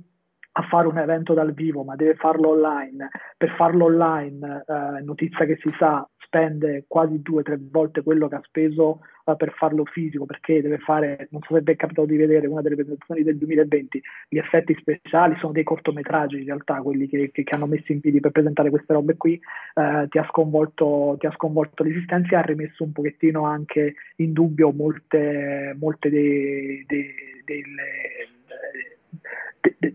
a 0.56 0.62
fare 0.64 0.88
un 0.88 1.00
evento 1.00 1.34
dal 1.34 1.54
vivo, 1.54 1.84
ma 1.84 1.96
deve 1.96 2.14
farlo 2.14 2.50
online. 2.50 3.10
Per 3.36 3.50
farlo 3.56 3.86
online, 3.86 4.64
eh, 4.68 5.02
notizia 5.02 5.46
che 5.46 5.58
si 5.60 5.74
sa, 5.78 6.08
spende 6.34 6.86
quasi 6.88 7.22
due 7.22 7.42
o 7.42 7.44
tre 7.44 7.60
volte 7.62 8.02
quello 8.02 8.28
che 8.28 8.36
ha 8.36 8.42
speso 8.44 9.02
uh, 9.26 9.38
per 9.38 9.54
farlo 9.56 9.86
fisico, 9.86 10.26
perché 10.26 10.64
deve 10.64 10.80
fare, 10.80 11.28
non 11.30 11.42
so 11.44 11.54
se 11.54 11.62
è 11.64 11.76
capitato 11.76 12.08
di 12.08 12.18
vedere 12.18 12.48
una 12.48 12.62
delle 12.62 12.74
presentazioni 12.74 13.22
del 13.22 13.38
2020, 13.38 14.02
gli 14.30 14.38
effetti 14.40 14.76
speciali 14.80 15.36
sono 15.38 15.54
dei 15.54 15.64
cortometraggi 15.64 16.40
in 16.40 16.46
realtà, 16.46 16.82
quelli 16.82 17.08
che, 17.08 17.30
che, 17.32 17.44
che 17.44 17.56
hanno 17.56 17.68
messo 17.68 17.92
in 17.92 18.00
piedi 18.00 18.20
per 18.20 18.32
presentare 18.32 18.72
queste 18.72 18.94
robe 18.94 19.16
qui, 19.16 19.40
uh, 19.76 20.08
ti, 20.08 20.18
ha 20.18 20.26
sconvolto, 20.28 21.18
ti 21.20 21.28
ha 21.28 21.32
sconvolto 21.34 21.84
l'esistenza 21.84 22.36
e 22.36 22.40
ha 22.40 22.42
rimesso 22.42 22.84
un 22.84 22.92
pochettino 22.92 23.46
anche 23.46 23.94
in 24.18 24.34
dubbio 24.34 24.72
molte, 24.72 25.76
molte 25.80 26.10
dei, 26.10 26.84
dei, 26.88 27.14
delle 27.46 28.32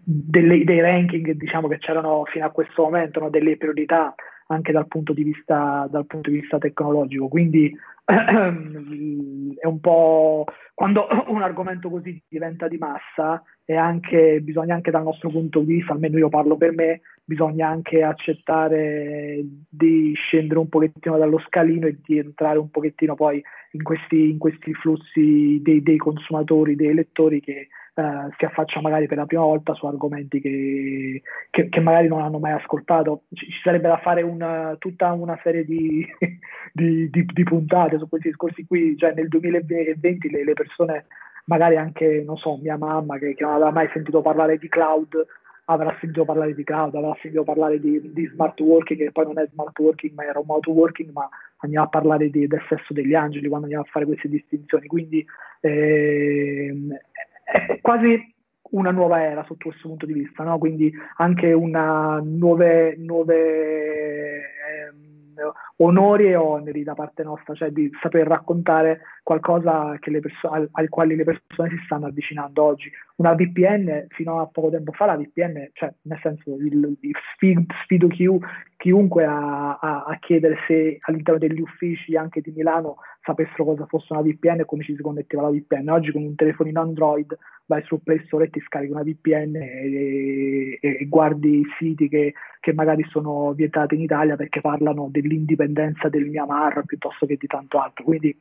delle, 0.02 0.64
dei 0.64 0.80
ranking 0.80 1.32
diciamo, 1.32 1.68
che 1.68 1.76
c'erano 1.76 2.24
fino 2.24 2.46
a 2.46 2.50
questo 2.50 2.84
momento, 2.84 3.20
no? 3.20 3.28
delle 3.28 3.58
priorità 3.58 4.14
anche 4.48 4.72
dal 4.72 4.86
punto 4.86 5.12
di 5.12 5.22
vista, 5.22 5.88
punto 6.06 6.30
di 6.30 6.40
vista 6.40 6.58
tecnologico. 6.58 7.28
Quindi 7.28 7.74
è 8.04 9.66
un 9.66 9.80
po' 9.80 10.44
quando 10.74 11.06
un 11.28 11.42
argomento 11.42 11.90
così 11.90 12.22
diventa 12.28 12.68
di 12.68 12.78
massa 12.78 13.42
e 13.64 13.76
anche, 13.76 14.40
bisogna 14.40 14.74
anche 14.74 14.90
dal 14.90 15.02
nostro 15.02 15.28
punto 15.28 15.60
di 15.60 15.74
vista, 15.74 15.92
almeno 15.92 16.18
io 16.18 16.28
parlo 16.28 16.56
per 16.56 16.72
me, 16.72 17.00
bisogna 17.24 17.68
anche 17.68 18.02
accettare 18.02 19.44
di 19.68 20.14
scendere 20.14 20.60
un 20.60 20.68
pochettino 20.68 21.18
dallo 21.18 21.38
scalino 21.40 21.86
e 21.86 21.98
di 22.02 22.18
entrare 22.18 22.58
un 22.58 22.70
pochettino 22.70 23.14
poi 23.14 23.42
in 23.72 23.82
questi, 23.82 24.30
in 24.30 24.38
questi 24.38 24.72
flussi 24.72 25.60
dei, 25.60 25.82
dei 25.82 25.98
consumatori, 25.98 26.76
dei 26.76 26.94
lettori 26.94 27.40
che 27.40 27.68
eh, 27.98 28.32
si 28.38 28.44
affaccia 28.44 28.80
magari 28.80 29.08
per 29.08 29.16
la 29.16 29.26
prima 29.26 29.42
volta 29.42 29.74
su 29.74 29.84
argomenti 29.86 30.40
che, 30.40 31.20
che, 31.50 31.68
che 31.68 31.80
magari 31.80 32.06
non 32.06 32.22
hanno 32.22 32.38
mai 32.38 32.52
ascoltato. 32.52 33.22
Ci, 33.34 33.46
ci 33.50 33.60
sarebbe 33.60 33.88
da 33.88 33.98
fare 33.98 34.22
una, 34.22 34.76
tutta 34.78 35.10
una 35.10 35.36
serie 35.42 35.64
di, 35.64 36.06
di, 36.72 37.10
di, 37.10 37.24
di, 37.24 37.42
puntate 37.42 37.98
su 37.98 38.08
questi 38.08 38.28
discorsi 38.28 38.64
qui, 38.66 38.96
cioè 38.96 39.14
nel 39.14 39.26
2020 39.26 40.30
le, 40.30 40.44
le, 40.44 40.52
persone, 40.52 41.06
magari 41.46 41.76
anche, 41.76 42.22
non 42.24 42.36
so, 42.36 42.56
mia 42.58 42.76
mamma 42.76 43.18
che, 43.18 43.34
che, 43.34 43.42
non 43.42 43.54
aveva 43.54 43.72
mai 43.72 43.88
sentito 43.92 44.22
parlare 44.22 44.58
di 44.58 44.68
cloud, 44.68 45.26
avrà 45.64 45.96
sentito 45.98 46.24
parlare 46.24 46.54
di 46.54 46.62
cloud, 46.62 46.94
avrà 46.94 47.16
sentito 47.20 47.42
parlare 47.42 47.80
di, 47.80 48.12
di 48.12 48.26
smart 48.28 48.60
working, 48.60 49.00
che 49.00 49.10
poi 49.10 49.24
non 49.24 49.40
è 49.40 49.48
smart 49.50 49.76
working 49.76 50.14
ma 50.14 50.24
è 50.24 50.32
remote 50.32 50.70
working, 50.70 51.10
ma 51.10 51.28
andiamo 51.56 51.86
a 51.86 51.88
parlare 51.88 52.30
di, 52.30 52.46
del 52.46 52.62
sesso 52.68 52.92
degli 52.92 53.14
angeli 53.14 53.48
quando 53.48 53.64
andiamo 53.66 53.84
a 53.84 53.90
fare 53.90 54.06
queste 54.06 54.28
distinzioni. 54.28 54.86
Quindi 54.86 55.26
eh, 55.60 56.72
è 57.50 57.80
quasi 57.80 58.34
una 58.70 58.90
nuova 58.90 59.22
era 59.22 59.42
sotto 59.44 59.68
questo 59.68 59.88
punto 59.88 60.04
di 60.04 60.12
vista, 60.12 60.42
no? 60.44 60.58
quindi 60.58 60.92
anche 61.16 61.52
una 61.52 62.20
nuove, 62.22 62.96
nuove 62.98 64.36
eh, 64.36 64.92
onori 65.76 66.26
e 66.26 66.36
oneri 66.36 66.82
da 66.82 66.94
parte 66.94 67.22
nostra, 67.22 67.54
cioè 67.54 67.70
di 67.70 67.90
saper 68.02 68.26
raccontare 68.26 69.00
qualcosa 69.28 69.98
perso- 70.00 70.48
al, 70.48 70.66
al 70.72 70.88
quale 70.88 71.14
le 71.14 71.24
persone 71.24 71.68
si 71.68 71.78
stanno 71.84 72.06
avvicinando 72.06 72.62
oggi. 72.62 72.90
Una 73.16 73.34
VPN, 73.34 74.06
fino 74.08 74.40
a 74.40 74.46
poco 74.46 74.70
tempo 74.70 74.92
fa, 74.92 75.04
la 75.04 75.18
VPN, 75.18 75.68
cioè 75.74 75.92
nel 76.02 76.18
senso, 76.22 76.56
il, 76.56 76.96
il 77.00 77.66
sfido 77.82 78.06
chiu, 78.06 78.38
chiunque 78.78 79.26
a, 79.26 79.76
a, 79.76 80.04
a, 80.04 80.18
chiedere 80.18 80.56
se 80.66 80.96
all'interno 81.00 81.38
degli 81.38 81.60
uffici 81.60 82.16
anche 82.16 82.40
di 82.40 82.54
Milano 82.56 82.96
sapessero 83.22 83.64
cosa 83.64 83.84
fosse 83.84 84.14
una 84.14 84.22
VPN 84.22 84.60
e 84.60 84.64
come 84.64 84.82
ci 84.82 84.96
si 84.96 85.02
connetteva 85.02 85.42
la 85.42 85.50
VPN. 85.50 85.90
Oggi 85.90 86.10
con 86.10 86.22
un 86.22 86.34
telefonino 86.34 86.80
Android 86.80 87.36
vai 87.66 87.82
su 87.82 88.02
Play 88.02 88.24
Store 88.24 88.46
e 88.46 88.50
ti 88.50 88.60
scarichi 88.60 88.92
una 88.92 89.02
VPN 89.02 89.56
e, 89.56 90.78
e, 90.80 90.96
e 91.00 91.06
guardi 91.06 91.62
siti 91.78 92.08
che, 92.08 92.32
che, 92.60 92.72
magari 92.72 93.04
sono 93.10 93.52
vietati 93.52 93.94
in 93.94 94.00
Italia 94.00 94.36
perché 94.36 94.62
parlano 94.62 95.08
dell'indipendenza 95.10 96.08
del 96.08 96.24
Myanmar 96.24 96.84
piuttosto 96.86 97.26
che 97.26 97.36
di 97.38 97.46
tanto 97.46 97.78
altro. 97.78 98.04
Quindi 98.04 98.34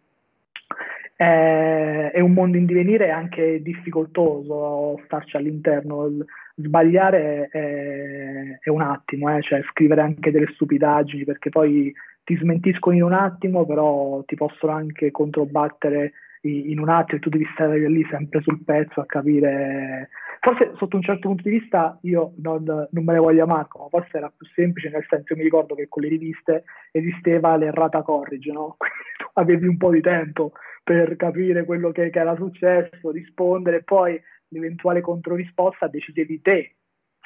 è, 1.15 2.11
è 2.13 2.19
un 2.19 2.33
mondo 2.33 2.57
in 2.57 2.65
divenire 2.65 3.09
anche 3.09 3.61
difficoltoso 3.61 5.01
starci 5.05 5.35
all'interno. 5.35 6.09
Sbagliare 6.55 7.49
è, 7.51 8.59
è 8.59 8.69
un 8.69 8.81
attimo, 8.81 9.35
eh? 9.35 9.41
cioè 9.41 9.61
scrivere 9.71 10.01
anche 10.01 10.31
delle 10.31 10.51
stupidaggini 10.53 11.23
perché 11.23 11.49
poi 11.49 11.93
ti 12.23 12.35
smentiscono 12.35 12.95
in 12.95 13.03
un 13.03 13.13
attimo, 13.13 13.65
però 13.65 14.23
ti 14.25 14.35
possono 14.35 14.73
anche 14.73 15.11
controbattere 15.11 16.13
in 16.41 16.79
un 16.79 16.89
attimo 16.89 17.17
e 17.17 17.21
tu 17.21 17.29
devi 17.29 17.47
stare 17.53 17.89
lì 17.89 18.05
sempre 18.09 18.41
sul 18.41 18.63
pezzo 18.63 19.01
a 19.01 19.05
capire. 19.05 20.09
Forse 20.47 20.71
sotto 20.77 20.95
un 20.95 21.01
certo 21.01 21.27
punto 21.27 21.43
di 21.43 21.59
vista 21.59 21.99
io 22.03 22.31
non, 22.37 22.63
non 22.63 23.03
me 23.03 23.11
ne 23.11 23.19
voglio 23.19 23.45
Marco, 23.45 23.79
ma 23.79 23.89
forse 23.89 24.15
era 24.15 24.31
più 24.33 24.47
semplice, 24.55 24.87
nel 24.87 25.05
senso 25.09 25.33
io 25.33 25.39
mi 25.39 25.43
ricordo 25.43 25.75
che 25.75 25.89
con 25.89 26.03
le 26.03 26.07
riviste 26.07 26.63
esisteva 26.91 27.57
l'errata 27.57 28.01
corrige, 28.01 28.53
no? 28.53 28.77
Quindi 28.79 29.03
tu 29.17 29.25
avevi 29.33 29.67
un 29.67 29.75
po' 29.75 29.91
di 29.91 29.99
tempo 29.99 30.53
per 30.85 31.17
capire 31.17 31.65
quello 31.65 31.91
che, 31.91 32.09
che 32.09 32.19
era 32.19 32.33
successo, 32.37 33.11
rispondere, 33.11 33.83
poi 33.83 34.17
l'eventuale 34.47 35.01
controrisposta 35.01 35.87
decidevi 35.87 36.41
te 36.41 36.75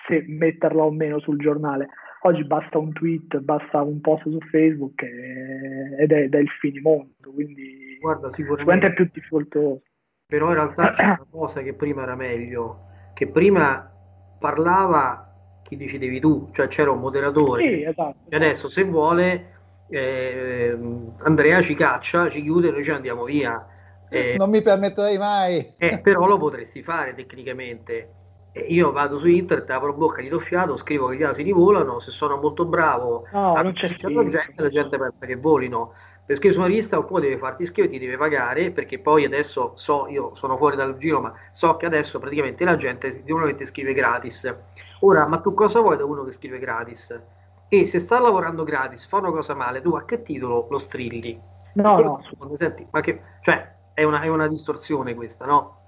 se 0.07 0.25
metterla 0.27 0.81
o 0.81 0.89
meno 0.89 1.19
sul 1.19 1.37
giornale. 1.37 1.89
Oggi 2.21 2.43
basta 2.43 2.79
un 2.79 2.91
tweet, 2.91 3.37
basta 3.37 3.83
un 3.83 4.01
post 4.01 4.23
su 4.23 4.39
Facebook 4.49 4.99
e, 5.03 5.95
ed, 5.99 6.11
è, 6.11 6.21
ed, 6.23 6.33
è, 6.33 6.39
il 6.39 6.49
finimondo, 6.59 7.31
quindi 7.31 7.99
Guarda, 7.99 8.31
sicuramente 8.31 8.87
è 8.87 8.93
più 8.93 9.07
difficoltoso. 9.13 9.83
Però 10.25 10.47
in 10.47 10.53
realtà 10.55 10.89
c'è 10.89 11.03
una 11.03 11.25
cosa 11.29 11.61
che 11.61 11.75
prima 11.75 12.01
era 12.01 12.15
meglio, 12.15 12.89
che 13.21 13.27
prima 13.27 13.87
parlava 14.39 15.31
chi 15.61 15.77
decidevi 15.77 16.19
tu, 16.19 16.49
cioè 16.53 16.67
c'era 16.67 16.89
un 16.89 16.99
moderatore. 16.99 17.61
Sì, 17.61 17.83
esatto, 17.83 18.15
e 18.27 18.35
adesso 18.35 18.67
se 18.67 18.83
vuole 18.83 19.51
eh, 19.89 20.75
Andrea 21.19 21.61
ci 21.61 21.75
caccia, 21.75 22.31
ci 22.31 22.41
chiude 22.41 22.69
e 22.69 22.71
noi 22.71 22.83
ci 22.83 22.89
andiamo 22.89 23.23
via. 23.23 23.63
Eh, 24.09 24.37
non 24.39 24.49
mi 24.49 24.63
permetterei 24.63 25.19
mai. 25.19 25.73
Eh, 25.77 25.99
però 25.99 26.25
lo 26.25 26.39
potresti 26.39 26.81
fare 26.81 27.13
tecnicamente 27.13 28.09
io 28.69 28.91
vado 28.91 29.19
su 29.19 29.27
internet, 29.27 29.69
apro 29.69 29.93
bocca, 29.93 30.21
gli 30.21 30.27
do 30.27 30.39
fiato, 30.39 30.75
scrivo 30.75 31.07
che 31.07 31.17
gli 31.17 31.23
asini 31.23 31.51
volano, 31.51 31.99
se 31.99 32.09
sono 32.09 32.37
molto 32.37 32.65
bravo 32.65 33.27
no, 33.31 33.61
non 33.61 33.71
c'è 33.73 33.87
la 33.87 34.27
gente, 34.27 34.53
la 34.55 34.69
gente 34.69 34.97
pensa 34.97 35.27
che 35.27 35.35
volino. 35.35 35.93
Per 36.25 36.35
scrivere 36.37 36.53
su 36.53 36.65
una 36.65 36.73
lista 36.73 36.95
qualcuno 36.97 37.19
deve 37.19 37.37
farti 37.37 37.63
iscrivere, 37.63 37.93
ti 37.93 37.99
deve 37.99 38.17
pagare, 38.17 38.71
perché 38.71 38.99
poi 38.99 39.25
adesso 39.25 39.73
so, 39.75 40.07
io 40.07 40.33
sono 40.35 40.55
fuori 40.57 40.75
dal 40.75 40.97
giro, 40.97 41.19
ma 41.19 41.33
so 41.51 41.75
che 41.77 41.85
adesso 41.85 42.19
praticamente 42.19 42.63
la 42.63 42.77
gente 42.77 43.21
sicuramente 43.25 43.65
scrive 43.65 43.93
gratis. 43.93 44.53
Ora, 45.01 45.25
ma 45.27 45.39
tu 45.39 45.53
cosa 45.53 45.79
vuoi 45.79 45.97
da 45.97 46.05
uno 46.05 46.23
che 46.23 46.31
scrive 46.31 46.59
gratis? 46.59 47.19
E 47.67 47.85
se 47.85 47.99
sta 47.99 48.19
lavorando 48.19 48.63
gratis, 48.63 49.07
fa 49.07 49.17
una 49.17 49.31
cosa 49.31 49.53
male, 49.53 49.81
tu 49.81 49.95
a 49.95 50.05
che 50.05 50.21
titolo 50.21 50.67
lo 50.69 50.77
strilli? 50.77 51.39
No, 51.73 51.99
no. 51.99 52.55
Senti, 52.55 52.85
ma 52.91 53.01
che, 53.01 53.21
cioè, 53.41 53.75
è 53.93 54.03
una, 54.03 54.21
è 54.21 54.27
una 54.27 54.47
distorsione 54.47 55.15
questa, 55.15 55.45
no? 55.45 55.79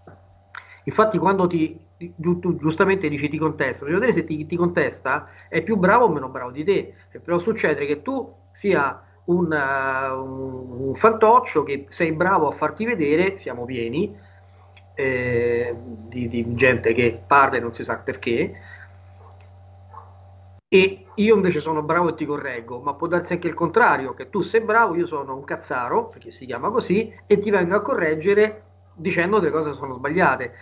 Infatti, 0.85 1.17
quando 1.17 1.47
ti, 1.47 1.79
tu, 2.17 2.39
tu, 2.39 2.55
giustamente 2.57 3.07
dici 3.07 3.29
ti 3.29 3.37
contesta, 3.37 3.85
voglio 3.85 3.99
vedere 3.99 4.13
se 4.13 4.25
ti, 4.25 4.45
ti, 4.45 4.55
contesta 4.55 5.29
è 5.47 5.61
più 5.61 5.77
bravo 5.77 6.05
o 6.05 6.09
meno 6.09 6.29
bravo 6.29 6.51
di 6.51 6.63
te. 6.63 6.93
Però 7.23 7.39
succede 7.39 7.85
che 7.85 8.01
tu 8.01 8.33
sia 8.51 9.01
un, 9.25 9.51
uh, 9.51 10.21
un, 10.21 10.87
un 10.87 10.95
fantoccio 10.95 11.63
che 11.63 11.85
sei 11.89 12.11
bravo 12.11 12.47
a 12.47 12.51
farti 12.51 12.85
vedere, 12.85 13.37
siamo 13.37 13.65
pieni 13.65 14.15
eh, 14.95 15.75
di, 15.77 16.27
di, 16.27 16.53
gente 16.55 16.93
che 16.93 17.21
parla 17.25 17.57
e 17.57 17.59
non 17.59 17.73
si 17.73 17.83
sa 17.83 17.97
perché. 17.97 18.53
E 20.67 21.05
io 21.13 21.35
invece 21.35 21.59
sono 21.59 21.83
bravo 21.83 22.09
e 22.09 22.15
ti 22.15 22.25
correggo, 22.25 22.79
ma 22.79 22.95
può 22.95 23.07
darsi 23.07 23.33
anche 23.33 23.47
il 23.47 23.53
contrario, 23.53 24.15
che 24.15 24.29
tu 24.29 24.41
sei 24.41 24.61
bravo, 24.61 24.95
io 24.95 25.05
sono 25.05 25.35
un 25.35 25.43
cazzaro, 25.43 26.07
perché 26.07 26.31
si 26.31 26.47
chiama 26.47 26.69
così, 26.69 27.13
e 27.27 27.39
ti 27.39 27.51
vengo 27.51 27.75
a 27.75 27.81
correggere 27.81 28.63
dicendo 28.95 29.39
che 29.39 29.45
le 29.45 29.51
cose 29.51 29.73
sono 29.73 29.95
sbagliate 29.95 30.53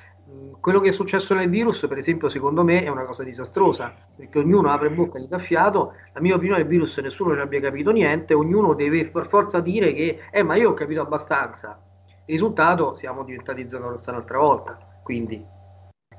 quello 0.59 0.79
che 0.79 0.89
è 0.89 0.93
successo 0.93 1.33
nel 1.33 1.49
virus, 1.49 1.85
per 1.87 1.97
esempio, 1.97 2.29
secondo 2.29 2.63
me 2.63 2.83
è 2.83 2.87
una 2.87 3.03
cosa 3.03 3.23
disastrosa, 3.23 3.93
perché 4.15 4.39
ognuno 4.39 4.71
apre 4.71 4.91
bocca 4.91 5.17
e 5.17 5.23
gli 5.23 5.27
dà 5.27 5.39
fiato, 5.39 5.93
la 6.13 6.21
mia 6.21 6.35
opinione 6.35 6.59
del 6.59 6.67
virus 6.67 6.97
nessuno 6.99 7.33
ci 7.33 7.39
abbia 7.39 7.59
capito 7.59 7.91
niente, 7.91 8.33
ognuno 8.33 8.73
deve 8.73 9.09
per 9.09 9.27
forza 9.27 9.59
dire 9.59 9.93
che, 9.93 10.19
eh, 10.31 10.43
ma 10.43 10.55
io 10.55 10.69
ho 10.69 10.73
capito 10.73 11.01
abbastanza. 11.01 11.81
Il 12.25 12.33
risultato, 12.33 12.93
siamo 12.93 13.23
diventati 13.23 13.67
zona 13.69 13.87
rossa 13.87 14.11
un'altra 14.11 14.37
volta, 14.37 14.77
quindi. 15.03 15.43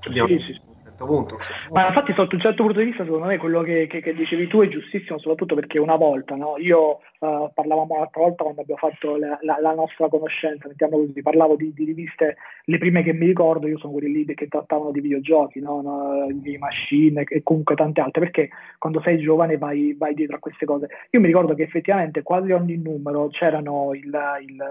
Abbiamo... 0.00 0.28
Sì, 0.28 0.38
sì 0.40 0.71
certo 0.93 1.07
punto. 1.07 1.38
Ma 1.70 1.88
infatti 1.88 2.12
sotto 2.14 2.34
un 2.34 2.40
certo 2.40 2.62
punto 2.62 2.78
di 2.78 2.86
vista 2.86 3.05
secondo 3.05 3.26
me 3.26 3.38
quello 3.38 3.62
che, 3.62 3.86
che, 3.86 4.01
che 4.01 4.14
dicevi 4.14 4.47
tu 4.47 4.61
è 4.61 4.68
giustissimo, 4.68 5.18
soprattutto 5.18 5.55
perché 5.55 5.78
una 5.78 5.97
volta, 5.97 6.34
no? 6.36 6.57
io 6.59 7.01
uh, 7.18 7.51
parlavamo 7.53 7.97
l'altra 7.97 8.22
volta 8.22 8.43
quando 8.45 8.61
abbiamo 8.61 8.80
fatto 8.80 9.16
la, 9.16 9.38
la, 9.43 9.59
la 9.61 9.74
nostra 9.74 10.09
conoscenza, 10.09 10.68
mettiamo 10.68 10.99
così, 10.99 11.22
parlavo 11.22 11.57
di, 11.57 11.72
di, 11.72 11.84
riviste, 11.84 12.36
le 12.64 12.78
prime 12.78 13.03
che 13.03 13.12
mi 13.12 13.26
ricordo 13.26 13.66
io 13.66 13.78
sono 13.78 13.93
quelle 13.93 14.09
lì 14.09 14.24
che 14.24 14.49
trattavano 14.49 14.93
di 14.93 15.01
videogiochi, 15.01 15.61
no? 15.61 15.80
No, 15.82 16.26
di 16.30 16.57
machine 16.59 17.24
e 17.28 17.43
comunque 17.43 17.74
tante 17.74 18.01
altre, 18.01 18.20
perché 18.20 18.51
quando 18.78 19.01
sei 19.03 19.18
giovane 19.18 19.59
vai, 19.59 19.95
vai, 19.99 20.14
dietro 20.14 20.36
a 20.36 20.40
queste 20.40 20.66
cose. 20.66 20.88
Io 21.11 21.20
mi 21.20 21.26
ricordo 21.26 21.55
che 21.55 21.62
effettivamente 21.62 22.22
quasi 22.22 22.53
ogni 22.53 22.76
numero 22.76 23.28
c'erano 23.28 23.95
il, 23.95 24.16
il 24.47 24.64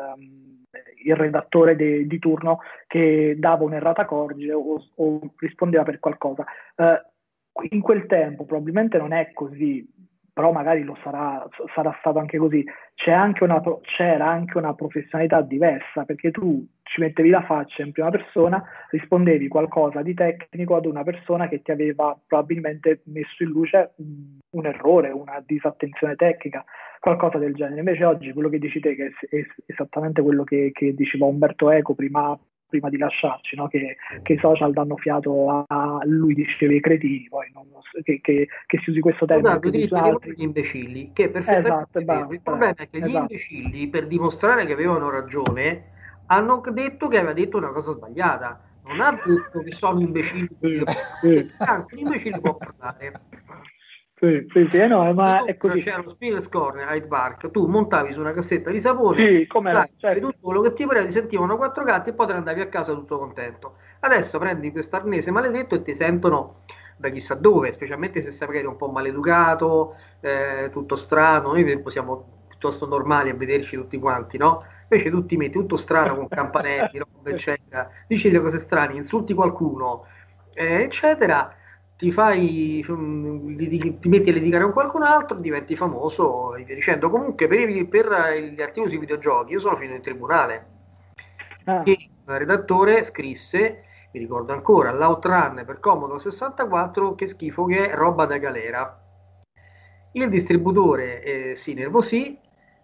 il 1.04 1.16
redattore 1.16 1.76
de, 1.76 2.06
di 2.08 2.20
turno 2.20 2.60
che 2.88 3.36
dava 3.38 3.64
un'errata 3.64 4.06
corrige 4.06 4.54
o, 4.54 4.84
o 4.96 5.20
rispondeva 5.38 5.84
per 5.84 6.00
qualcosa. 6.00 6.46
Uh, 6.76 7.66
in 7.70 7.82
quel 7.82 8.06
tempo 8.06 8.46
probabilmente 8.46 8.98
non 8.98 9.12
è 9.12 9.32
così 9.34 9.86
però 10.34 10.52
magari 10.52 10.84
lo 10.84 10.98
sarà, 11.04 11.46
sarà 11.76 11.96
stato 12.00 12.20
anche 12.20 12.38
così. 12.38 12.64
Anche 13.06 13.44
una, 13.44 13.62
c'era 13.82 14.28
anche 14.28 14.58
una 14.58 14.74
professionalità 14.74 15.42
diversa 15.42 16.04
perché 16.06 16.32
tu 16.32 16.66
ci 16.84 17.02
mettevi 17.02 17.30
la 17.30 17.42
faccia 17.44 17.84
in 17.84 17.92
prima 17.92 18.10
persona, 18.10 18.64
rispondevi 18.90 19.48
qualcosa 19.48 20.02
di 20.02 20.14
tecnico 20.14 20.76
ad 20.76 20.86
una 20.86 21.04
persona 21.04 21.48
che 21.48 21.62
ti 21.62 21.72
aveva 21.72 22.18
probabilmente 22.26 23.02
messo 23.06 23.44
in 23.44 23.50
luce 23.50 23.94
un 23.98 24.66
errore, 24.66 25.10
una 25.10 25.44
disattenzione 25.46 26.16
tecnica, 26.16 26.64
qualcosa 27.02 27.40
del 27.40 27.56
genere. 27.56 27.80
Invece 27.80 28.06
oggi 28.06 28.32
quello 28.32 28.48
che 28.48 28.60
dici 28.60 28.80
te, 28.80 28.96
che 28.96 29.08
è, 29.08 29.36
è 29.36 29.46
esattamente 29.66 30.22
quello 30.22 30.44
che, 30.44 30.70
che 30.72 30.94
diceva 30.94 31.26
Umberto 31.26 31.72
Eco 31.72 31.96
prima, 31.96 32.38
prima 32.68 32.90
di 32.90 32.98
lasciarci, 32.98 33.56
no? 33.56 33.68
che, 33.68 33.98
che, 34.22 34.34
i 34.34 34.38
social 34.38 34.72
danno 34.72 34.96
fiato 34.98 35.66
a, 35.68 36.00
lui 36.04 36.36
diceva 36.36 36.74
i 36.74 36.80
cretini, 36.80 37.28
poi 37.28 37.50
non, 37.54 37.66
che, 38.04 38.22
che, 38.22 38.48
che, 38.68 38.80
si 38.84 38.92
usi 38.92 39.00
questo 39.00 39.26
termine. 39.26 39.60
Esatto, 39.74 40.06
altri. 40.06 40.36
gli 40.38 40.44
imbecilli, 40.44 41.10
che 41.12 41.30
perfettamente 41.30 41.70
esatto, 41.70 42.02
bravo, 42.04 42.34
il 42.34 42.42
problema 42.42 42.74
è 42.74 42.88
che 42.88 42.98
esatto. 42.98 43.10
gli 43.10 43.16
imbecilli, 43.16 43.88
per 43.88 44.06
dimostrare 44.06 44.66
che 44.68 44.74
avevano 44.74 45.10
ragione, 45.10 45.86
hanno 46.28 46.62
detto 46.72 47.08
che 47.08 47.18
aveva 47.18 47.34
detto 47.34 47.58
una 47.58 47.72
cosa 47.72 47.94
sbagliata. 47.94 48.62
Non 48.84 49.00
ha 49.00 49.12
detto 49.12 49.60
che 49.60 49.72
sono 49.72 50.00
imbecilli, 50.02 50.84
anche 51.58 51.96
l'imbecille 51.96 52.40
può 52.40 52.58
parlare. 52.58 53.12
Sì, 54.22 54.46
sì, 54.54 54.68
sì, 54.70 54.86
no, 54.86 55.12
ma 55.14 55.46
è 55.46 55.58
così. 55.58 55.82
C'era 55.82 55.98
lo 56.04 56.12
Spiegel 56.12 56.48
Corner 56.48 56.88
Hyde 56.88 57.08
Park, 57.08 57.50
tu 57.50 57.66
montavi 57.66 58.14
su 58.14 58.20
una 58.20 58.34
cassetta 58.34 58.70
di 58.70 58.80
sapone, 58.80 59.18
sì, 59.18 59.48
come 59.48 59.94
certo. 59.98 60.20
tutto 60.20 60.38
quello 60.40 60.62
che 60.62 60.74
ti 60.74 60.86
pareva, 60.86 61.08
ti 61.08 61.14
sentivano 61.14 61.58
quattro 61.58 61.84
gatti 61.84 62.10
e 62.10 62.14
poi 62.14 62.28
te 62.28 62.34
ne 62.34 62.38
andavi 62.38 62.62
a 62.62 62.68
casa 62.68 62.94
tutto 62.94 63.18
contento. 63.18 63.78
Adesso 64.02 64.38
prendi 64.38 64.72
questo 64.72 64.98
arnese 64.98 65.32
maledetto 65.32 65.74
e 65.74 65.82
ti 65.82 65.96
sentono 65.96 66.60
da 66.98 67.10
chissà 67.10 67.34
dove, 67.34 67.72
specialmente 67.72 68.22
se 68.22 68.30
sei 68.30 68.48
magari 68.48 68.68
un 68.68 68.76
po' 68.76 68.90
maleducato, 68.90 69.96
eh, 70.20 70.70
tutto 70.72 70.96
strano, 70.96 71.54
noi 71.54 71.82
siamo 71.88 72.44
piuttosto 72.48 72.86
normali 72.86 73.32
a 73.32 73.34
vederci 73.34 73.76
tutti 73.76 73.98
quanti, 73.98 74.38
no? 74.38 74.64
Invece 74.88 75.10
tu 75.10 75.26
ti 75.26 75.36
metti 75.36 75.54
tutto 75.54 75.78
strano 75.78 76.16
con 76.16 76.28
campanelli, 76.28 77.00
roba, 77.02 77.28
eccetera, 77.32 77.90
dici 78.06 78.30
le 78.30 78.40
cose 78.40 78.60
strane, 78.60 78.94
insulti 78.94 79.34
qualcuno, 79.34 80.06
eh, 80.54 80.84
eccetera 80.84 81.56
ti 82.02 82.12
fai 82.12 82.84
ti 84.00 84.10
metti 84.10 84.32
a 84.32 84.34
litigare 84.34 84.64
con 84.64 84.74
qualcun 84.74 85.04
altro, 85.04 85.38
diventi 85.38 85.76
famoso 85.76 86.56
e 86.56 86.64
via 86.64 86.74
dicendo. 86.74 87.12
Comunque, 87.12 87.48
per, 87.48 87.88
per 87.88 88.08
gli 88.40 88.60
articoli 88.60 88.90
sui 88.90 88.98
videogiochi, 88.98 89.52
io 89.52 89.60
sono 89.60 89.76
finito 89.76 89.94
in 89.94 90.02
tribunale. 90.02 90.66
Ah. 91.66 91.84
E 91.86 91.92
il 91.92 92.10
redattore 92.26 93.04
scrisse, 93.04 93.84
mi 94.14 94.20
ricordo 94.20 94.52
ancora, 94.52 94.92
l'Outrun 94.92 95.62
per 95.64 95.80
Comodo 95.80 96.18
64, 96.18 97.14
che 97.14 97.28
schifo 97.28 97.66
che 97.66 97.92
è 97.92 97.94
roba 97.94 98.26
da 98.26 98.38
galera. 98.40 99.00
Il 100.14 100.28
distributore 100.28 101.22
eh, 101.22 101.56
si 101.56 101.76
nervosì 101.76 102.36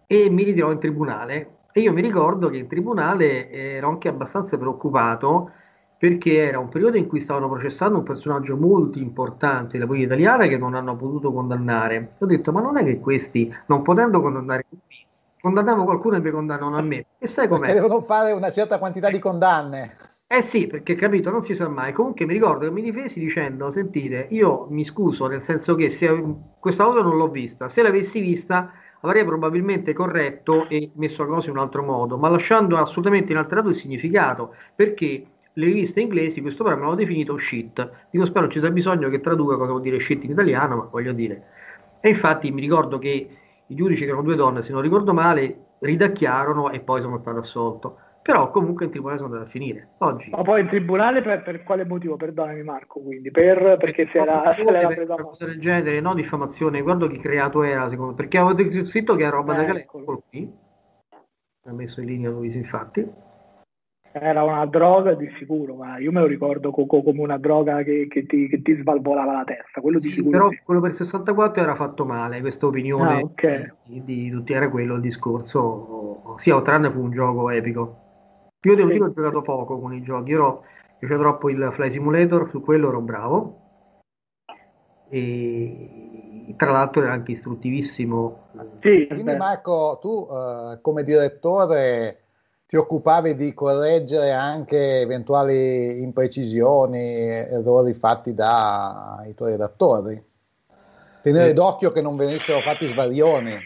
e 0.06 0.30
mi 0.30 0.44
ritirò 0.44 0.72
in 0.72 0.78
tribunale. 0.78 1.56
E 1.72 1.80
io 1.80 1.92
mi 1.92 2.02
ricordo 2.02 2.50
che 2.50 2.58
in 2.58 2.68
tribunale 2.68 3.50
ero 3.50 3.90
anche 3.90 4.10
abbastanza 4.10 4.60
preoccupato 4.60 5.54
perché 5.98 6.38
era 6.38 6.60
un 6.60 6.70
periodo 6.70 6.98
in 6.98 7.08
cui 7.08 7.20
stavano 7.20 7.50
processando 7.50 7.98
un 7.98 8.04
personaggio 8.04 8.56
molto 8.56 9.00
importante 9.00 9.74
della 9.74 9.88
politica 9.88 10.14
italiana 10.14 10.48
che 10.48 10.58
non 10.58 10.76
hanno 10.76 10.96
potuto 10.96 11.34
condannare. 11.34 12.14
Ho 12.20 12.26
detto, 12.26 12.52
ma 12.52 12.62
non 12.62 12.78
è 12.78 12.84
che 12.84 13.00
questi, 13.00 13.54
non 13.66 13.82
potendo 13.82 14.22
condannare 14.22 14.66
tutti, 14.70 15.06
condannano 15.42 15.84
qualcuno 15.84 16.18
e 16.18 16.20
mi 16.20 16.30
condannano 16.30 16.78
a 16.78 16.82
me. 16.82 17.06
E 17.18 17.28
sai 17.28 17.48
com'è? 17.48 17.68
Perché 17.68 17.82
devono 17.82 18.02
fare 18.02 18.32
una 18.32 18.52
certa 18.52 18.78
quantità 18.78 19.10
di 19.10 19.20
condanne. 19.20 19.94
Eh 20.28 20.42
sì, 20.42 20.68
perché 20.68 20.96
capito, 20.96 21.30
non 21.30 21.44
si 21.44 21.56
sa 21.56 21.70
mai. 21.70 21.94
Comunque 21.94 22.26
mi 22.26 22.34
ricordo 22.34 22.66
che 22.66 22.72
mi 22.72 22.82
difesi 22.82 23.20
dicendo, 23.20 23.72
sentite, 23.72 24.28
io 24.32 24.68
mi 24.70 24.84
scuso 24.84 25.26
nel 25.28 25.42
senso 25.42 25.74
che 25.76 25.90
se, 25.90 26.08
questa 26.60 26.84
cosa 26.84 27.02
non 27.02 27.16
l'ho 27.16 27.30
vista, 27.30 27.70
se 27.70 27.82
l'avessi 27.82 28.20
vista 28.20 28.72
avrei 29.02 29.24
probabilmente 29.24 29.94
corretto 29.94 30.68
e 30.68 30.92
messo 30.96 31.24
la 31.24 31.30
cosa 31.30 31.50
in 31.50 31.56
un 31.56 31.62
altro 31.62 31.82
modo, 31.84 32.18
ma 32.18 32.30
lasciando 32.30 32.78
assolutamente 32.78 33.32
inalterato 33.32 33.70
il 33.70 33.76
significato, 33.76 34.54
perché 34.76 35.26
le 35.58 35.66
riviste 35.66 36.02
inglesi 36.02 36.42
questo 36.42 36.64
programma 36.64 36.90
l'hanno 36.90 37.00
definito 37.02 37.38
shit. 37.38 38.08
Dico, 38.12 38.26
spero 38.26 38.48
ci 38.48 38.60
sia 38.60 38.70
bisogno 38.70 39.10
che 39.10 39.20
traduca 39.20 39.56
cosa 39.56 39.72
vuol 39.72 39.82
dire 39.82 40.00
shit 40.00 40.24
in 40.24 40.32
italiano, 40.32 40.76
ma 40.76 40.88
voglio 40.90 41.14
dire. 41.14 41.44
E 42.00 42.10
infatti 42.10 42.52
mi 42.52 42.62
ricordo 42.62 43.00
che 43.00 43.30
i 43.66 43.76
giudici, 43.76 44.04
che 44.04 44.10
erano 44.10 44.24
due 44.24 44.36
donne, 44.36 44.62
se 44.62 44.72
non 44.72 44.82
ricordo 44.82 45.14
male, 45.14 45.66
ridacchiarono 45.80 46.70
e 46.70 46.80
poi 46.80 47.02
sono 47.02 47.18
stato 47.20 47.40
assolto. 47.40 47.98
Però 48.22 48.52
comunque 48.52 48.86
in 48.86 48.92
tribunale 48.92 49.20
sono 49.20 49.32
andato 49.32 49.50
a 49.50 49.52
finire. 49.52 49.90
Oggi. 50.00 50.30
Ma 50.30 50.42
poi 50.42 50.62
in 50.62 50.68
tribunale 50.68 51.22
per, 51.22 51.42
per 51.42 51.64
quale 51.64 51.86
motivo? 51.86 52.18
Perdonami 52.18 52.62
Marco, 52.62 53.00
quindi 53.00 53.32
per, 53.32 53.78
perché 53.80 54.06
se 54.06 54.20
era, 54.20 54.42
se 54.42 54.62
era 54.62 54.88
presa 54.88 55.14
una 55.14 55.24
cosa 55.24 55.46
del 55.46 55.60
genere, 55.60 56.02
no 56.02 56.14
diffamazione, 56.14 56.82
guardo 56.82 57.08
chi 57.08 57.20
creato 57.20 57.64
era, 57.64 57.90
secondo 57.90 58.12
me, 58.12 58.18
perché 58.18 58.38
avevo 58.38 58.86
scritto 58.86 59.16
che 59.16 59.24
era 59.24 59.38
roba 59.38 59.54
eh, 59.54 59.58
da 59.58 59.64
galera, 59.64 59.86
qui. 60.30 60.54
Ha 61.64 61.72
messo 61.72 62.02
in 62.02 62.08
linea 62.08 62.30
Luisi, 62.30 62.58
infatti 62.58 63.26
era 64.22 64.44
una 64.44 64.66
droga 64.66 65.14
di 65.14 65.30
sicuro, 65.38 65.76
ma 65.76 65.98
io 65.98 66.12
me 66.12 66.20
lo 66.20 66.26
ricordo 66.26 66.72
co- 66.72 66.86
co- 66.86 67.04
come 67.04 67.22
una 67.22 67.38
droga 67.38 67.84
che, 67.84 68.08
che, 68.10 68.26
ti, 68.26 68.48
che, 68.48 68.62
ti, 68.62 68.76
svalvolava 68.76 69.34
la 69.34 69.44
testa. 69.44 69.82
Quello 69.82 70.00
sì, 70.00 70.10
di 70.10 70.14
sicuro 70.16 70.38
però 70.38 70.50
sì. 70.50 70.60
quello 70.64 70.82
per 70.82 70.90
il 70.92 70.96
64 70.96 71.62
era 71.62 71.76
fatto 71.76 72.06
male, 72.06 72.42
questa 72.42 72.66
opinione 72.66 73.20
ah, 73.20 73.24
okay. 73.24 73.72
di, 73.84 74.04
di, 74.04 74.30
tutti 74.30 74.54
era 74.54 74.70
quello 74.70 74.96
il 74.96 75.02
discorso. 75.02 76.36
Sì, 76.38 76.50
Outrun 76.50 76.92
fu 76.92 77.02
un 77.02 77.12
gioco 77.12 77.50
epico. 77.50 77.98
Io 78.62 78.76
devo 78.76 78.88
dire 78.88 79.00
che 79.00 79.06
ho 79.06 79.14
giocato 79.14 79.42
poco 79.42 79.80
con 79.80 79.94
i 79.94 80.02
giochi, 80.02 80.32
io 80.32 80.44
ho 80.44 80.64
piace 80.98 81.18
troppo 81.18 81.50
il 81.50 81.70
Fly 81.72 81.92
Simulator, 81.92 82.50
su 82.50 82.62
quello 82.62 82.90
ero 82.90 83.02
bravo. 83.02 83.62
E 85.10 86.54
tra 86.58 86.72
l'altro 86.72 87.02
era 87.02 87.14
anche 87.14 87.32
istruttivissimo. 87.32 88.48
Sì, 88.82 89.08
Quindi 89.08 89.36
Marco, 89.36 89.98
tu 90.02 90.10
uh, 90.10 90.80
come 90.82 91.04
direttore 91.04 92.27
ti 92.68 92.76
occupavi 92.76 93.36
di 93.36 93.54
correggere 93.54 94.32
anche 94.34 95.00
eventuali 95.00 96.02
imprecisioni, 96.02 97.00
errori 97.00 97.94
fatti 97.94 98.34
dai 98.34 99.34
tuoi 99.36 99.52
redattori. 99.52 100.22
Tenere 101.22 101.48
sì. 101.50 101.54
d'occhio 101.54 101.94
che 101.94 102.02
non 102.02 102.18
venissero 102.18 102.60
fatti 102.60 102.88
svarioni, 102.88 103.58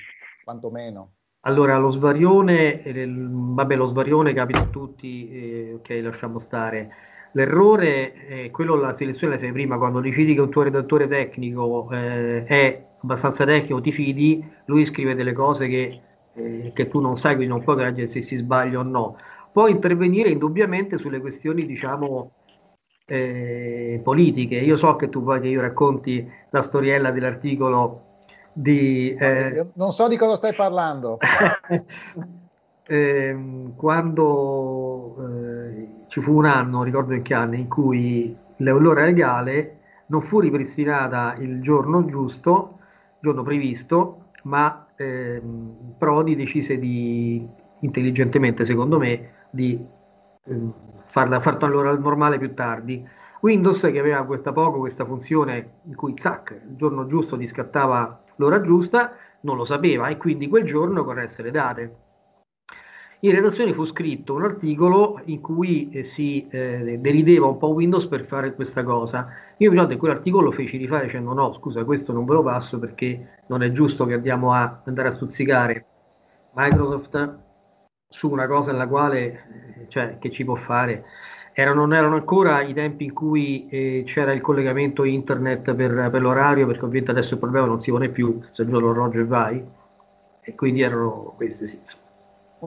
quantomeno. 0.43 1.13
Allora, 1.41 1.79
lo 1.79 1.89
svarione, 1.89 2.83
eh, 2.83 3.07
vabbè, 3.07 3.75
lo 3.75 3.87
svarione 3.87 4.33
capita 4.33 4.61
a 4.61 4.67
tutti, 4.67 5.31
eh, 5.31 5.73
ok, 5.73 5.89
lasciamo 6.03 6.37
stare. 6.37 6.91
L'errore 7.31 8.13
è 8.13 8.51
quello 8.51 8.75
la 8.75 8.95
selezione 8.95 9.33
la 9.33 9.39
fai 9.39 9.51
prima, 9.51 9.79
quando 9.79 9.99
decidi 9.99 10.35
che 10.35 10.41
un 10.41 10.51
tuo 10.51 10.61
redattore 10.61 11.07
tecnico 11.07 11.89
eh, 11.91 12.43
è 12.45 12.85
abbastanza 13.01 13.45
tecnico, 13.45 13.81
ti 13.81 13.91
fidi, 13.91 14.47
lui 14.65 14.85
scrive 14.85 15.15
delle 15.15 15.33
cose 15.33 15.67
che 15.67 16.01
eh, 16.33 16.71
che 16.73 16.87
tu 16.87 16.99
non 16.99 17.17
sai, 17.17 17.35
quindi 17.35 17.53
non 17.53 17.63
puoi 17.63 17.75
garantire 17.75 18.07
se 18.07 18.21
si 18.21 18.37
sbaglia 18.37 18.79
o 18.79 18.83
no. 18.83 19.17
Puoi 19.51 19.71
intervenire 19.71 20.29
indubbiamente 20.29 20.97
sulle 20.97 21.19
questioni, 21.19 21.65
diciamo, 21.65 22.31
eh, 23.05 23.99
politiche. 24.03 24.55
Io 24.55 24.77
so 24.77 24.95
che 24.95 25.09
tu 25.09 25.21
vuoi 25.21 25.41
che 25.41 25.47
io 25.47 25.61
racconti 25.61 26.29
la 26.49 26.61
storiella 26.61 27.11
dell'articolo 27.11 28.03
di... 28.53 29.13
Eh, 29.13 29.67
non 29.75 29.91
so 29.91 30.07
di 30.07 30.17
cosa 30.17 30.35
stai 30.35 30.53
parlando. 30.53 31.17
Ehm, 32.91 33.75
quando 33.77 35.15
eh, 35.19 35.87
ci 36.07 36.19
fu 36.19 36.35
un 36.35 36.45
anno, 36.45 36.83
ricordo 36.83 37.13
in 37.13 37.21
che 37.21 37.33
anno, 37.33 37.55
in 37.55 37.69
cui 37.69 38.35
l'ora 38.57 39.05
legale 39.05 39.77
non 40.07 40.19
fu 40.19 40.41
ripristinata 40.41 41.35
il 41.39 41.61
giorno 41.61 42.03
giusto, 42.05 42.79
il 42.79 43.19
giorno 43.21 43.43
previsto, 43.43 44.31
ma 44.43 44.87
eh, 45.01 45.41
Prodi 45.97 46.35
decise 46.35 46.77
di, 46.77 47.47
intelligentemente 47.79 48.65
secondo 48.65 48.97
me, 48.97 49.47
di 49.49 49.79
eh, 50.43 50.59
farla, 51.03 51.39
far 51.39 51.61
l'ora 51.63 51.95
normale 51.97 52.37
più 52.37 52.53
tardi. 52.53 53.05
Windows 53.41 53.79
che 53.79 53.99
aveva 53.99 54.23
questa 54.23 54.51
poco 54.51 54.79
questa 54.79 55.05
funzione 55.05 55.79
in 55.85 55.95
cui 55.95 56.13
zac, 56.15 56.51
il 56.51 56.75
giorno 56.75 57.07
giusto 57.07 57.37
ti 57.37 57.47
scattava 57.47 58.23
l'ora 58.35 58.61
giusta, 58.61 59.13
non 59.41 59.55
lo 59.57 59.65
sapeva 59.65 60.09
e 60.09 60.17
quindi 60.17 60.47
quel 60.47 60.63
giorno 60.63 61.03
corresse 61.03 61.41
le 61.41 61.51
date 61.51 61.95
in 63.23 63.31
redazione 63.31 63.73
fu 63.73 63.85
scritto 63.85 64.33
un 64.33 64.43
articolo 64.43 65.21
in 65.25 65.41
cui 65.41 65.89
eh, 65.91 66.03
si 66.03 66.47
eh, 66.49 66.97
derideva 66.99 67.45
un 67.45 67.57
po' 67.57 67.67
Windows 67.67 68.07
per 68.07 68.25
fare 68.25 68.55
questa 68.55 68.83
cosa. 68.83 69.27
Io 69.57 69.69
mi 69.69 69.75
ricordo 69.75 69.93
che 69.93 69.99
quell'articolo 69.99 70.45
lo 70.45 70.51
feci 70.51 70.77
rifare 70.77 71.05
dicendo 71.05 71.33
no, 71.33 71.53
scusa, 71.53 71.83
questo 71.83 72.13
non 72.13 72.25
ve 72.25 72.33
lo 72.33 72.43
passo 72.43 72.79
perché 72.79 73.41
non 73.47 73.61
è 73.61 73.71
giusto 73.71 74.05
che 74.05 74.15
andiamo 74.15 74.53
a 74.53 74.81
andare 74.85 75.09
a 75.09 75.11
stuzzicare 75.11 75.85
Microsoft 76.53 77.37
su 78.09 78.29
una 78.29 78.47
cosa 78.47 78.71
nella 78.71 78.87
quale, 78.87 79.85
cioè, 79.89 80.17
che 80.19 80.31
ci 80.31 80.43
può 80.43 80.55
fare. 80.55 81.05
Erano, 81.53 81.81
non 81.81 81.93
erano 81.93 82.15
ancora 82.15 82.61
i 82.61 82.73
tempi 82.73 83.03
in 83.03 83.13
cui 83.13 83.67
eh, 83.69 84.03
c'era 84.05 84.33
il 84.33 84.41
collegamento 84.41 85.03
internet 85.03 85.75
per, 85.75 86.09
per, 86.09 86.21
l'orario, 86.21 86.65
perché 86.65 86.85
ovviamente 86.85 87.11
adesso 87.11 87.33
il 87.35 87.39
problema 87.39 87.67
non 87.67 87.81
si 87.81 87.91
pone 87.91 88.09
più, 88.09 88.41
se 88.51 88.65
giù 88.65 88.79
l'orologio 88.79 89.19
e 89.19 89.25
vai, 89.25 89.63
e 90.41 90.55
quindi 90.55 90.81
erano 90.81 91.33
queste 91.35 91.67
sì. 91.67 91.79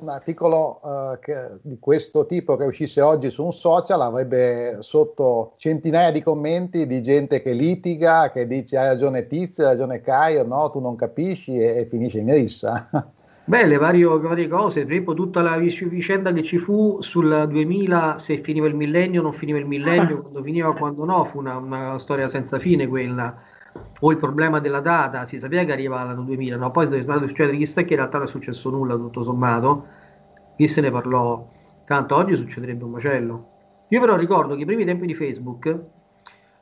Un 0.01 0.09
articolo 0.09 0.81
uh, 0.83 1.19
che, 1.21 1.59
di 1.63 1.79
questo 1.79 2.27
tipo 2.27 2.57
che 2.57 2.65
uscisse 2.65 3.01
oggi 3.01 3.31
su 3.31 3.45
un 3.45 3.53
social 3.53 4.01
avrebbe 4.01 4.79
sotto 4.81 5.55
centinaia 5.57 6.11
di 6.11 6.23
commenti 6.23 6.87
di 6.87 7.03
gente 7.03 7.41
che 7.43 7.53
litiga, 7.53 8.31
che 8.31 8.47
dice 8.47 8.79
hai 8.79 8.89
ragione 8.89 9.27
Tizio, 9.27 9.65
hai 9.65 9.71
ragione 9.71 10.01
Caio, 10.01 10.45
no, 10.45 10.71
tu 10.71 10.81
non 10.81 10.97
capisci 10.97 11.57
e, 11.57 11.79
e 11.79 11.87
finisce 11.87 12.19
in 12.19 12.33
rissa. 12.33 12.89
Beh, 13.47 13.67
le 13.67 13.77
varie, 13.77 14.07
varie 14.07 14.49
cose, 14.49 14.83
per 14.85 14.93
esempio 14.93 15.13
tutta 15.13 15.43
la 15.43 15.59
vicenda 15.59 16.33
che 16.33 16.43
ci 16.43 16.57
fu 16.57 17.03
sul 17.03 17.47
2000, 17.47 18.17
se 18.17 18.39
finiva 18.39 18.67
il 18.67 18.75
millennio 18.75 19.21
o 19.21 19.23
non 19.25 19.35
finiva 19.35 19.59
il 19.59 19.67
millennio, 19.67 20.21
quando 20.23 20.43
finiva 20.43 20.75
quando 20.75 21.05
no, 21.05 21.25
fu 21.25 21.39
una, 21.39 21.57
una 21.57 21.99
storia 21.99 22.27
senza 22.29 22.59
fine 22.59 22.87
quella 22.87 23.53
o 24.01 24.11
il 24.11 24.19
problema 24.19 24.61
della 24.61 24.81
data, 24.81 25.25
si 25.25 25.39
sapeva 25.39 25.65
che 25.65 25.73
arrivava 25.73 26.05
l'anno 26.05 26.23
2000, 26.23 26.57
no? 26.57 26.71
poi 26.71 26.87
è 26.87 27.05
succedere 27.05 27.57
chissà 27.57 27.83
che 27.83 27.95
in 27.95 27.99
realtà 27.99 28.19
non 28.19 28.27
è 28.27 28.31
successo 28.31 28.71
nulla 28.71 28.97
tutto 28.97 29.23
sommato, 29.23 29.87
chi 30.57 30.69
se 30.69 30.81
ne 30.81 30.91
parlò, 30.91 31.49
tanto 31.85 32.15
oggi 32.15 32.37
succederebbe 32.37 32.85
un 32.85 32.91
macello. 32.91 33.49
Io 33.89 34.01
però 34.01 34.17
ricordo 34.17 34.55
che 34.55 34.61
ai 34.61 34.67
primi 34.67 34.85
tempi 34.85 35.07
di 35.07 35.15
Facebook 35.15 35.81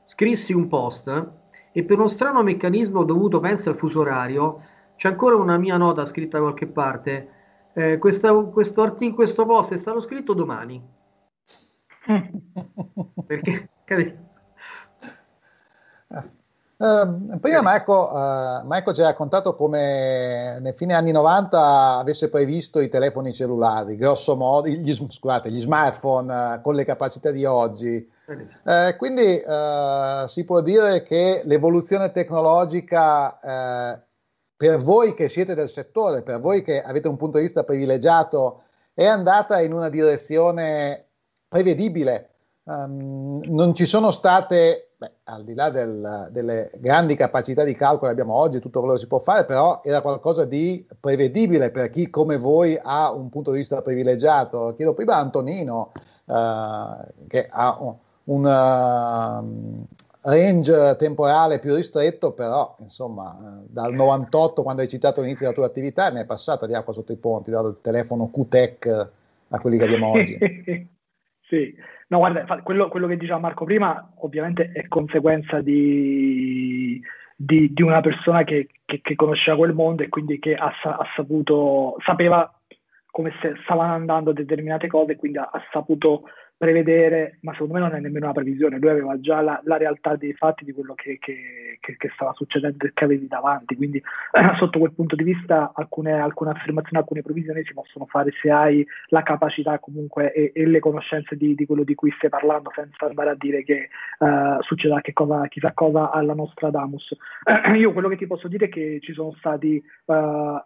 scrissi 0.06 0.52
un 0.52 0.68
post 0.68 1.30
e 1.72 1.84
per 1.84 1.98
uno 1.98 2.08
strano 2.08 2.42
meccanismo 2.42 3.04
dovuto, 3.04 3.40
penso, 3.40 3.70
al 3.70 3.76
fuso 3.76 4.00
orario, 4.00 4.62
c'è 4.96 5.08
ancora 5.08 5.36
una 5.36 5.56
mia 5.56 5.76
nota 5.76 6.04
scritta 6.04 6.38
da 6.38 6.44
qualche 6.44 6.66
parte, 6.66 7.28
eh, 7.74 7.98
questa, 7.98 8.32
questo, 8.34 8.82
articolo, 8.82 9.14
questo 9.14 9.46
post 9.46 9.72
è 9.74 9.78
stato 9.78 10.00
scritto 10.00 10.34
domani. 10.34 10.82
Perché, 13.26 13.68
capito? 13.84 14.30
Uh, 16.82 17.38
prima 17.38 17.60
Marco, 17.60 18.10
uh, 18.10 18.66
Marco, 18.66 18.92
ci 18.92 19.02
ha 19.02 19.04
raccontato 19.04 19.54
come 19.54 20.58
nel 20.58 20.74
fine 20.74 20.94
anni 20.94 21.12
90 21.12 21.98
avesse 21.98 22.28
previsto 22.28 22.80
i 22.80 22.88
telefoni 22.88 23.32
cellulari, 23.32 23.94
grosso 23.94 24.34
modo, 24.34 24.66
gli, 24.66 24.92
scusate, 24.92 25.48
gli 25.52 25.60
smartphone 25.60 26.34
uh, 26.56 26.60
con 26.60 26.74
le 26.74 26.84
capacità 26.84 27.30
di 27.30 27.44
oggi. 27.44 28.10
Eh, 28.64 28.96
quindi 28.96 29.42
si 30.26 30.44
può 30.44 30.60
dire 30.62 31.02
che 31.02 31.42
l'evoluzione 31.44 32.12
tecnologica 32.12 33.36
per 34.56 34.78
voi 34.78 35.14
che 35.14 35.28
siete 35.28 35.54
del 35.54 35.68
settore, 35.68 36.22
per 36.22 36.40
voi 36.40 36.62
che 36.62 36.82
avete 36.82 37.08
un 37.08 37.16
punto 37.16 37.36
di 37.36 37.42
vista 37.42 37.62
privilegiato, 37.62 38.62
è 38.94 39.04
andata 39.04 39.60
in 39.60 39.74
una 39.74 39.90
direzione 39.90 41.08
prevedibile. 41.46 42.30
Um, 42.64 43.42
non 43.46 43.74
ci 43.74 43.86
sono 43.86 44.12
state 44.12 44.91
Beh, 45.02 45.10
al 45.24 45.42
di 45.42 45.54
là 45.54 45.68
del, 45.68 46.28
delle 46.30 46.70
grandi 46.76 47.16
capacità 47.16 47.64
di 47.64 47.74
calcolo 47.74 48.06
che 48.06 48.20
abbiamo 48.20 48.34
oggi, 48.34 48.60
tutto 48.60 48.78
quello 48.78 48.94
che 48.94 49.00
si 49.00 49.08
può 49.08 49.18
fare, 49.18 49.44
però 49.44 49.80
era 49.82 50.00
qualcosa 50.00 50.44
di 50.44 50.86
prevedibile 51.00 51.72
per 51.72 51.90
chi 51.90 52.08
come 52.08 52.36
voi 52.36 52.78
ha 52.80 53.10
un 53.10 53.28
punto 53.28 53.50
di 53.50 53.58
vista 53.58 53.82
privilegiato. 53.82 54.74
Chiedo 54.76 54.94
prima 54.94 55.16
a 55.16 55.18
Antonino, 55.18 55.90
uh, 56.26 57.26
che 57.26 57.48
ha 57.50 57.76
un, 57.80 57.96
un 58.26 58.44
uh, 58.44 59.86
range 60.20 60.94
temporale 60.96 61.58
più 61.58 61.74
ristretto, 61.74 62.30
però 62.30 62.76
insomma 62.78 63.36
uh, 63.40 63.66
dal 63.68 63.92
98, 63.94 64.62
quando 64.62 64.82
hai 64.82 64.88
citato 64.88 65.20
l'inizio 65.20 65.46
della 65.46 65.58
tua 65.58 65.66
attività, 65.66 66.10
ne 66.10 66.20
è 66.20 66.26
passata 66.26 66.64
di 66.68 66.74
acqua 66.74 66.92
sotto 66.92 67.10
i 67.10 67.16
ponti, 67.16 67.50
dal 67.50 67.76
telefono 67.82 68.30
QTEC 68.30 69.08
a 69.48 69.58
quelli 69.58 69.78
che 69.78 69.84
abbiamo 69.84 70.10
oggi. 70.10 70.38
sì. 71.42 71.74
No, 72.12 72.18
guarda, 72.18 72.44
quello, 72.62 72.88
quello, 72.88 73.06
che 73.06 73.16
diceva 73.16 73.38
Marco 73.38 73.64
prima 73.64 74.12
ovviamente 74.16 74.70
è 74.70 74.86
conseguenza 74.86 75.62
di, 75.62 77.00
di, 77.34 77.72
di 77.72 77.82
una 77.82 78.02
persona 78.02 78.44
che, 78.44 78.68
che, 78.84 79.00
che, 79.00 79.14
conosceva 79.14 79.56
quel 79.56 79.72
mondo 79.72 80.02
e 80.02 80.10
quindi 80.10 80.38
che 80.38 80.54
ha, 80.54 80.70
ha 80.82 81.06
saputo, 81.16 81.96
sapeva 82.04 82.52
come 83.10 83.32
stavano 83.62 83.94
andando 83.94 84.34
determinate 84.34 84.88
cose 84.88 85.16
quindi 85.16 85.38
ha, 85.38 85.48
ha 85.50 85.62
saputo 85.72 86.24
prevedere, 86.56 87.38
ma 87.40 87.52
secondo 87.52 87.74
me 87.74 87.80
non 87.80 87.94
è 87.94 87.98
nemmeno 87.98 88.26
una 88.26 88.34
previsione, 88.34 88.78
lui 88.78 88.90
aveva 88.90 89.18
già 89.18 89.40
la, 89.40 89.60
la 89.64 89.76
realtà 89.76 90.14
dei 90.14 90.32
fatti 90.32 90.64
di 90.64 90.72
quello 90.72 90.94
che, 90.94 91.18
che, 91.20 91.78
che, 91.80 91.96
che, 91.96 92.10
stava 92.14 92.32
succedendo 92.34 92.86
e 92.86 92.92
che 92.94 93.04
avevi 93.04 93.26
davanti, 93.26 93.74
quindi 93.74 93.98
eh, 93.98 94.52
sotto 94.56 94.78
quel 94.78 94.92
punto 94.92 95.16
di 95.16 95.24
vista 95.24 95.72
alcune, 95.74 96.12
alcune, 96.12 96.50
affermazioni, 96.50 96.98
alcune 96.98 97.22
previsioni 97.22 97.64
si 97.64 97.74
possono 97.74 98.06
fare 98.06 98.30
se 98.40 98.50
hai 98.50 98.86
la 99.08 99.22
capacità 99.22 99.78
comunque 99.80 100.32
e, 100.32 100.52
e 100.54 100.66
le 100.66 100.78
conoscenze 100.78 101.36
di, 101.36 101.54
di, 101.54 101.66
quello 101.66 101.82
di 101.82 101.96
cui 101.96 102.12
stai 102.12 102.30
parlando, 102.30 102.70
senza 102.74 103.06
andare 103.06 103.30
a 103.30 103.36
dire 103.36 103.64
che 103.64 103.88
eh, 104.18 104.56
succederà 104.60 105.00
che 105.00 105.12
cosa, 105.12 105.48
chissà 105.48 105.72
cosa 105.72 106.12
alla 106.12 106.34
nostra 106.34 106.70
Damus. 106.70 107.16
Eh, 107.44 107.74
io 107.76 107.92
quello 107.92 108.08
che 108.08 108.16
ti 108.16 108.26
posso 108.28 108.46
dire 108.46 108.66
è 108.66 108.68
che 108.68 109.00
ci 109.02 109.12
sono 109.12 109.34
stati 109.36 109.82
eh, 110.06 110.64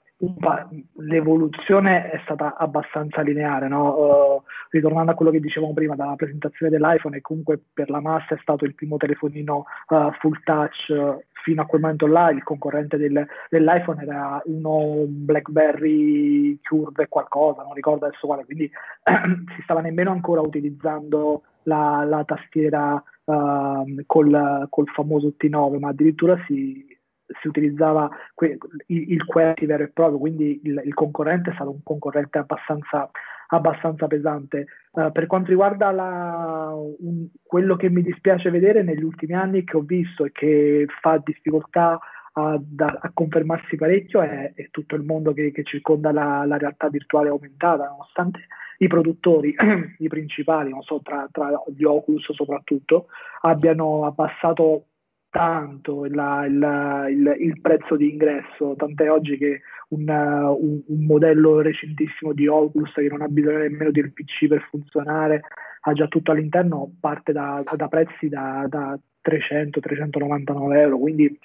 l'evoluzione 0.94 2.10
è 2.10 2.20
stata 2.24 2.56
abbastanza 2.56 3.20
lineare, 3.20 3.68
no? 3.68 3.94
uh, 3.94 4.42
ritornando 4.70 5.10
a 5.12 5.14
quello 5.14 5.30
che 5.30 5.40
dicevamo 5.40 5.74
prima 5.74 5.94
dalla 5.94 6.14
presentazione 6.14 6.70
dell'iPhone, 6.70 7.18
e 7.18 7.20
comunque 7.20 7.60
per 7.72 7.90
la 7.90 8.00
massa 8.00 8.34
è 8.34 8.38
stato 8.40 8.64
il 8.64 8.74
primo 8.74 8.96
telefonino 8.96 9.64
uh, 9.88 10.10
full 10.18 10.40
touch 10.42 10.86
uh, 10.88 11.22
fino 11.42 11.62
a 11.62 11.66
quel 11.66 11.82
momento 11.82 12.06
là, 12.06 12.30
il 12.30 12.42
concorrente 12.42 12.96
del, 12.96 13.26
dell'iPhone 13.50 14.02
era 14.02 14.40
uno 14.46 15.04
BlackBerry 15.06 16.58
Curve 16.62 17.08
qualcosa, 17.08 17.62
non 17.62 17.74
ricordo 17.74 18.06
adesso 18.06 18.26
quale, 18.26 18.44
quindi 18.44 18.70
si 19.54 19.62
stava 19.62 19.80
nemmeno 19.80 20.10
ancora 20.10 20.40
utilizzando 20.40 21.42
la, 21.64 22.04
la 22.04 22.24
tastiera 22.24 23.00
ehm, 23.24 24.02
col, 24.06 24.66
col 24.70 24.86
famoso 24.88 25.34
T9, 25.38 25.78
ma 25.78 25.88
addirittura 25.88 26.36
si 26.46 26.95
si 27.40 27.48
utilizzava 27.48 28.08
que- 28.34 28.58
il, 28.86 29.24
QWERTY 29.24 29.66
vero 29.66 29.84
e 29.84 29.88
proprio, 29.88 30.18
quindi 30.18 30.60
il, 30.64 30.82
il, 30.84 30.94
concorrente 30.94 31.50
è 31.50 31.54
stato 31.54 31.70
un 31.70 31.82
concorrente 31.82 32.38
abbastanza, 32.38 33.10
abbastanza 33.48 34.06
pesante. 34.06 34.66
Uh, 34.92 35.12
per 35.12 35.26
quanto 35.26 35.50
riguarda 35.50 35.90
la, 35.90 36.72
un, 36.74 37.26
quello 37.42 37.76
che 37.76 37.90
mi 37.90 38.02
dispiace 38.02 38.50
vedere 38.50 38.82
negli 38.82 39.02
ultimi 39.02 39.34
anni, 39.34 39.64
che 39.64 39.76
ho 39.76 39.82
visto 39.82 40.24
e 40.24 40.32
che 40.32 40.86
fa 41.00 41.20
difficoltà 41.22 41.98
a, 42.38 42.60
a 42.78 43.10
confermarsi 43.12 43.76
parecchio, 43.76 44.20
è, 44.20 44.52
è, 44.54 44.68
tutto 44.70 44.94
il 44.94 45.02
mondo 45.02 45.32
che, 45.32 45.50
che 45.52 45.64
circonda 45.64 46.12
la, 46.12 46.44
la, 46.46 46.58
realtà 46.58 46.88
virtuale 46.88 47.28
aumentata, 47.28 47.88
nonostante 47.88 48.46
i 48.78 48.88
produttori, 48.88 49.54
i 49.98 50.08
principali, 50.08 50.74
so, 50.80 51.00
tra, 51.02 51.28
tra 51.32 51.62
gli 51.74 51.84
Oculus 51.84 52.32
soprattutto, 52.32 53.06
abbiano 53.40 54.04
abbassato 54.04 54.84
tanto 55.36 56.06
la, 56.06 56.46
la, 56.48 57.08
il, 57.10 57.36
il, 57.38 57.60
prezzo 57.60 57.94
di 57.94 58.10
ingresso, 58.10 58.74
tant'è 58.74 59.10
oggi 59.10 59.36
che 59.36 59.60
un, 59.88 60.08
un, 60.08 60.80
un, 60.86 61.04
modello 61.04 61.60
recentissimo 61.60 62.32
di 62.32 62.46
Oculus 62.46 62.94
che 62.94 63.08
non 63.08 63.20
ha 63.20 63.28
bisogno 63.28 63.58
nemmeno 63.58 63.90
del 63.90 64.14
PC 64.14 64.46
per 64.46 64.66
funzionare, 64.70 65.42
ha 65.82 65.92
già 65.92 66.06
tutto 66.06 66.32
all'interno, 66.32 66.90
parte 66.98 67.32
da, 67.32 67.62
da 67.76 67.88
prezzi 67.88 68.30
da, 68.30 68.64
da 68.66 68.98
300-399 69.28 70.76
euro, 70.76 70.98
quindi 70.98 71.38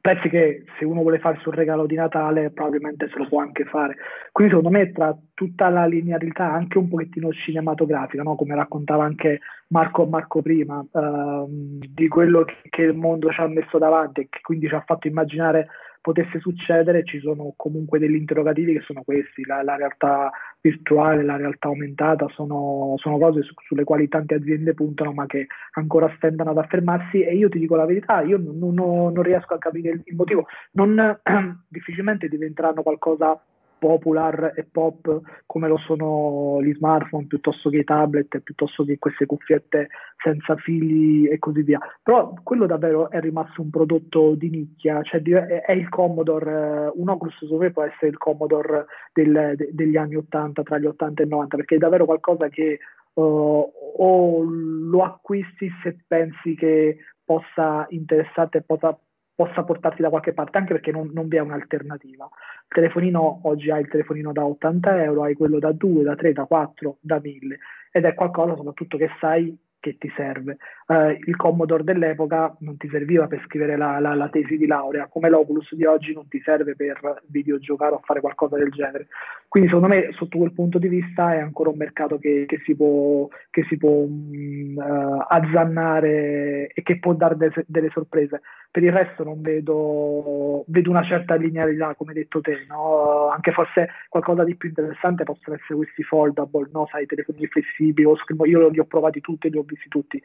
prezzi 0.00 0.28
che 0.28 0.64
se 0.78 0.84
uno 0.84 1.00
vuole 1.00 1.18
farsi 1.18 1.48
un 1.48 1.54
regalo 1.54 1.86
di 1.86 1.94
Natale 1.94 2.50
probabilmente 2.50 3.08
se 3.08 3.18
lo 3.18 3.26
può 3.26 3.40
anche 3.40 3.64
fare. 3.64 3.96
Quindi 4.32 4.54
secondo 4.54 4.76
me 4.76 4.92
tra 4.92 5.16
tutta 5.32 5.68
la 5.68 5.86
linearità 5.86 6.50
anche 6.50 6.78
un 6.78 6.88
pochettino 6.88 7.32
cinematografica, 7.32 8.22
no? 8.22 8.36
come 8.36 8.54
raccontava 8.54 9.04
anche 9.04 9.40
Marco, 9.68 10.04
Marco 10.06 10.42
prima, 10.42 10.84
ehm, 10.92 11.78
di 11.78 12.08
quello 12.08 12.44
che 12.68 12.82
il 12.82 12.94
mondo 12.94 13.30
ci 13.30 13.40
ha 13.40 13.46
messo 13.46 13.78
davanti 13.78 14.20
e 14.20 14.26
che 14.28 14.40
quindi 14.42 14.68
ci 14.68 14.74
ha 14.74 14.84
fatto 14.84 15.08
immaginare 15.08 15.68
potesse 16.04 16.38
succedere, 16.38 17.02
ci 17.02 17.18
sono 17.18 17.54
comunque 17.56 17.98
degli 17.98 18.14
interrogativi 18.14 18.74
che 18.74 18.82
sono 18.82 19.02
questi, 19.02 19.42
la, 19.46 19.62
la 19.62 19.74
realtà 19.74 20.30
virtuale, 20.60 21.24
la 21.24 21.38
realtà 21.38 21.68
aumentata, 21.68 22.28
sono, 22.28 22.92
sono 22.98 23.16
cose 23.16 23.40
su, 23.40 23.54
sulle 23.66 23.84
quali 23.84 24.06
tante 24.06 24.34
aziende 24.34 24.74
puntano 24.74 25.14
ma 25.14 25.24
che 25.24 25.46
ancora 25.72 26.12
stentano 26.16 26.50
ad 26.50 26.58
affermarsi. 26.58 27.22
E 27.22 27.34
io 27.34 27.48
ti 27.48 27.58
dico 27.58 27.74
la 27.74 27.86
verità, 27.86 28.20
io 28.20 28.36
non, 28.36 28.58
non, 28.58 28.74
non 29.14 29.22
riesco 29.22 29.54
a 29.54 29.58
capire 29.58 30.02
il, 30.04 30.14
motivo, 30.14 30.46
non, 30.72 31.18
difficilmente 31.68 32.28
diventeranno 32.28 32.82
qualcosa 32.82 33.42
popular 33.86 34.54
e 34.56 34.64
pop 34.64 35.20
come 35.44 35.68
lo 35.68 35.76
sono 35.76 36.62
gli 36.62 36.74
smartphone 36.74 37.26
piuttosto 37.26 37.68
che 37.68 37.78
i 37.78 37.84
tablet, 37.84 38.40
piuttosto 38.40 38.82
che 38.84 38.98
queste 38.98 39.26
cuffiette 39.26 39.88
senza 40.16 40.56
fili 40.56 41.28
e 41.28 41.38
così 41.38 41.62
via. 41.62 41.78
Però 42.02 42.32
quello 42.42 42.64
davvero 42.66 43.10
è 43.10 43.20
rimasto 43.20 43.60
un 43.60 43.68
prodotto 43.68 44.34
di 44.34 44.48
nicchia, 44.48 45.02
cioè 45.02 45.20
è 45.20 45.72
il 45.72 45.88
Commodore, 45.90 46.50
eh, 46.50 46.92
un 46.94 47.08
Oculus 47.10 47.34
secondo 47.34 47.64
me 47.64 47.72
può 47.72 47.82
essere 47.82 48.08
il 48.08 48.16
Commodore 48.16 48.86
del, 49.12 49.52
de, 49.56 49.68
degli 49.72 49.96
anni 49.96 50.16
80, 50.16 50.62
tra 50.62 50.78
gli 50.78 50.86
80 50.86 51.22
e 51.22 51.26
90, 51.26 51.56
perché 51.56 51.74
è 51.74 51.78
davvero 51.78 52.06
qualcosa 52.06 52.48
che 52.48 52.78
uh, 53.12 53.72
o 53.96 54.42
lo 54.42 55.02
acquisti 55.02 55.70
se 55.82 55.98
pensi 56.06 56.54
che 56.54 56.96
possa 57.22 57.86
interessarti 57.90 58.56
e 58.56 58.62
possa 58.62 58.98
possa 59.34 59.64
portarti 59.64 60.02
da 60.02 60.10
qualche 60.10 60.32
parte, 60.32 60.58
anche 60.58 60.74
perché 60.74 60.92
non, 60.92 61.10
non 61.12 61.28
vi 61.28 61.36
è 61.36 61.40
un'alternativa. 61.40 62.24
Il 62.24 62.68
telefonino, 62.68 63.40
oggi 63.44 63.70
hai 63.70 63.80
il 63.80 63.88
telefonino 63.88 64.32
da 64.32 64.44
80 64.44 65.02
euro, 65.02 65.24
hai 65.24 65.34
quello 65.34 65.58
da 65.58 65.72
2, 65.72 66.02
da 66.04 66.14
3, 66.14 66.32
da 66.32 66.44
4, 66.44 66.98
da 67.00 67.20
1000 67.20 67.58
ed 67.96 68.04
è 68.04 68.14
qualcosa 68.14 68.56
soprattutto 68.56 68.96
che 68.96 69.08
sai 69.20 69.56
che 69.84 69.96
ti 69.98 70.10
serve. 70.16 70.56
Uh, 70.86 71.10
il 71.26 71.36
Commodore 71.36 71.84
dell'epoca 71.84 72.56
non 72.60 72.78
ti 72.78 72.88
serviva 72.88 73.26
per 73.26 73.42
scrivere 73.44 73.76
la, 73.76 73.98
la, 74.00 74.14
la, 74.14 74.28
tesi 74.30 74.56
di 74.56 74.66
laurea, 74.66 75.08
come 75.08 75.28
l'Oculus 75.28 75.74
di 75.74 75.84
oggi 75.84 76.14
non 76.14 76.26
ti 76.26 76.40
serve 76.42 76.74
per 76.74 77.22
videogiocare 77.26 77.94
o 77.94 78.00
fare 78.02 78.20
qualcosa 78.20 78.56
del 78.56 78.70
genere. 78.70 79.08
Quindi 79.46 79.68
secondo 79.68 79.94
me 79.94 80.10
sotto 80.12 80.38
quel 80.38 80.52
punto 80.52 80.78
di 80.78 80.88
vista 80.88 81.34
è 81.34 81.38
ancora 81.38 81.68
un 81.68 81.76
mercato 81.76 82.18
che, 82.18 82.44
che 82.46 82.60
si 82.64 82.74
può, 82.74 83.28
che 83.50 83.64
si 83.68 83.76
può 83.76 83.90
uh, 83.90 85.24
azzannare 85.28 86.68
e 86.68 86.82
che 86.82 86.98
può 86.98 87.12
dare 87.12 87.36
de- 87.36 87.64
delle 87.66 87.90
sorprese. 87.90 88.40
Per 88.70 88.82
il 88.82 88.90
resto 88.90 89.22
non 89.22 89.40
vedo, 89.40 90.64
vedo 90.66 90.90
una 90.90 91.04
certa 91.04 91.36
linearità, 91.36 91.94
come 91.94 92.12
detto 92.12 92.40
te, 92.40 92.64
no? 92.68 93.28
anche 93.28 93.52
forse 93.52 93.90
qualcosa 94.08 94.42
di 94.42 94.56
più 94.56 94.70
interessante 94.70 95.22
possono 95.22 95.54
essere 95.54 95.76
questi 95.76 96.02
foldable, 96.02 96.68
no? 96.72 96.88
sai, 96.90 97.06
telefoni 97.06 97.46
flessibili, 97.46 98.08
io 98.46 98.68
li 98.68 98.78
ho 98.80 98.84
provati 98.84 99.20
tutti 99.20 99.48
li 99.50 99.58
ho 99.58 99.62
visti 99.62 99.73
tutti 99.88 100.20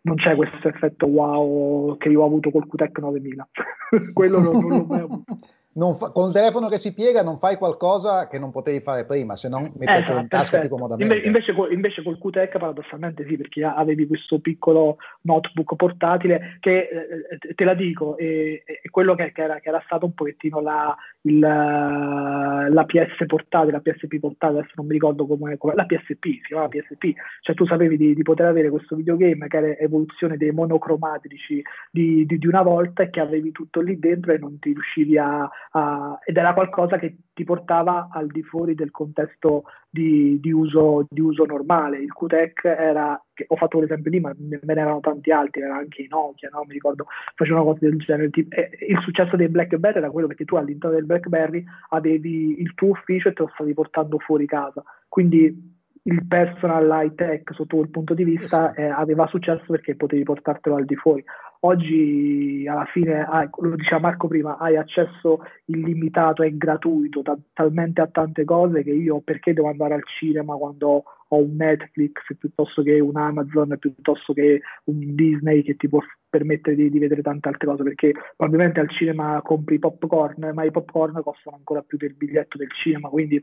non 0.00 0.16
c'è 0.16 0.36
questo 0.36 0.68
effetto 0.68 1.06
wow 1.06 1.96
che 1.96 2.08
io 2.08 2.22
ho 2.22 2.26
avuto 2.26 2.50
col 2.50 2.68
QTEC 2.68 2.98
9000 2.98 3.48
quello 4.14 4.40
non, 4.40 4.52
non 4.52 4.68
l'ho 4.68 4.84
mai 4.84 5.00
avuto. 5.00 5.36
Fa, 5.96 6.10
con 6.10 6.26
il 6.26 6.32
telefono 6.32 6.68
che 6.68 6.76
si 6.76 6.92
piega 6.92 7.22
non 7.22 7.38
fai 7.38 7.56
qualcosa 7.56 8.26
che 8.26 8.38
non 8.38 8.50
potevi 8.50 8.80
fare 8.80 9.04
prima, 9.04 9.36
se 9.36 9.48
non 9.48 9.62
mettertelo 9.62 10.00
esatto, 10.00 10.20
in 10.20 10.28
tasca 10.28 10.58
più 10.58 10.68
comodamente. 10.68 11.14
Inve- 11.14 11.26
invece, 11.26 11.54
col, 11.54 11.72
invece 11.72 12.02
col 12.02 12.18
QTEC 12.18 12.58
paradossalmente 12.58 13.24
sì, 13.28 13.36
perché 13.36 13.62
avevi 13.62 14.08
questo 14.08 14.40
piccolo 14.40 14.96
notebook 15.22 15.76
portatile 15.76 16.56
che, 16.58 16.88
eh, 16.88 17.54
te 17.54 17.64
la 17.64 17.74
dico, 17.74 18.16
è, 18.16 18.62
è 18.64 18.88
quello 18.90 19.14
che, 19.14 19.30
che, 19.30 19.42
era, 19.42 19.60
che, 19.60 19.68
era, 19.68 19.80
stato 19.84 20.06
un 20.06 20.14
pochettino 20.14 20.60
la, 20.60 20.96
il, 21.22 21.38
la 21.38 22.84
PS 22.86 23.26
portatile, 23.26 23.72
la 23.72 23.80
PSP 23.80 24.18
portatile, 24.18 24.60
adesso 24.60 24.74
non 24.76 24.86
mi 24.86 24.92
ricordo 24.92 25.26
come, 25.26 25.56
come 25.56 25.74
la 25.74 25.84
PSP, 25.84 26.24
si 26.24 26.40
chiamava 26.46 26.68
PSP, 26.68 27.12
cioè 27.40 27.54
tu 27.54 27.66
sapevi 27.66 27.96
di, 27.96 28.14
di, 28.14 28.22
poter 28.22 28.46
avere 28.46 28.70
questo 28.70 28.94
videogame 28.94 29.46
che 29.48 29.56
era 29.56 29.76
evoluzione 29.76 30.36
dei 30.36 30.50
monocromatici 30.50 31.62
di, 31.90 32.24
di, 32.26 32.38
di 32.38 32.46
una 32.46 32.62
volta 32.62 33.02
e 33.02 33.10
che 33.10 33.20
avevi 33.20 33.52
tutto 33.52 33.80
lì 33.80 33.98
dentro 33.98 34.32
e 34.32 34.38
non 34.38 34.58
ti 34.58 34.72
riuscivi 34.72 35.18
a, 35.18 35.42
uh, 35.42 36.18
ed 36.24 36.36
era 36.36 36.54
qualcosa 36.54 36.98
che 36.98 37.16
ti 37.38 37.44
portava 37.44 38.08
al 38.10 38.26
di 38.26 38.42
fuori 38.42 38.74
del 38.74 38.90
contesto 38.90 39.62
di, 39.88 40.40
di, 40.40 40.50
uso, 40.50 41.06
di 41.08 41.20
uso, 41.20 41.44
normale. 41.44 41.98
Il 41.98 42.12
QTEC 42.12 42.64
era, 42.64 43.24
ho 43.46 43.54
fatto 43.54 43.78
l'esempio 43.78 44.10
lì, 44.10 44.18
ma 44.18 44.34
ne 44.36 44.58
erano 44.64 44.98
tanti 44.98 45.30
altri, 45.30 45.60
era 45.60 45.76
anche 45.76 46.02
i 46.02 46.08
Nokia, 46.08 46.48
no? 46.50 46.64
mi 46.66 46.72
ricordo, 46.72 47.06
facevano 47.36 47.64
cose 47.64 47.88
del 47.88 47.96
genere. 47.98 48.30
il 48.34 49.00
successo 49.02 49.36
dei 49.36 49.48
BlackBerry 49.48 49.98
era 49.98 50.10
quello 50.10 50.26
perché 50.26 50.44
tu 50.44 50.56
all'interno 50.56 50.96
del 50.96 51.06
BlackBerry 51.06 51.64
avevi 51.90 52.60
il 52.60 52.74
tuo 52.74 52.88
ufficio 52.88 53.28
e 53.28 53.34
te 53.34 53.42
lo 53.42 53.50
stavi 53.54 53.72
portando 53.72 54.18
fuori 54.18 54.44
casa. 54.44 54.82
Quindi 55.06 55.77
il 56.08 56.26
personal 56.26 56.88
high 56.90 57.14
tech 57.14 57.52
sotto 57.52 57.76
quel 57.76 57.90
punto 57.90 58.14
di 58.14 58.24
vista 58.24 58.72
eh, 58.72 58.84
aveva 58.84 59.26
successo 59.26 59.64
perché 59.68 59.94
potevi 59.94 60.22
portartelo 60.22 60.76
al 60.76 60.86
di 60.86 60.96
fuori. 60.96 61.22
Oggi 61.60 62.64
alla 62.68 62.86
fine, 62.86 63.24
hai, 63.24 63.48
lo 63.58 63.74
diceva 63.74 64.00
Marco 64.00 64.26
prima, 64.26 64.56
hai 64.58 64.76
accesso 64.76 65.40
illimitato 65.66 66.42
e 66.42 66.56
gratuito 66.56 67.20
ta- 67.20 67.36
talmente 67.52 68.00
a 68.00 68.06
tante 68.06 68.44
cose 68.44 68.82
che 68.82 68.92
io 68.92 69.20
perché 69.20 69.52
devo 69.52 69.68
andare 69.68 69.94
al 69.94 70.04
cinema 70.06 70.54
quando 70.54 71.02
ho 71.30 71.36
un 71.36 71.56
Netflix 71.56 72.12
piuttosto 72.38 72.82
che 72.82 73.00
un 73.00 73.16
Amazon, 73.16 73.76
piuttosto 73.78 74.32
che 74.32 74.62
un 74.84 75.14
Disney 75.14 75.62
che 75.62 75.76
ti 75.76 75.88
può 75.88 76.00
permettere 76.30 76.76
di, 76.76 76.90
di 76.90 76.98
vedere 76.98 77.20
tante 77.22 77.48
altre 77.48 77.66
cose 77.66 77.82
perché 77.82 78.12
probabilmente 78.36 78.80
al 78.80 78.88
cinema 78.88 79.40
compri 79.42 79.78
popcorn 79.78 80.52
ma 80.54 80.64
i 80.64 80.70
popcorn 80.70 81.20
costano 81.22 81.56
ancora 81.56 81.82
più 81.82 81.98
del 81.98 82.14
biglietto 82.14 82.56
del 82.56 82.70
cinema 82.70 83.08
quindi 83.08 83.42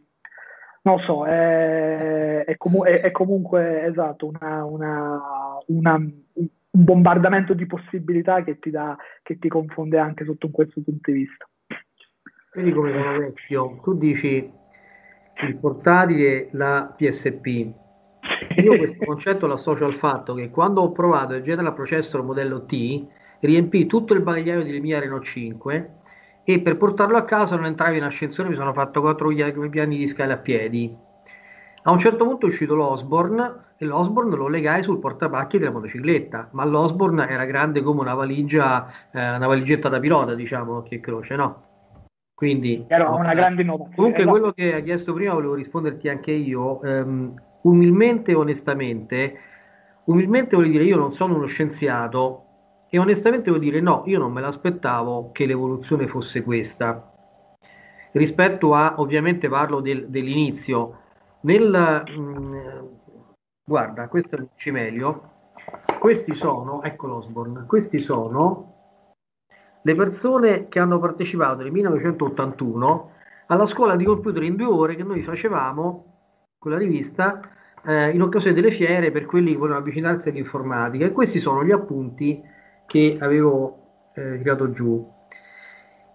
non 0.85 0.95
lo 0.97 1.01
so, 1.01 1.25
è, 1.25 2.45
è, 2.45 2.57
comu- 2.57 2.85
è, 2.85 3.01
è 3.01 3.11
comunque 3.11 3.85
esatto 3.85 4.27
una, 4.27 4.63
una, 4.63 5.21
una, 5.67 5.95
un 5.95 6.47
bombardamento 6.69 7.53
di 7.55 7.65
possibilità 7.65 8.43
che 8.43 8.59
ti, 8.59 8.69
dà, 8.69 8.95
che 9.23 9.39
ti 9.39 9.47
confonde 9.47 9.97
anche 9.97 10.25
sotto 10.25 10.49
questo 10.51 10.81
punto 10.83 11.11
di 11.11 11.17
vista. 11.17 11.49
Vedi 12.53 12.71
come 12.71 12.91
sono 12.91 13.17
vecchio, 13.17 13.79
tu 13.83 13.97
dici 13.97 14.51
il 15.41 15.57
portatile, 15.57 16.49
la 16.51 16.93
PSP. 16.95 17.47
Io 18.57 18.77
questo 18.77 19.05
concetto 19.05 19.47
lo 19.47 19.53
associo 19.53 19.85
al 19.85 19.95
fatto 19.95 20.35
che 20.35 20.51
quando 20.51 20.81
ho 20.81 20.91
provato 20.91 21.33
il 21.33 21.43
General 21.43 21.73
Processor 21.73 22.23
modello 22.23 22.63
T, 22.65 23.05
riempì 23.39 23.87
tutto 23.87 24.13
il 24.13 24.21
bagagliaio 24.21 24.61
di 24.61 24.79
mia 24.79 24.99
Renault 24.99 25.23
5 25.23 25.93
e 26.45 26.59
per 26.59 26.77
portarlo 26.77 27.17
a 27.17 27.25
casa 27.25 27.55
non 27.55 27.65
entravi 27.65 27.97
in 27.97 28.03
ascensore, 28.03 28.49
mi 28.49 28.55
sono 28.55 28.71
fatto 28.71 29.01
quattro 29.01 29.29
piani 29.69 29.97
di 29.97 30.07
scale 30.07 30.33
a 30.33 30.37
piedi. 30.37 30.95
A 31.83 31.91
un 31.91 31.99
certo 31.99 32.23
punto 32.23 32.45
è 32.45 32.49
uscito 32.49 32.75
l'Osborne 32.75 33.63
e 33.77 33.85
l'Osborne 33.85 34.35
lo 34.35 34.47
legai 34.47 34.83
sul 34.83 34.99
portapacchi 34.99 35.57
della 35.57 35.71
motocicletta, 35.71 36.49
ma 36.51 36.63
l'Osborne 36.63 37.27
era 37.27 37.45
grande 37.45 37.81
come 37.81 38.01
una 38.01 38.13
valigia, 38.13 38.87
eh, 39.11 39.35
una 39.35 39.47
valigetta 39.47 39.89
da 39.89 39.99
pilota, 39.99 40.35
diciamo, 40.35 40.83
che 40.83 40.99
croce, 40.99 41.35
no? 41.35 41.63
Quindi 42.35 42.85
era 42.87 43.09
una 43.09 43.33
grande 43.33 43.63
innovazione. 43.63 43.95
Comunque 43.95 44.21
esatto. 44.21 44.37
quello 44.37 44.51
che 44.53 44.73
hai 44.73 44.83
chiesto 44.83 45.13
prima 45.13 45.33
volevo 45.33 45.55
risponderti 45.55 46.09
anche 46.09 46.31
io, 46.31 46.79
um, 46.83 47.33
umilmente 47.61 48.31
e 48.31 48.35
onestamente, 48.35 49.39
umilmente 50.05 50.55
vuol 50.55 50.69
dire 50.69 50.83
io 50.83 50.97
non 50.97 51.11
sono 51.11 51.35
uno 51.35 51.45
scienziato, 51.45 52.44
e 52.95 52.97
onestamente 52.97 53.51
devo 53.51 53.57
dire 53.57 53.81
no, 53.81 54.03
io 54.05 54.17
non 54.19 54.31
me 54.31 54.39
l'aspettavo 54.39 55.31
che 55.33 55.45
l'evoluzione 55.45 56.07
fosse 56.07 56.43
questa. 56.43 57.11
Rispetto 58.13 58.73
a, 58.73 58.95
ovviamente 59.01 59.49
parlo 59.49 59.81
del, 59.81 60.07
dell'inizio, 60.07 60.99
nel, 61.41 62.03
mh, 62.07 62.21
mm, 62.21 62.57
guarda, 63.65 64.07
questo 64.07 64.37
lo 64.37 64.47
dici 64.49 64.71
meglio, 64.71 65.31
questi 65.99 66.33
sono, 66.33 66.83
ecco 66.83 67.07
l'Osborne, 67.07 67.65
questi 67.65 67.99
sono 67.99 68.73
le 69.81 69.95
persone 69.95 70.69
che 70.69 70.79
hanno 70.79 70.97
partecipato 70.97 71.63
nel 71.63 71.73
1981 71.73 73.11
alla 73.47 73.65
scuola 73.65 73.97
di 73.97 74.05
computer 74.05 74.41
in 74.41 74.55
due 74.55 74.67
ore 74.67 74.95
che 74.95 75.03
noi 75.03 75.21
facevamo 75.21 76.13
con 76.57 76.71
la 76.71 76.77
rivista 76.77 77.41
eh, 77.85 78.11
in 78.11 78.21
occasione 78.21 78.55
delle 78.55 78.71
fiere 78.71 79.11
per 79.11 79.25
quelli 79.25 79.51
che 79.51 79.57
volevano 79.57 79.81
avvicinarsi 79.81 80.29
all'informatica 80.29 81.05
e 81.05 81.11
questi 81.11 81.39
sono 81.39 81.61
gli 81.65 81.71
appunti 81.71 82.53
che 82.85 83.17
avevo 83.19 84.11
eh, 84.13 84.37
tirato 84.37 84.71
giù. 84.71 85.13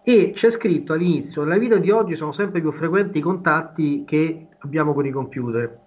E 0.03 0.33
c'è 0.35 0.51
scritto 0.51 0.93
all'inizio: 0.95 1.43
nella 1.43 1.59
vita 1.59 1.77
di 1.77 1.91
oggi 1.91 2.17
sono 2.17 2.33
sempre 2.33 2.61
più 2.61 2.73
frequenti 2.73 3.19
i 3.19 3.23
contatti 3.23 4.05
che 4.07 4.49
abbiamo 4.59 4.95
con 4.95 5.07
i 5.07 5.11
computer. 5.11 5.79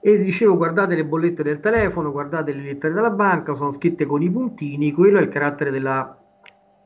E 0.00 0.18
dicevo: 0.18 0.56
guardate 0.56 0.94
le 0.94 1.04
bollette 1.04 1.42
del 1.42 1.60
telefono, 1.60 2.12
guardate 2.12 2.52
le 2.52 2.62
lettere 2.62 2.94
della 2.94 3.10
banca, 3.10 3.54
sono 3.54 3.72
scritte 3.72 4.06
con 4.06 4.22
i 4.22 4.30
puntini. 4.30 4.92
Quello 4.92 5.18
è 5.18 5.22
il 5.22 5.28
carattere 5.28 5.70
della, 5.70 6.16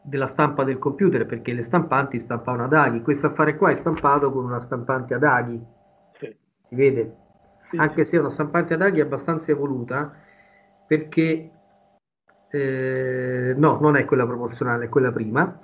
della 0.03 0.27
stampa 0.27 0.65
del 0.65 0.79
computer 0.79 1.27
perché 1.27 1.53
le 1.53 1.63
stampanti 1.63 2.19
stampavano 2.19 2.65
ad 2.65 2.73
aghi. 2.73 3.03
Questo 3.03 3.27
affare 3.27 3.57
qua 3.57 3.71
è 3.71 3.75
stampato 3.75 4.33
con 4.33 4.45
una 4.45 4.61
stampante 4.61 5.15
ad 5.15 5.23
aghi. 5.23 5.63
Sì. 6.13 6.35
Si 6.61 6.75
vede? 6.75 7.17
Sì, 7.71 7.77
Anche 7.77 8.05
se 8.05 8.17
è 8.17 8.21
una 8.21 8.31
stampante 8.31 8.75
ad 8.75 8.83
aghi 8.83 9.01
abbastanza 9.01 9.51
evoluta 9.51 10.13
perché 10.87 11.51
eh, 12.55 13.55
no, 13.57 13.79
non 13.81 13.97
è 13.97 14.05
quella 14.05 14.27
proporzionale, 14.27 14.85
è 14.85 14.89
quella 14.89 15.11
prima. 15.11 15.59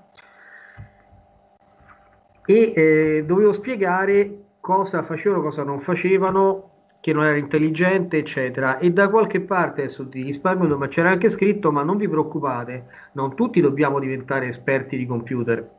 E 2.45 2.73
eh, 2.75 3.25
dovevo 3.25 3.53
spiegare 3.53 4.39
cosa 4.61 5.05
facevano, 5.05 5.43
cosa 5.43 5.63
non 5.63 5.79
facevano, 5.79 6.71
che 7.01 7.13
non 7.13 7.25
era 7.25 7.37
intelligente, 7.37 8.19
eccetera. 8.19 8.79
E 8.79 8.91
da 8.91 9.09
qualche 9.09 9.41
parte, 9.41 9.83
adesso 9.83 10.09
ti 10.09 10.23
risparmio, 10.23 10.77
ma 10.77 10.89
c'era 10.89 11.11
anche 11.11 11.29
scritto, 11.29 11.71
ma 11.71 11.85
non 11.85 11.97
vi 11.97 12.09
preoccupate, 12.09 12.87
non 13.13 13.37
tutti 13.37 13.61
dobbiamo 13.61 14.01
diventare 14.01 14.49
esperti 14.49 14.97
di 14.97 15.07
computer. 15.07 15.79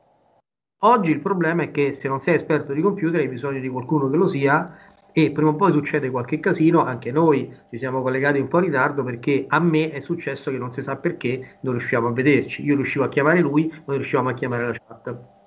Oggi 0.83 1.11
il 1.11 1.19
problema 1.19 1.63
è 1.63 1.71
che 1.71 1.93
se 1.93 2.07
non 2.07 2.21
sei 2.21 2.35
esperto 2.35 2.73
di 2.73 2.81
computer 2.81 3.19
hai 3.19 3.27
bisogno 3.27 3.59
di 3.59 3.69
qualcuno 3.69 4.09
che 4.09 4.17
lo 4.17 4.27
sia 4.27 4.90
e 5.13 5.31
prima 5.31 5.49
o 5.49 5.55
poi 5.55 5.71
succede 5.71 6.09
qualche 6.09 6.39
casino, 6.39 6.83
anche 6.83 7.11
noi 7.11 7.53
ci 7.69 7.77
siamo 7.77 8.01
collegati 8.01 8.39
un 8.39 8.47
po' 8.47 8.59
in 8.59 8.65
ritardo 8.65 9.03
perché 9.03 9.45
a 9.47 9.59
me 9.59 9.91
è 9.91 9.99
successo 9.99 10.51
che 10.51 10.57
non 10.57 10.73
si 10.73 10.81
sa 10.81 10.95
perché 10.95 11.57
non 11.61 11.73
riusciamo 11.73 12.07
a 12.07 12.11
vederci, 12.11 12.63
io 12.63 12.75
riuscivo 12.75 13.05
a 13.05 13.09
chiamare 13.09 13.39
lui, 13.39 13.69
non 13.85 13.97
riuscivamo 13.97 14.29
a 14.29 14.33
chiamare 14.33 14.67
la 14.67 14.73
chat. 14.73 15.39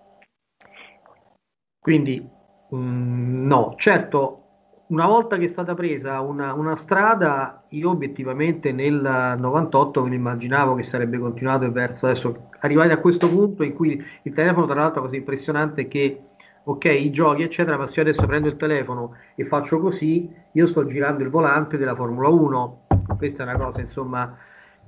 Quindi 1.78 2.26
mh, 2.70 2.76
mm, 2.76 3.46
no, 3.46 3.74
certo, 3.76 4.44
una 4.86 5.06
volta 5.06 5.36
che 5.38 5.44
è 5.44 5.48
stata 5.48 5.74
presa 5.74 6.20
una, 6.20 6.52
una, 6.52 6.76
strada, 6.76 7.64
io 7.70 7.90
obiettivamente 7.90 8.70
nel 8.72 9.36
98 9.38 10.04
me 10.04 10.14
immaginavo 10.14 10.74
che 10.74 10.82
sarebbe 10.82 11.18
continuato 11.18 11.70
verso 11.72 12.06
adesso, 12.06 12.48
arrivati 12.60 12.92
a 12.92 12.98
questo 12.98 13.28
punto 13.28 13.62
in 13.62 13.72
cui 13.74 14.02
il 14.22 14.32
telefono 14.34 14.66
tra 14.66 14.76
l'altro 14.76 15.00
è 15.00 15.04
cosa 15.04 15.16
impressionante 15.16 15.88
che 15.88 16.22
ok, 16.64 16.84
i 16.86 17.10
giochi, 17.10 17.42
eccetera, 17.42 17.76
ma 17.76 17.86
se 17.86 18.00
io 18.00 18.02
adesso 18.02 18.26
prendo 18.26 18.48
il 18.48 18.56
telefono 18.56 19.16
e 19.34 19.44
faccio 19.44 19.78
così, 19.80 20.30
io 20.52 20.66
sto 20.66 20.86
girando 20.86 21.22
il 21.22 21.30
volante 21.30 21.76
della 21.76 21.94
Formula 21.94 22.28
1. 22.28 22.86
Questa 23.18 23.44
è 23.44 23.46
una 23.46 23.62
cosa, 23.62 23.80
insomma, 23.80 24.36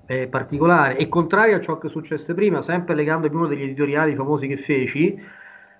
eh, 0.06 0.26
particolare. 0.28 0.96
E 0.96 1.08
contrario 1.08 1.56
a 1.56 1.60
ciò 1.60 1.78
che 1.78 1.88
successe 1.88 2.32
prima, 2.34 2.62
sempre 2.62 2.94
legandomi 2.94 3.34
uno 3.34 3.46
degli 3.46 3.62
editoriali 3.62 4.14
famosi 4.14 4.46
che 4.46 4.56
feci, 4.58 5.20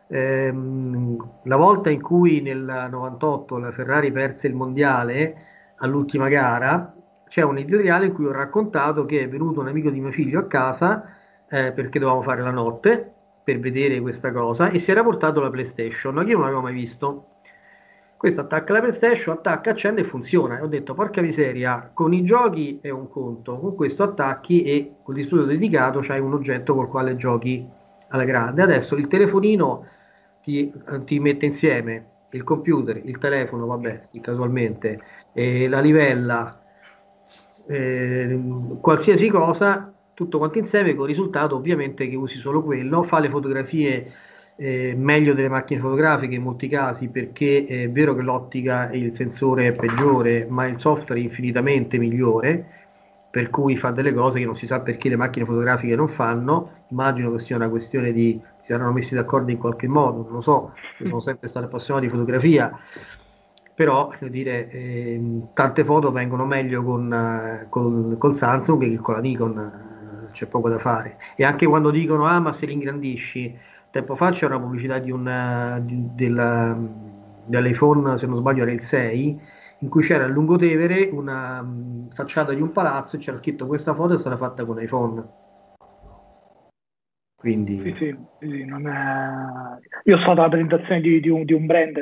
ehm, 0.09 1.17
la 1.45 1.57
volta 1.57 1.91
in 1.91 2.03
cui 2.03 2.41
nel 2.43 2.89
98 2.91 3.59
la 3.59 3.73
Ferrari 3.73 4.13
perse 4.13 4.47
il 4.49 4.55
mondiale 4.55 5.45
all'ultima 5.77 6.29
gara, 6.29 6.95
c'è 7.29 7.43
un 7.43 7.59
editoriale 7.59 8.07
in 8.07 8.13
cui 8.13 8.27
ho 8.27 8.33
raccontato 8.33 9.05
che 9.07 9.23
è 9.23 9.29
venuto 9.29 9.61
un 9.61 9.69
amico 9.69 9.91
di 9.91 10.01
mio 10.01 10.13
figlio 10.13 10.41
a 10.41 10.47
casa 10.47 11.17
eh, 11.49 11.73
perché 11.73 11.99
dovevamo 11.99 12.23
fare 12.23 12.43
la 12.43 12.51
notte 12.51 13.16
per 13.47 13.61
vedere 13.61 14.01
questa 14.01 14.33
cosa 14.33 14.71
e 14.71 14.79
si 14.79 14.91
era 14.91 15.05
portato 15.05 15.39
la 15.39 15.51
PlayStation, 15.51 16.17
io 16.27 16.33
non 16.33 16.41
l'avevo 16.41 16.63
mai 16.63 16.75
visto. 16.75 17.27
Questo 18.17 18.41
attacca 18.41 18.73
la 18.73 18.81
PlayStation, 18.81 19.37
attacca, 19.37 19.71
accende 19.71 20.01
e 20.01 20.05
funziona. 20.05 20.59
E 20.59 20.63
ho 20.63 20.67
detto, 20.67 20.95
porca 20.95 21.21
miseria, 21.21 21.89
con 21.95 22.13
i 22.13 22.25
giochi 22.25 22.81
è 22.83 22.91
un 22.91 23.09
conto, 23.09 23.57
con 23.61 23.77
questo 23.77 24.03
attacchi 24.03 24.65
e 24.65 24.97
con 25.01 25.15
l'istituto 25.15 25.45
dedicato 25.45 26.01
c'hai 26.01 26.19
un 26.19 26.33
oggetto 26.33 26.75
col 26.75 26.89
quale 26.89 27.15
giochi 27.15 27.65
alla 28.09 28.25
grande. 28.25 28.63
Adesso 28.63 28.97
il 28.97 29.07
telefonino 29.07 29.87
ti, 30.43 30.73
ti 31.05 31.21
mette 31.21 31.47
insieme 31.47 32.07
il 32.31 32.43
computer, 32.43 33.01
il 33.05 33.17
telefono, 33.19 33.67
vabbè, 33.67 34.09
casualmente, 34.23 35.01
eh, 35.33 35.69
la 35.69 35.79
livella, 35.79 36.61
eh, 37.69 38.41
qualsiasi 38.81 39.29
cosa, 39.29 39.96
tutto 40.17 40.39
quanto 40.39 40.57
insieme, 40.57 40.95
con 40.95 41.05
il 41.05 41.15
risultato 41.15 41.57
ovviamente 41.57 42.09
che 42.09 42.17
usi 42.17 42.39
solo 42.39 42.63
quello, 42.63 43.03
fa 43.03 43.19
le 43.19 43.29
fotografie 43.29 44.13
eh, 44.57 44.95
meglio 44.97 45.35
delle 45.35 45.51
macchine 45.51 45.79
fotografiche 45.79 46.37
in 46.37 46.43
molti 46.43 46.69
casi 46.69 47.09
perché 47.09 47.67
è 47.67 47.91
vero 47.91 48.15
che 48.15 48.23
l'ottica 48.23 48.89
e 48.89 48.97
il 48.97 49.15
sensore 49.15 49.67
è 49.67 49.73
peggiore, 49.75 50.47
ma 50.49 50.65
il 50.67 50.81
software 50.81 51.21
è 51.21 51.25
infinitamente 51.25 51.99
migliore, 51.99 52.65
per 53.31 53.51
cui 53.51 53.77
fa 53.77 53.91
delle 53.91 54.15
cose 54.15 54.39
che 54.39 54.47
non 54.47 54.57
si 54.57 54.67
sa 54.67 54.81
perché 54.81 55.11
le 55.11 55.17
macchine 55.17 55.45
fotografiche 55.45 55.95
non 55.95 56.09
fanno. 56.09 56.85
Immagino 56.89 57.31
che 57.35 57.41
sia 57.41 57.57
una 57.57 57.69
questione 57.69 58.11
di 58.13 58.41
si 58.63 58.73
saranno 58.73 58.93
messi 58.93 59.15
d'accordo 59.15 59.51
in 59.51 59.59
qualche 59.59 59.87
modo, 59.87 60.23
non 60.23 60.33
lo 60.33 60.41
so, 60.41 60.73
sono 60.97 61.21
sempre 61.21 61.49
stato 61.49 61.67
appassionato 61.67 62.07
di 62.07 62.11
fotografia, 62.11 62.75
però 63.77 64.11
dire, 64.23 64.71
eh, 64.71 65.41
tante 65.53 65.85
foto 65.85 66.11
vengono 66.11 66.47
meglio 66.47 66.83
con, 66.83 67.13
eh, 67.13 67.67
con, 67.69 68.17
con, 68.17 68.35
Samsung 68.35 68.81
che 68.81 68.97
con 68.97 69.15
la 69.15 69.21
Nikon, 69.21 69.86
c'è 70.37 70.47
poco 70.47 70.69
da 70.69 70.79
fare. 70.79 71.17
E 71.35 71.45
anche 71.45 71.67
quando 71.67 71.91
dicono, 71.91 72.27
ah 72.27 72.39
ma 72.39 72.53
se 72.53 72.67
li 72.67 72.75
tempo 73.91 74.15
fa 74.15 74.31
c'era 74.31 74.57
una 74.57 74.65
pubblicità 74.65 74.99
di 74.99 75.11
un, 75.11 75.27
eh, 75.27 75.81
di, 75.83 76.09
della, 76.15 76.77
dell'iPhone, 77.47 78.19
se 78.19 78.27
non 78.27 78.37
sbaglio 78.37 78.63
era 78.63 78.73
il 78.73 78.83
6, 78.83 79.41
in 79.81 79.89
cui 79.89 80.03
c'era 80.03 80.25
a 80.25 80.29
Lungotevere 80.29 81.09
una 81.11 81.61
um, 81.61 82.11
facciata 82.11 82.53
di 82.53 82.61
un 82.61 82.73
palazzo 82.73 83.17
e 83.17 83.19
c'era 83.19 83.39
scritto 83.39 83.67
questa 83.67 83.95
foto 83.95 84.15
è 84.15 84.19
stata 84.19 84.37
fatta 84.37 84.65
con 84.65 84.81
iPhone 84.81 85.45
quindi... 87.37 87.81
Sì, 87.81 87.95
sì, 87.97 88.17
sì 88.41 88.61
è... 88.61 88.65
Io 88.65 90.19
sono 90.19 90.21
stato 90.21 90.41
alla 90.41 90.49
presentazione 90.49 91.01
di, 91.01 91.21
di, 91.21 91.29
un, 91.29 91.45
di 91.45 91.53
un, 91.53 91.67
brand, 91.67 91.97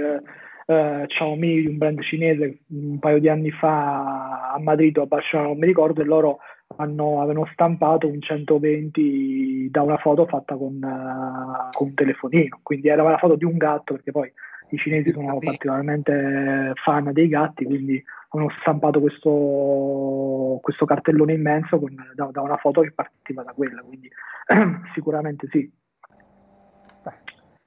eh, 0.66 1.04
Xiaomi, 1.06 1.60
di 1.60 1.66
un 1.66 1.76
brand 1.76 2.00
cinese, 2.00 2.60
un 2.68 2.98
paio 2.98 3.18
di 3.18 3.28
anni 3.28 3.50
fa 3.50 4.52
a 4.52 4.58
Madrid 4.58 4.96
o 4.96 5.02
a 5.02 5.06
Barcellona, 5.06 5.48
non 5.48 5.58
mi 5.58 5.66
ricordo, 5.66 6.00
e 6.00 6.04
loro 6.04 6.38
hanno, 6.76 7.20
avevano 7.20 7.48
stampato 7.52 8.06
un 8.06 8.20
120 8.20 9.68
da 9.70 9.82
una 9.82 9.96
foto 9.98 10.26
fatta 10.26 10.56
con, 10.56 10.74
uh, 10.74 11.70
con, 11.72 11.88
un 11.88 11.94
telefonino, 11.94 12.60
quindi 12.62 12.88
era 12.88 13.02
una 13.02 13.18
foto 13.18 13.36
di 13.36 13.44
un 13.44 13.56
gatto, 13.56 13.94
perché 13.94 14.10
poi 14.12 14.32
i 14.70 14.78
cinesi 14.78 15.12
sono 15.12 15.38
particolarmente 15.38 16.72
fan 16.82 17.12
dei 17.12 17.28
gatti, 17.28 17.64
quindi 17.64 18.02
hanno 18.30 18.48
stampato 18.60 19.00
questo, 19.00 20.58
questo 20.60 20.84
cartellone 20.84 21.34
immenso 21.34 21.78
con, 21.78 21.94
da, 22.14 22.28
da, 22.32 22.40
una 22.40 22.56
foto 22.56 22.80
che 22.80 22.92
partiva 22.92 23.42
da 23.42 23.52
quella, 23.52 23.82
quindi 23.82 24.10
sicuramente 24.94 25.46
sì. 25.50 25.70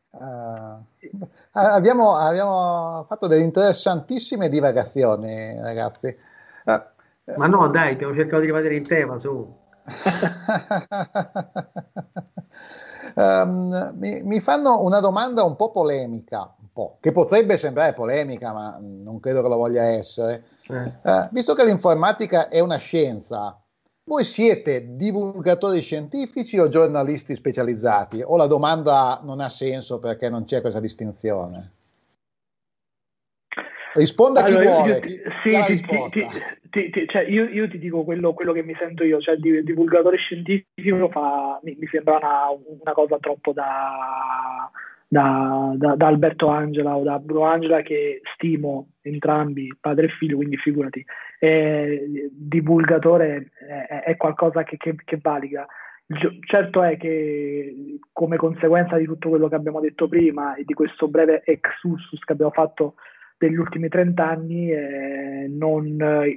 Uh, 0.10 0.84
abbiamo, 1.52 2.16
abbiamo, 2.16 3.06
fatto 3.08 3.28
delle 3.28 3.44
interessantissime 3.44 4.50
divagazioni, 4.50 5.60
ragazzi. 5.62 6.16
Uh, 6.66 6.82
Ma 7.36 7.48
no, 7.48 7.68
dai, 7.68 7.94
abbiamo 7.94 8.14
cercato 8.14 8.40
di 8.40 8.46
rimanere 8.46 8.76
in 8.76 8.84
tema, 8.88 9.20
su. 9.20 9.56
um, 13.16 13.94
mi, 14.00 14.22
mi, 14.24 14.40
fanno 14.40 14.82
una 14.82 15.02
domanda 15.02 15.44
un 15.44 15.58
po' 15.58 15.72
polemica, 15.72 16.56
un 16.60 16.70
po', 16.72 16.98
che 17.02 17.12
potrebbe 17.12 17.58
sembrare 17.58 17.94
polemica, 17.94 18.54
ma 18.54 18.78
non 18.80 19.20
credo 19.20 19.42
che 19.42 19.50
lo 19.50 19.58
voglia 19.58 19.84
essere. 19.84 20.46
Eh. 20.70 20.92
Uh, 21.02 21.28
visto 21.32 21.54
che 21.54 21.66
l'informatica 21.66 22.48
è 22.48 22.62
una 22.62 22.78
scienza, 22.78 23.62
voi 24.06 24.24
siete 24.24 24.96
divulgatori 24.96 25.82
scientifici 25.82 26.58
o 26.58 26.70
giornalisti 26.70 27.36
specializzati? 27.36 28.22
O 28.26 28.38
la 28.38 28.48
domanda 28.48 29.20
non 29.24 29.42
ha 29.42 29.50
senso 29.50 30.00
perché 30.00 30.30
non 30.30 30.46
c'è 30.46 30.62
questa 30.62 30.80
distinzione? 30.80 31.74
Risponda 33.94 34.44
allora, 34.44 34.62
chi 34.62 34.68
vuole. 34.68 35.00
Ti, 35.00 35.22
sì, 35.44 35.86
ti, 36.70 36.90
ti, 36.90 37.08
cioè 37.08 37.24
io, 37.24 37.46
io, 37.46 37.68
ti 37.68 37.80
dico 37.80 38.04
quello, 38.04 38.34
quello, 38.34 38.54
che 38.54 38.64
mi 38.64 38.76
sento 38.78 39.04
io, 39.04 39.20
cioè 39.20 39.36
il 39.36 39.64
divulgatore 39.64 40.18
scientifico 40.18 41.10
fa, 41.10 41.60
mi, 41.64 41.76
mi, 41.80 41.88
sembra 41.88 42.18
una, 42.18 42.50
una 42.82 42.94
cosa 42.94 43.18
troppo 43.20 43.54
da, 43.54 44.70
da, 45.08 45.74
da, 45.76 45.96
da, 45.96 46.08
Alberto 46.08 46.48
Angela 46.48 46.96
o 46.96 47.04
da 47.04 47.20
Bruno 47.20 47.46
Angela 47.46 47.82
che 47.82 48.22
stimo 48.36 48.90
entrambi, 49.02 49.76
padre 49.80 50.08
e 50.08 50.10
figlio, 50.10 50.36
quindi 50.38 50.58
figurati, 50.58 51.04
eh, 51.40 52.30
divulgatore 52.32 53.52
è, 53.68 54.04
è 54.06 54.18
qualcosa 54.18 54.64
che, 54.64 54.78
che, 54.78 54.96
che 55.04 55.20
valica. 55.22 55.66
Certo 56.46 56.84
è 56.84 56.96
che 56.96 58.00
come 58.14 58.38
conseguenza 58.38 58.96
di 58.96 59.04
tutto 59.04 59.28
quello 59.28 59.50
che 59.50 59.56
abbiamo 59.56 59.82
detto 59.82 60.08
prima 60.08 60.56
e 60.56 60.64
di 60.64 60.74
questo 60.74 61.10
breve 61.10 61.42
exursus 61.44 62.24
che 62.24 62.32
abbiamo 62.32 62.52
fatto 62.52 62.96
degli 63.38 63.56
ultimi 63.56 63.88
30 63.88 64.28
anni, 64.28 64.72
eh, 64.72 65.50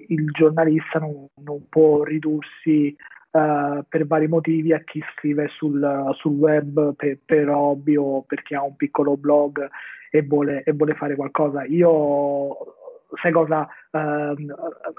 il 0.08 0.30
giornalista 0.32 0.98
non, 0.98 1.26
non 1.42 1.66
può 1.68 2.02
ridursi 2.02 2.94
uh, 3.32 3.82
per 3.88 4.06
vari 4.06 4.28
motivi 4.28 4.72
a 4.72 4.82
chi 4.84 5.02
scrive 5.14 5.48
sul, 5.48 6.12
sul 6.14 6.32
web 6.32 6.94
per, 6.94 7.18
per 7.24 7.48
hobby 7.48 7.96
o 7.96 8.22
perché 8.22 8.54
ha 8.54 8.62
un 8.62 8.76
piccolo 8.76 9.16
blog 9.16 9.68
e 10.10 10.22
vuole, 10.22 10.62
e 10.64 10.72
vuole 10.72 10.94
fare 10.94 11.14
qualcosa. 11.14 11.64
Io 11.64 12.78
sai 13.20 13.32
cosa 13.32 13.66
uh, 13.90 14.34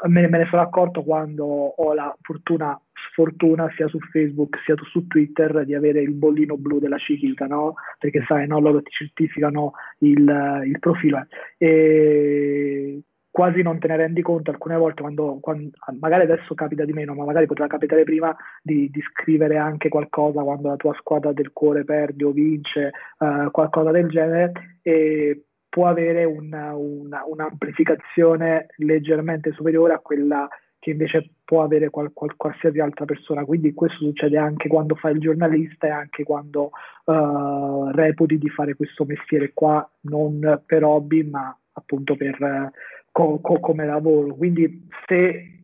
me, 0.08 0.28
me, 0.28 0.38
ne 0.38 0.48
sono 0.50 0.62
accorto 0.62 1.04
quando 1.04 1.46
ho 1.46 1.94
la 1.94 2.16
fortuna 2.22 2.80
sfortuna 3.10 3.72
sia 3.76 3.88
su 3.88 4.00
Facebook 4.00 4.60
sia 4.64 4.76
su 4.90 5.08
Twitter 5.08 5.66
di 5.66 5.74
avere 5.74 6.02
il 6.02 6.12
bollino 6.12 6.58
blu 6.58 6.80
della 6.80 6.98
Chiquita 6.98 7.48
no? 7.48 7.76
perché 7.98 8.24
sai 8.28 8.48
no? 8.48 8.60
loro 8.60 8.82
ti 8.82 8.92
certificano 8.92 9.74
il, 10.00 10.62
il 10.66 10.80
profilo 10.80 11.26
e 11.58 13.02
quasi 13.32 13.62
non 13.62 13.80
te 13.80 13.88
ne 13.88 13.96
rendi 13.96 14.22
conto 14.22 14.52
alcune 14.52 14.76
volte 14.76 15.02
quando, 15.02 15.38
quando, 15.40 15.72
magari 16.00 16.24
adesso 16.24 16.54
capita 16.54 16.84
di 16.84 16.92
meno 16.92 17.14
ma 17.16 17.24
magari 17.24 17.46
poteva 17.46 17.68
capitare 17.68 18.04
prima 18.04 18.36
di, 18.62 18.90
di, 18.92 19.02
scrivere 19.02 19.58
anche 19.58 19.88
qualcosa 19.88 20.44
quando 20.44 20.68
la 20.68 20.76
tua 20.76 20.94
squadra 20.96 21.32
del 21.32 21.54
cuore 21.54 21.86
perde 21.86 22.26
o 22.26 22.32
vince 22.32 22.92
uh, 23.20 23.50
qualcosa 23.50 23.92
del 23.92 24.10
genere 24.10 24.80
e 24.82 25.46
può 25.72 25.88
avere 25.88 26.26
una, 26.26 26.76
una, 26.76 27.24
un'amplificazione 27.26 28.68
leggermente 28.76 29.54
superiore 29.54 29.94
a 29.94 30.00
quella 30.00 30.46
che 30.78 30.90
invece 30.90 31.30
può 31.46 31.64
avere 31.64 31.90
qual, 31.90 32.12
qual, 32.12 32.36
qualsiasi 32.36 32.80
altra 32.82 33.06
persona. 33.06 33.46
Quindi 33.46 33.74
questo 33.74 34.04
succede 34.04 34.38
anche 34.38 34.68
quando 34.68 34.96
fai 34.96 35.14
il 35.14 35.20
giornalista 35.20 35.88
e 35.88 35.92
anche 35.92 36.24
quando 36.24 36.72
uh, 37.06 37.90
reputi 37.92 38.38
di 38.38 38.50
fare 38.50 38.76
questo 38.76 39.06
mestiere 39.06 39.52
qua, 39.54 39.90
non 40.02 40.62
per 40.66 40.84
hobby, 40.84 41.24
ma 41.24 41.58
appunto 41.72 42.18
per, 42.18 42.72
co- 43.10 43.40
co- 43.40 43.60
come 43.62 43.86
lavoro. 43.86 44.36
Quindi 44.36 44.90
se 45.08 45.61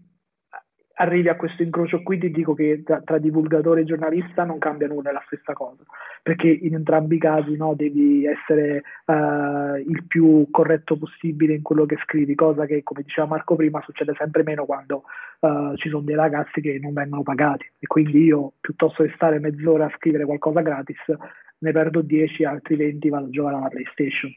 arrivi 0.98 1.30
a 1.30 1.36
questo 1.36 1.64
incrocio 1.64 2.02
qui 2.02 2.18
ti 2.18 2.32
dico 2.32 2.54
che 2.54 2.82
tra, 2.84 3.02
tra, 3.02 3.18
divulgatore 3.18 3.82
e 3.82 3.86
giornalista 3.86 4.44
non 4.44 4.58
cambia 4.58 4.88
nulla, 4.88 5.10
è 5.10 5.14
la 5.14 5.24
stessa 5.26 5.54
cosa, 5.54 5.84
perché 6.22 6.48
in 6.48 6.76
entrambi 6.76 7.16
i 7.16 7.20
casi 7.20 7.56
no, 7.56 7.74
devi 7.76 8.26
essere 8.26 8.84
uh, 9.06 9.76
il 9.78 10.04
più 10.08 10.48
corretto 10.50 10.98
possibile 10.98 11.54
in 11.54 11.62
quello 11.62 11.86
che 11.86 11.98
scrivi, 12.04 12.36
cosa 12.36 12.66
che 12.66 12.84
come 12.84 13.04
diceva 13.04 13.28
Marco 13.28 13.56
prima 13.56 13.82
succede 13.82 14.14
sempre 14.18 14.44
meno 14.44 14.66
quando 14.66 15.04
uh, 15.40 15.76
ci 15.76 15.90
sono 15.90 16.04
dei 16.04 16.16
ragazzi 16.16 16.62
che 16.62 16.80
non 16.82 16.94
vengono 16.94 17.24
pagati 17.24 17.70
e 17.80 17.88
quindi 17.88 18.24
io 18.24 18.54
piuttosto 18.60 19.04
che 19.04 19.12
stare 19.16 19.40
mezz'ora 19.40 19.86
a 19.86 19.94
scrivere 19.96 20.26
qualcosa 20.26 20.62
gratis 20.62 21.04
ne 21.60 21.72
perdo 21.72 22.02
10, 22.02 22.44
altri 22.44 22.76
20 22.76 23.10
vado 23.10 23.26
a 23.26 23.30
giocare 23.30 23.56
alla 23.56 23.68
PlayStation. 23.68 24.32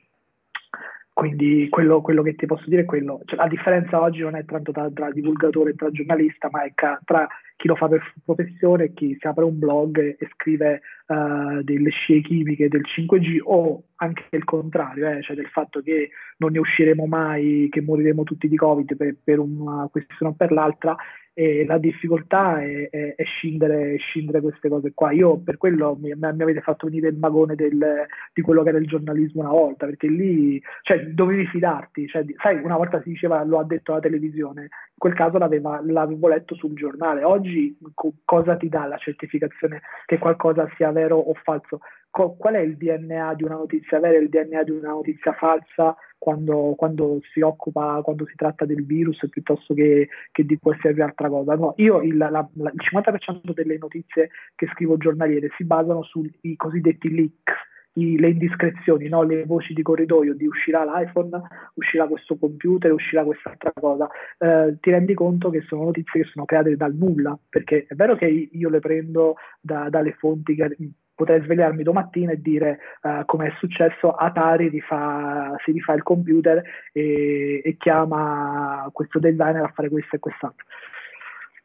Quindi 1.20 1.68
quello, 1.68 2.00
quello, 2.00 2.22
che 2.22 2.34
ti 2.34 2.46
posso 2.46 2.64
dire 2.66 2.80
è 2.80 2.84
quello. 2.86 3.20
Cioè, 3.26 3.38
la 3.38 3.46
differenza 3.46 4.00
oggi 4.00 4.20
non 4.22 4.36
è 4.36 4.44
tanto 4.46 4.72
tra, 4.72 4.90
tra 4.90 5.10
divulgatore 5.10 5.72
e 5.72 5.74
tra 5.74 5.90
giornalista, 5.90 6.48
ma 6.50 6.62
è 6.62 6.72
ca- 6.74 6.98
tra 7.04 7.28
chi 7.56 7.68
lo 7.68 7.74
fa 7.74 7.88
per 7.88 8.00
professione 8.24 8.84
e 8.84 8.94
chi 8.94 9.14
si 9.20 9.26
apre 9.26 9.44
un 9.44 9.58
blog 9.58 9.98
e, 9.98 10.16
e 10.18 10.30
scrive 10.32 10.80
uh, 11.08 11.60
delle 11.60 11.90
scie 11.90 12.22
chimiche 12.22 12.68
del 12.68 12.86
5G 12.86 13.36
o 13.42 13.82
anche 13.96 14.24
il 14.30 14.44
contrario, 14.44 15.10
eh, 15.10 15.20
cioè 15.20 15.36
del 15.36 15.48
fatto 15.48 15.82
che 15.82 16.08
non 16.38 16.52
ne 16.52 16.58
usciremo 16.58 17.04
mai, 17.04 17.68
che 17.70 17.82
moriremo 17.82 18.22
tutti 18.22 18.48
di 18.48 18.56
Covid 18.56 18.96
per, 18.96 19.14
per 19.22 19.40
una 19.40 19.88
questione 19.90 20.32
o 20.32 20.34
per 20.34 20.52
l'altra 20.52 20.96
e 21.40 21.64
la 21.64 21.78
difficoltà 21.78 22.60
è, 22.60 22.90
è, 22.90 23.14
è 23.14 23.24
scindere, 23.24 23.96
scindere, 23.96 24.42
queste 24.42 24.68
cose 24.68 24.92
qua. 24.92 25.10
Io 25.12 25.38
per 25.38 25.56
quello 25.56 25.96
mi, 25.98 26.12
mi 26.14 26.42
avete 26.42 26.60
fatto 26.60 26.86
venire 26.86 27.08
il 27.08 27.16
magone 27.16 27.54
del, 27.54 28.06
di 28.34 28.42
quello 28.42 28.62
che 28.62 28.68
era 28.68 28.76
il 28.76 28.86
giornalismo 28.86 29.40
una 29.40 29.50
volta, 29.50 29.86
perché 29.86 30.06
lì 30.06 30.62
cioè, 30.82 31.06
dovevi 31.06 31.46
fidarti, 31.46 32.08
cioè, 32.08 32.26
sai, 32.36 32.60
una 32.62 32.76
volta 32.76 33.00
si 33.00 33.08
diceva 33.08 33.42
lo 33.42 33.58
ha 33.58 33.64
detto 33.64 33.94
la 33.94 34.00
televisione, 34.00 34.62
in 34.64 34.68
quel 34.98 35.14
caso 35.14 35.38
l'avevo 35.38 36.28
letto 36.28 36.54
sul 36.56 36.74
giornale, 36.74 37.24
oggi 37.24 37.74
co- 37.94 38.12
cosa 38.26 38.56
ti 38.56 38.68
dà 38.68 38.84
la 38.84 38.98
certificazione 38.98 39.80
che 40.04 40.18
qualcosa 40.18 40.68
sia 40.76 40.92
vero 40.92 41.16
o 41.16 41.32
falso? 41.42 41.80
Co- 42.10 42.34
qual 42.36 42.54
è 42.54 42.60
il 42.60 42.76
DNA 42.76 43.34
di 43.34 43.44
una 43.44 43.56
notizia 43.56 44.00
vera 44.00 44.16
e 44.16 44.22
il 44.22 44.28
DNA 44.28 44.64
di 44.64 44.70
una 44.72 44.90
notizia 44.90 45.32
falsa? 45.32 45.96
quando, 46.20 46.74
quando, 46.76 47.20
si 47.32 47.40
occupa, 47.40 48.02
quando 48.04 48.26
si 48.26 48.34
tratta 48.36 48.66
del 48.66 48.84
virus 48.84 49.26
piuttosto 49.30 49.72
che, 49.72 50.10
che 50.30 50.44
di 50.44 50.58
qualsiasi 50.58 51.00
altra 51.00 51.30
cosa. 51.30 51.54
No, 51.54 51.72
io 51.78 52.02
il, 52.02 52.18
la, 52.18 52.28
la, 52.28 52.46
il 52.52 52.72
50% 52.76 53.54
delle 53.54 53.78
notizie 53.78 54.28
che 54.54 54.68
scrivo 54.74 54.98
giornaliere 54.98 55.48
si 55.56 55.64
basano 55.64 56.02
sui 56.02 56.30
cosiddetti 56.58 57.10
leaks, 57.10 57.54
i, 57.94 58.18
le 58.18 58.28
indiscrezioni, 58.28 59.08
no? 59.08 59.22
le 59.22 59.46
voci 59.46 59.72
di 59.72 59.80
corridoio 59.80 60.34
di 60.34 60.46
uscirà 60.46 60.84
l'iPhone, 60.84 61.40
uscirà 61.74 62.06
questo 62.06 62.36
computer, 62.36 62.92
uscirà 62.92 63.24
quest'altra 63.24 63.72
cosa. 63.72 64.06
Eh, 64.36 64.76
ti 64.78 64.90
rendi 64.90 65.14
conto 65.14 65.48
che 65.48 65.62
sono 65.62 65.84
notizie 65.84 66.20
che 66.20 66.28
sono 66.28 66.44
create 66.44 66.76
dal 66.76 66.94
nulla, 66.94 67.36
perché 67.48 67.86
è 67.88 67.94
vero 67.94 68.14
che 68.14 68.26
io 68.26 68.68
le 68.68 68.80
prendo 68.80 69.36
da, 69.58 69.88
dalle 69.88 70.12
fonti 70.12 70.54
che 70.54 70.76
potrei 71.20 71.42
svegliarmi 71.42 71.82
domattina 71.82 72.32
e 72.32 72.40
dire 72.40 72.78
uh, 73.02 73.26
come 73.26 73.48
è 73.48 73.52
successo, 73.58 74.12
Atari 74.12 74.68
rifà, 74.68 75.54
si 75.62 75.72
rifà 75.72 75.92
il 75.92 76.02
computer 76.02 76.62
e, 76.92 77.60
e, 77.62 77.76
chiama 77.76 78.88
questo 78.90 79.18
designer 79.18 79.64
a 79.64 79.72
fare 79.74 79.90
questo 79.90 80.16
e 80.16 80.18
quest'altro. 80.18 80.64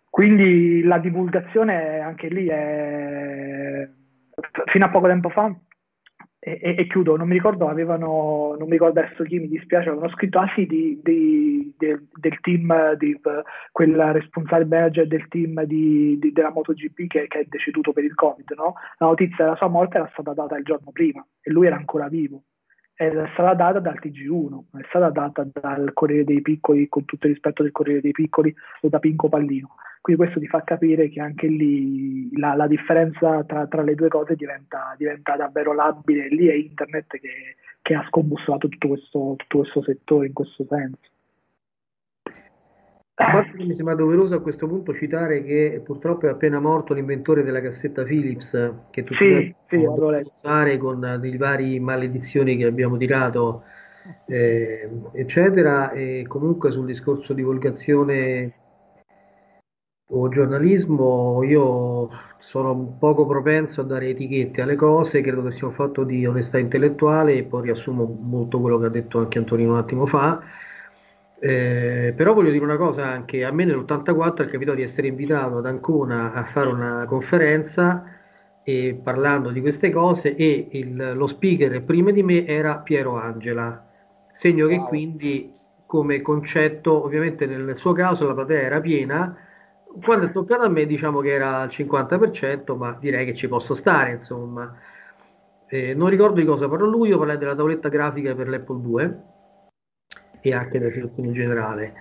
Quindi 0.10 0.84
la 0.84 0.97
divulgazione 0.97 1.99
anche 1.99 2.28
lì 2.28 2.47
è 2.47 3.88
fino 4.66 4.86
a 4.86 4.89
poco 4.89 5.08
tempo 5.08 5.30
fa 5.30 5.53
e, 6.48 6.60
e, 6.62 6.76
e, 6.78 6.86
chiudo, 6.86 7.18
non 7.18 7.28
mi 7.28 7.34
ricordo, 7.34 7.68
avevano, 7.68 8.56
non 8.56 8.68
mi 8.68 8.74
ricordo 8.74 9.00
adesso 9.00 9.24
chi 9.24 9.39
mi 9.39 9.48
dispiace, 9.48 9.89
avevano 9.89 10.12
scritto, 10.12 10.38
ah 10.38 10.54
di, 10.56 11.00
di, 11.02 11.74
de, 11.76 12.04
del 12.14 12.39
team, 12.41 12.93
di, 12.98 13.20
quel 13.72 13.96
responsabile 14.14 14.70
manager 14.70 15.08
del 15.08 15.28
team 15.28 15.64
di, 15.64 16.20
della 16.32 16.52
MotoGP 16.52 17.08
che, 17.08 17.26
che, 17.28 17.39
è 17.39 17.46
deceduto 17.50 17.93
per 17.93 18.04
il 18.04 18.14
Covid, 18.14 18.54
no? 18.58 18.76
La 19.00 19.08
notizia 19.08 19.46
della 19.46 19.56
sua 19.56 19.70
morte 19.70 19.98
era 19.98 20.10
stata 20.14 20.34
data 20.34 20.56
il 20.56 20.64
giorno 20.64 20.91
prima 20.91 21.26
e 21.41 21.50
lui 21.50 21.66
era 21.66 21.78
ancora 21.78 22.08
vivo. 22.10 22.43
È 22.98 23.12
stata 23.34 23.54
data 23.54 23.80
dal 23.80 24.00
TG1, 24.02 24.80
è 24.80 24.86
stata 24.88 25.10
data 25.10 25.46
dal 25.52 25.91
Corriere 25.93 26.24
dei 26.24 26.41
Piccoli, 26.41 26.88
con 26.88 27.04
tutto 27.04 27.28
il 27.28 27.34
rispetto 27.34 27.62
del 27.62 27.74
Corriere 27.74 28.00
dei 28.00 28.14
Piccoli, 28.14 28.56
o 28.82 28.88
da 28.88 29.00
Pinco 29.00 29.28
Pallino. 29.28 29.76
Quindi 30.00 30.22
questo 30.22 30.39
ti 30.39 30.48
fa 30.48 30.64
capire 30.64 31.10
che 31.10 31.20
anche 31.20 31.48
lì 31.48 32.30
la, 32.38 32.54
la 32.54 32.68
differenza 32.68 33.43
tra, 33.43 33.68
tra, 33.68 33.82
le 33.82 33.96
due 33.96 34.08
cose 34.08 34.36
diventa, 34.36 34.93
diventa 34.98 35.36
davvero 35.36 35.74
labile. 35.74 36.30
Lì 36.30 36.48
è 36.48 36.54
internet 36.54 37.20
che, 37.20 37.56
che 37.82 37.96
ha 37.96 38.06
scombussolato 38.08 38.70
tutto 38.70 38.88
questo, 38.88 39.34
tutto 39.38 39.58
questo 39.58 39.82
settore 39.82 40.28
in 40.28 40.34
questo 40.34 40.66
senso. 40.70 41.14
Che 43.16 43.63
mi 43.63 43.74
sembra 43.74 43.95
doveroso 43.95 44.36
a 44.36 44.41
questo 44.41 44.68
punto 44.68 44.93
citare 44.93 45.41
che 45.41 45.82
purtroppo 45.82 46.28
è 46.28 46.30
appena 46.30 46.59
morto 46.59 46.93
l'inventore 46.93 47.43
della 47.43 47.61
cassetta 47.61 48.03
Philips, 48.03 48.74
che 48.89 49.05
tutti 49.05 49.16
sì, 49.16 49.55
sì, 49.70 49.86
usare 49.86 50.78
con 50.78 50.99
le 50.99 51.38
varie 51.38 51.80
maledizioni 51.80 52.57
che 52.57 52.66
abbiamo 52.66 52.97
tirato, 52.97 53.63
eh, 54.26 54.89
eccetera. 55.13 55.91
E 55.91 56.26
comunque 56.28 56.72
sul 56.72 56.86
discorso 56.86 57.32
divulgazione 57.32 58.53
o 60.09 60.28
giornalismo 60.28 61.41
io 61.43 62.09
sono 62.39 62.97
poco 62.99 63.26
propenso 63.26 63.80
a 63.80 63.86
dare 63.86 64.09
etichette 64.09 64.61
alle 64.61 64.76
cose, 64.76 65.22
credo 65.22 65.41
che 65.43 65.51
sia 65.51 65.68
un 65.68 65.74
fatto 65.74 66.03
di 66.03 66.26
onestà 66.26 66.57
intellettuale 66.57 67.36
e 67.36 67.43
poi 67.43 67.61
riassumo 67.63 68.03
molto 68.03 68.59
quello 68.59 68.78
che 68.78 68.88
ha 68.88 68.89
detto 68.89 69.20
anche 69.20 69.38
Antonino 69.38 69.72
un 69.72 69.78
attimo 69.78 70.05
fa. 70.05 70.41
Eh, 71.38 72.14
però 72.16 72.34
voglio 72.34 72.52
dire 72.52 72.64
una 72.64 72.78
cosa 72.78 73.06
anche, 73.06 73.44
a 73.44 73.52
me 73.52 73.66
nell'84 73.66 74.46
è 74.46 74.50
capitato 74.50 74.78
di 74.78 74.84
essere 74.84 75.08
invitato 75.08 75.58
ad 75.58 75.66
Ancona 75.66 76.34
a 76.34 76.46
fare 76.46 76.70
una 76.70 77.06
conferenza 77.08 78.06
e 78.64 79.00
parlando 79.02 79.52
di 79.52 79.62
queste 79.62 79.92
cose 79.92 80.36
e 80.36 80.70
il, 80.72 81.14
lo 81.16 81.28
speaker 81.28 81.84
prima 81.84 82.12
di 82.12 82.24
me 82.24 82.46
era 82.46 82.78
Piero 82.78 83.16
Angela, 83.18 83.86
segno 84.32 84.66
wow. 84.66 84.78
che 84.78 84.84
quindi 84.88 85.54
come 85.86 86.22
concetto, 86.22 87.04
ovviamente 87.04 87.46
nel 87.46 87.78
suo 87.78 87.94
caso 87.94 88.26
la 88.28 88.34
platea 88.34 88.62
era 88.62 88.80
piena, 88.80 89.38
quando 90.04 90.26
è 90.28 90.32
toccato 90.32 90.64
a 90.64 90.70
me 90.70 90.86
diciamo 90.86 91.20
che 91.22 91.32
era 91.32 91.60
al 91.62 91.70
50%, 91.70 92.76
ma 92.76 92.98
direi 93.00 93.26
che 93.26 93.36
ci 93.36 93.48
posso 93.48 93.76
stare, 93.76 94.12
insomma. 94.14 94.74
Eh, 95.68 95.94
non 95.94 96.10
ricordo 96.10 96.40
di 96.40 96.46
cosa 96.46 96.68
parlò 96.68 96.86
lui, 96.86 97.10
io 97.10 97.18
parlai 97.18 97.38
della 97.38 97.56
tavoletta 97.56 97.90
grafica 97.90 98.34
per 98.36 98.50
l'Apple 98.50 98.82
2 98.82 99.20
e 100.50 100.54
anche 100.54 100.80
della 100.80 100.91
situazione 100.91 101.30
in 101.30 101.34
generale. 101.34 101.93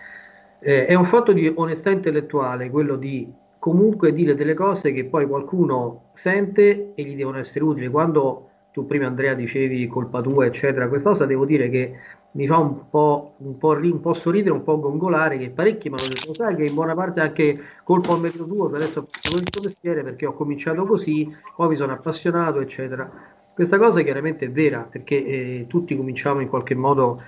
Eh, 0.60 0.86
è 0.86 0.94
un 0.94 1.04
fatto 1.04 1.32
di 1.32 1.52
onestà 1.54 1.90
intellettuale 1.90 2.70
quello 2.70 2.96
di 2.96 3.30
comunque 3.58 4.12
dire 4.12 4.34
delle 4.34 4.54
cose 4.54 4.92
che 4.92 5.04
poi 5.04 5.26
qualcuno 5.26 6.10
sente 6.14 6.92
e 6.94 7.02
gli 7.02 7.16
devono 7.16 7.38
essere 7.38 7.64
utili. 7.64 7.88
Quando 7.88 8.48
tu 8.72 8.86
prima 8.86 9.06
Andrea 9.06 9.34
dicevi 9.34 9.86
colpa 9.86 10.20
tua, 10.20 10.46
eccetera, 10.46 10.88
questa 10.88 11.10
cosa 11.10 11.26
devo 11.26 11.46
dire 11.46 11.70
che 11.70 11.96
mi 12.32 12.46
fa 12.46 12.58
un 12.58 12.88
po', 12.90 13.34
un 13.38 13.56
po', 13.56 13.70
un 13.70 14.00
po 14.00 14.12
sorridere, 14.12 14.52
un 14.52 14.64
po' 14.64 14.80
gongolare 14.80 15.38
che 15.38 15.50
parecchi 15.50 15.88
mi 15.88 15.96
hanno 15.96 16.08
detto, 16.08 16.34
sai 16.34 16.56
che 16.56 16.64
in 16.64 16.74
buona 16.74 16.94
parte 16.94 17.20
anche 17.20 17.58
colpa 17.84 18.12
al 18.12 18.20
metro 18.20 18.44
tuo, 18.44 18.68
se 18.68 18.76
adesso 18.76 19.06
il 19.36 19.42
tuo 19.44 19.62
mestiere 19.62 20.02
perché 20.02 20.26
ho 20.26 20.34
cominciato 20.34 20.84
così, 20.84 21.32
poi 21.54 21.68
mi 21.68 21.76
sono 21.76 21.92
appassionato, 21.92 22.60
eccetera. 22.60 23.08
Questa 23.54 23.78
cosa 23.78 24.02
chiaramente 24.02 24.46
è 24.46 24.50
vera 24.50 24.80
perché 24.90 25.24
eh, 25.24 25.66
tutti 25.68 25.96
cominciamo 25.96 26.40
in 26.40 26.48
qualche 26.48 26.74
modo 26.74 27.22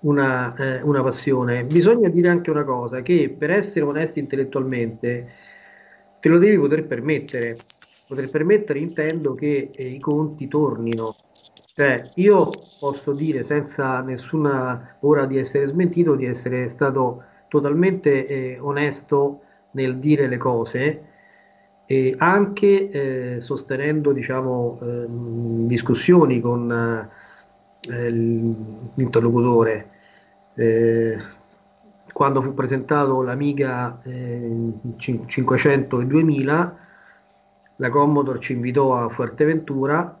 una, 0.00 0.54
eh, 0.56 0.82
una, 0.82 1.02
passione. 1.02 1.64
Bisogna 1.64 2.08
dire 2.08 2.28
anche 2.28 2.50
una 2.50 2.64
cosa, 2.64 3.02
che 3.02 3.34
per 3.36 3.50
essere 3.50 3.84
onesti 3.84 4.18
intellettualmente 4.18 5.28
te 6.20 6.28
lo 6.28 6.38
devi 6.38 6.58
poter 6.58 6.86
permettere. 6.86 7.58
Poter 8.06 8.30
permettere 8.30 8.78
intendo 8.80 9.34
che 9.34 9.70
eh, 9.72 9.86
i 9.86 10.00
conti 10.00 10.48
tornino, 10.48 11.14
cioè, 11.74 12.02
io 12.16 12.50
posso 12.78 13.12
dire 13.12 13.42
senza 13.44 14.00
nessuna 14.00 14.96
ora 15.00 15.26
di 15.26 15.38
essere 15.38 15.66
smentito, 15.68 16.14
di 16.14 16.26
essere 16.26 16.68
stato 16.70 17.22
totalmente 17.48 18.26
eh, 18.26 18.58
onesto 18.60 19.42
nel 19.72 19.98
dire 19.98 20.26
le 20.26 20.36
cose, 20.36 21.04
e 21.86 22.14
anche 22.18 22.90
eh, 22.90 23.40
sostenendo 23.40 24.12
diciamo, 24.12 24.78
eh, 24.82 25.06
discussioni 25.66 26.40
con 26.40 27.08
eh, 27.88 28.10
l'interlocutore. 28.10 29.90
Eh, 30.54 31.16
quando 32.12 32.42
fu 32.42 32.54
presentato 32.54 33.22
l'Amiga 33.22 34.00
500 34.96 35.98
eh, 35.98 36.02
e 36.02 36.06
2000, 36.06 36.76
la 37.76 37.88
Commodore 37.88 38.40
ci 38.40 38.52
invitò 38.52 38.96
a 38.96 39.08
Fuerteventura 39.08 40.20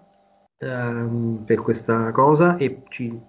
ehm, 0.56 1.42
per 1.44 1.60
questa 1.60 2.10
cosa 2.12 2.56
e 2.56 2.82
ci, 2.88 3.20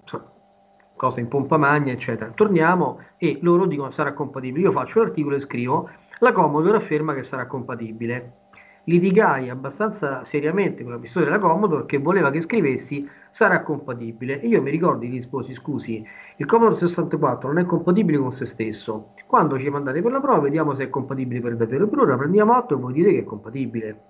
cosa 0.96 1.20
in 1.20 1.28
pompa 1.28 1.58
magna, 1.58 1.92
eccetera. 1.92 2.32
Torniamo 2.32 3.00
e 3.18 3.40
loro 3.42 3.66
dicono 3.66 3.92
sarà 3.92 4.14
compatibile. 4.14 4.66
Io 4.66 4.72
faccio 4.72 5.02
l'articolo 5.02 5.36
e 5.36 5.42
scrivo, 5.42 5.90
la 6.20 6.32
Commodore 6.32 6.78
afferma 6.78 7.14
che 7.14 7.24
sarà 7.24 7.48
compatibile. 7.48 8.41
Litigai 8.86 9.50
abbastanza 9.50 10.24
seriamente 10.24 10.82
con 10.82 10.94
la 10.94 10.98
pistola 10.98 11.26
della 11.26 11.38
Commodore 11.38 11.86
che 11.86 12.00
voleva 12.00 12.32
che 12.32 12.42
scrivessi 12.42 13.08
sarà 13.30 13.62
compatibile. 13.62 14.42
E 14.42 14.48
io 14.48 14.62
mi 14.62 14.72
ricordo 14.72 15.06
gli 15.06 15.12
risposi, 15.12 15.54
scusi, 15.54 16.04
il 16.38 16.46
Commodore 16.48 16.80
64 16.80 17.48
non 17.48 17.60
è 17.60 17.66
compatibile 17.66 18.18
con 18.18 18.32
se 18.32 18.46
stesso. 18.46 19.14
Quando 19.28 19.60
ci 19.60 19.70
mandate 19.70 20.02
per 20.02 20.12
la 20.12 20.20
prova, 20.20 20.40
vediamo 20.40 20.74
se 20.74 20.86
è 20.86 20.90
compatibile 20.90 21.42
per 21.42 21.56
davvero. 21.58 21.88
Per 21.88 22.00
ora 22.00 22.18
prendiamo 22.18 22.54
atto 22.54 22.74
e 22.74 22.78
voi 22.78 22.94
dite 22.94 23.12
che 23.12 23.20
è 23.20 23.24
compatibile. 23.24 24.02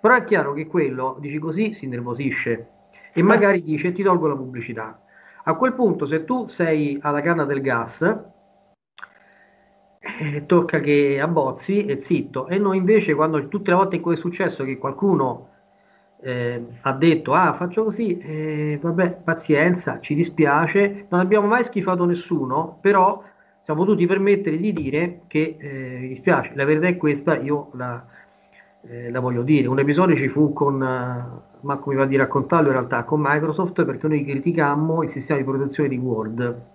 Però 0.00 0.14
è 0.14 0.24
chiaro 0.24 0.54
che 0.54 0.66
quello, 0.66 1.18
dici 1.20 1.38
così, 1.38 1.74
si 1.74 1.84
innervosisce 1.84 2.68
e 3.12 3.22
magari 3.22 3.62
dice 3.62 3.92
ti 3.92 4.02
tolgo 4.02 4.26
la 4.26 4.36
pubblicità. 4.36 5.00
A 5.44 5.54
quel 5.54 5.74
punto, 5.74 6.06
se 6.06 6.24
tu 6.24 6.46
sei 6.48 6.98
alla 7.02 7.20
canna 7.20 7.44
del 7.44 7.60
gas, 7.60 8.32
eh, 10.18 10.46
tocca 10.46 10.80
che 10.80 11.20
abbozzi 11.20 11.84
e 11.86 12.00
zitto. 12.00 12.48
E 12.48 12.58
noi 12.58 12.78
invece, 12.78 13.14
quando 13.14 13.48
tutte 13.48 13.70
le 13.70 13.76
volte 13.76 13.96
in 13.96 14.02
cui 14.02 14.14
è 14.14 14.18
successo 14.18 14.64
che 14.64 14.78
qualcuno 14.78 15.48
eh, 16.20 16.64
ha 16.80 16.92
detto 16.92 17.34
ah 17.34 17.52
faccio 17.54 17.84
così, 17.84 18.16
eh, 18.18 18.78
vabbè, 18.80 19.20
pazienza, 19.24 20.00
ci 20.00 20.14
dispiace, 20.14 21.06
non 21.08 21.20
abbiamo 21.20 21.46
mai 21.46 21.64
schifato 21.64 22.04
nessuno, 22.04 22.78
però 22.80 23.22
siamo 23.62 23.84
potuti 23.84 24.06
permettere 24.06 24.58
di 24.58 24.72
dire 24.72 25.20
che 25.26 25.56
eh, 25.58 25.98
mi 26.00 26.08
dispiace, 26.08 26.52
la 26.54 26.64
verità 26.64 26.86
è 26.86 26.96
questa, 26.96 27.36
io 27.36 27.70
la, 27.74 28.04
eh, 28.82 29.10
la 29.10 29.20
voglio 29.20 29.42
dire. 29.42 29.68
Un 29.68 29.78
episodio 29.78 30.16
ci 30.16 30.28
fu 30.28 30.52
con, 30.52 30.80
uh, 30.80 31.66
Marco 31.66 31.90
mi 31.90 31.96
va 31.96 32.04
di 32.04 32.16
raccontarlo 32.16 32.68
in 32.68 32.74
realtà, 32.74 33.04
con 33.04 33.20
Microsoft 33.22 33.84
perché 33.84 34.06
noi 34.06 34.24
criticammo 34.24 35.02
il 35.02 35.10
sistema 35.10 35.38
di 35.38 35.44
protezione 35.44 35.88
di 35.88 35.96
Word. 35.96 36.72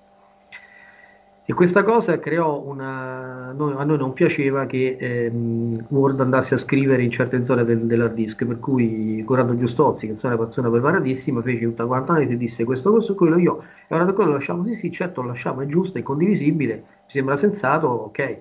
E 1.50 1.54
questa 1.56 1.84
cosa 1.84 2.20
creò 2.20 2.62
una... 2.62 3.52
Noi, 3.54 3.74
a 3.76 3.84
noi 3.84 3.98
non 3.98 4.14
piaceva 4.14 4.68
che 4.68 4.98
ehm, 5.00 5.88
Word 5.90 6.20
andasse 6.20 6.54
a 6.54 6.58
scrivere 6.58 7.02
in 7.02 7.10
certe 7.10 7.44
zone 7.44 7.66
del, 7.66 7.88
dell'hard 7.88 8.14
disk, 8.14 8.46
per 8.46 8.60
cui 8.60 9.24
Corrado 9.26 9.58
Giustozzi, 9.58 10.06
che 10.06 10.14
è 10.14 10.28
una 10.28 10.38
persona 10.38 10.70
preparatissima, 10.70 11.42
fece 11.42 11.66
tutta 11.66 11.88
quanta 11.88 12.12
analisi 12.12 12.34
e 12.34 12.38
disse 12.38 12.64
questo, 12.66 12.92
questo, 12.92 13.16
quello, 13.16 13.40
io, 13.40 13.64
e 13.88 13.96
ora 13.96 14.04
da 14.04 14.14
quello 14.14 14.30
lo 14.30 14.36
lasciamo, 14.36 14.64
sì 14.64 14.76
sì, 14.76 14.92
certo 14.92 15.24
lo 15.24 15.30
lasciamo, 15.30 15.62
è 15.62 15.66
giusto, 15.66 15.98
è 15.98 16.04
condivisibile, 16.04 16.76
mi 16.76 16.84
sembra 17.08 17.36
sensato, 17.36 17.88
ok. 17.88 18.38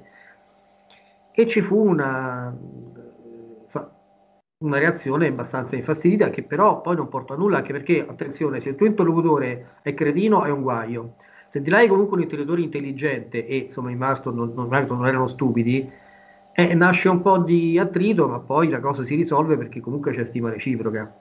E 1.33 1.47
ci 1.47 1.63
fu 1.63 1.79
una, 1.89 2.55
una 4.59 4.79
reazione 4.79 5.29
abbastanza 5.29 5.77
infastidita 5.77 6.29
che 6.29 6.43
però 6.43 6.83
poi 6.83 6.97
non 6.97 7.09
porta 7.09 7.33
a 7.33 7.37
nulla, 7.39 7.57
anche 7.57 7.73
perché, 7.73 8.05
attenzione, 8.07 8.61
se 8.61 8.69
il 8.69 8.75
tuo 8.75 8.85
interlocutore 8.85 9.77
è 9.81 9.95
cretino 9.95 10.45
è 10.45 10.51
un 10.51 10.61
guaio 10.61 11.15
se 11.49 11.63
di 11.63 11.71
là 11.71 11.79
hai 11.79 11.89
comunque 11.89 12.17
un 12.17 12.23
interlocutore 12.23 12.63
intelligente 12.63 13.47
e 13.47 13.57
insomma 13.57 13.91
i 13.91 13.97
Marston 13.97 14.35
non, 14.35 14.53
non, 14.55 14.69
non 14.69 15.07
erano 15.07 15.27
stupidi, 15.27 15.91
eh, 16.53 16.75
nasce 16.75 17.09
un 17.09 17.23
po' 17.23 17.39
di 17.39 17.79
attrito, 17.79 18.29
ma 18.29 18.39
poi 18.41 18.69
la 18.69 18.81
cosa 18.81 19.05
si 19.05 19.15
risolve 19.15 19.57
perché 19.57 19.81
comunque 19.81 20.13
c'è 20.13 20.25
stima 20.25 20.51
reciproca. 20.51 21.15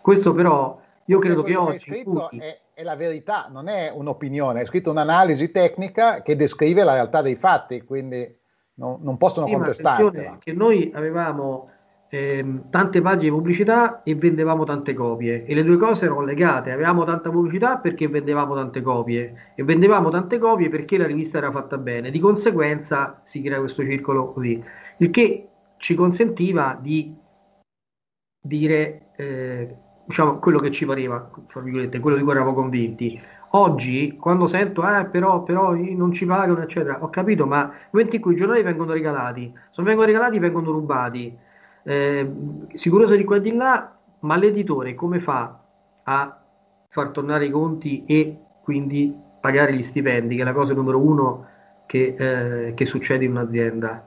Questo 0.00 0.32
però 0.34 0.80
io 1.06 1.18
credo 1.18 1.42
che 1.42 1.56
oggi... 1.56 1.90
Che 1.90 2.04
cui... 2.04 2.38
è, 2.38 2.58
è, 2.74 2.82
la 2.82 2.96
verità, 2.96 3.48
non 3.50 3.68
è 3.68 3.90
un'opinione, 3.94 4.60
è 4.60 4.64
scritto 4.64 4.90
un'analisi 4.90 5.50
tecnica 5.50 6.22
che 6.22 6.36
descrive 6.36 6.84
la 6.84 6.94
realtà 6.94 7.22
dei 7.22 7.36
fatti, 7.36 7.82
quindi 7.82 8.36
non, 8.74 8.98
non 9.02 9.16
possono 9.16 9.46
sì, 9.46 9.52
contestarla. 9.52 10.38
Che 10.38 10.52
noi 10.52 10.90
avevamo 10.94 11.70
ehm, 12.12 12.68
tante 12.68 13.00
pagine 13.00 13.30
di 13.30 13.30
pubblicità 13.30 14.02
e 14.02 14.14
vendevamo 14.14 14.64
tante 14.64 14.92
copie. 14.92 15.44
E 15.46 15.54
le 15.54 15.64
due 15.64 15.78
cose 15.78 16.04
erano 16.04 16.22
legate, 16.22 16.70
avevamo 16.70 17.04
tanta 17.04 17.30
pubblicità 17.30 17.78
perché 17.78 18.06
vendevamo 18.08 18.54
tante 18.54 18.82
copie. 18.82 19.52
E 19.54 19.64
vendevamo 19.64 20.10
tante 20.10 20.38
copie 20.38 20.68
perché 20.68 20.98
la 20.98 21.06
rivista 21.06 21.38
era 21.38 21.50
fatta 21.50 21.78
bene, 21.78 22.10
di 22.10 22.20
conseguenza 22.20 23.22
si 23.24 23.40
crea 23.40 23.58
questo 23.58 23.82
circolo 23.82 24.32
così, 24.32 24.62
il 24.98 25.10
che 25.10 25.48
ci 25.78 25.94
consentiva 25.94 26.78
di 26.80 27.16
dire 28.44 29.12
eh, 29.16 29.76
diciamo 30.06 30.38
quello 30.38 30.58
che 30.58 30.70
ci 30.70 30.84
pareva, 30.84 31.20
quello 31.20 31.88
di 31.88 31.98
cui 31.98 32.30
eravamo 32.30 32.52
convinti. 32.54 33.20
Oggi, 33.54 34.16
quando 34.18 34.46
sento, 34.46 34.82
eh, 34.86 35.06
però, 35.06 35.42
però 35.42 35.74
non 35.74 36.12
ci 36.12 36.24
pagano, 36.26 36.62
eccetera, 36.62 37.02
ho 37.02 37.10
capito, 37.10 37.46
ma 37.46 37.64
nel 37.64 37.88
momento 37.90 38.16
in 38.16 38.22
cui 38.22 38.32
i 38.34 38.36
giornali 38.36 38.62
vengono 38.62 38.92
regalati, 38.92 39.50
se 39.54 39.74
non 39.76 39.86
vengono 39.86 40.06
regalati, 40.06 40.38
vengono 40.38 40.70
rubati 40.70 41.38
eh, 41.84 42.30
sicurezza 42.74 43.16
di 43.16 43.24
qua 43.24 43.36
e 43.36 43.40
di 43.40 43.52
là, 43.52 43.96
ma 44.20 44.36
l'editore 44.36 44.94
come 44.94 45.20
fa 45.20 45.58
a 46.04 46.42
far 46.88 47.08
tornare 47.08 47.46
i 47.46 47.50
conti 47.50 48.04
e 48.06 48.36
quindi 48.62 49.16
pagare 49.40 49.74
gli 49.74 49.82
stipendi, 49.82 50.36
che 50.36 50.42
è 50.42 50.44
la 50.44 50.52
cosa 50.52 50.74
numero 50.74 50.98
uno 50.98 51.46
che, 51.86 52.14
eh, 52.16 52.74
che 52.74 52.84
succede 52.84 53.24
in 53.24 53.32
un'azienda? 53.32 54.06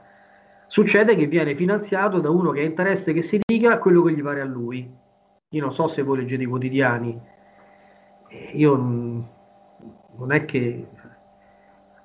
Succede 0.66 1.14
che 1.14 1.26
viene 1.26 1.54
finanziato 1.54 2.20
da 2.20 2.30
uno 2.30 2.50
che 2.50 2.60
ha 2.60 2.64
interesse 2.64 3.12
che 3.12 3.22
si 3.22 3.38
dica 3.44 3.78
quello 3.78 4.02
che 4.02 4.12
gli 4.12 4.22
pare 4.22 4.40
a 4.40 4.44
lui. 4.44 4.88
Io 5.50 5.62
non 5.62 5.72
so 5.72 5.88
se 5.88 6.02
voi 6.02 6.18
leggete 6.18 6.42
i 6.42 6.46
quotidiani, 6.46 7.20
eh, 8.28 8.50
io 8.54 8.76
non 8.76 10.32
è 10.32 10.44
che 10.44 10.88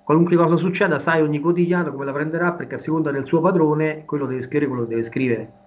qualunque 0.04 0.36
cosa 0.36 0.58
succeda, 0.58 1.00
sai 1.00 1.22
ogni 1.22 1.40
quotidiano 1.40 1.92
come 1.92 2.06
la 2.06 2.12
prenderà 2.12 2.52
perché 2.54 2.76
a 2.76 2.78
seconda 2.78 3.12
del 3.12 3.26
suo 3.26 3.42
padrone 3.42 4.04
quello 4.06 4.26
deve 4.26 4.42
scrivere 4.42 4.68
quello 4.68 4.86
deve 4.86 5.04
scrivere. 5.04 5.61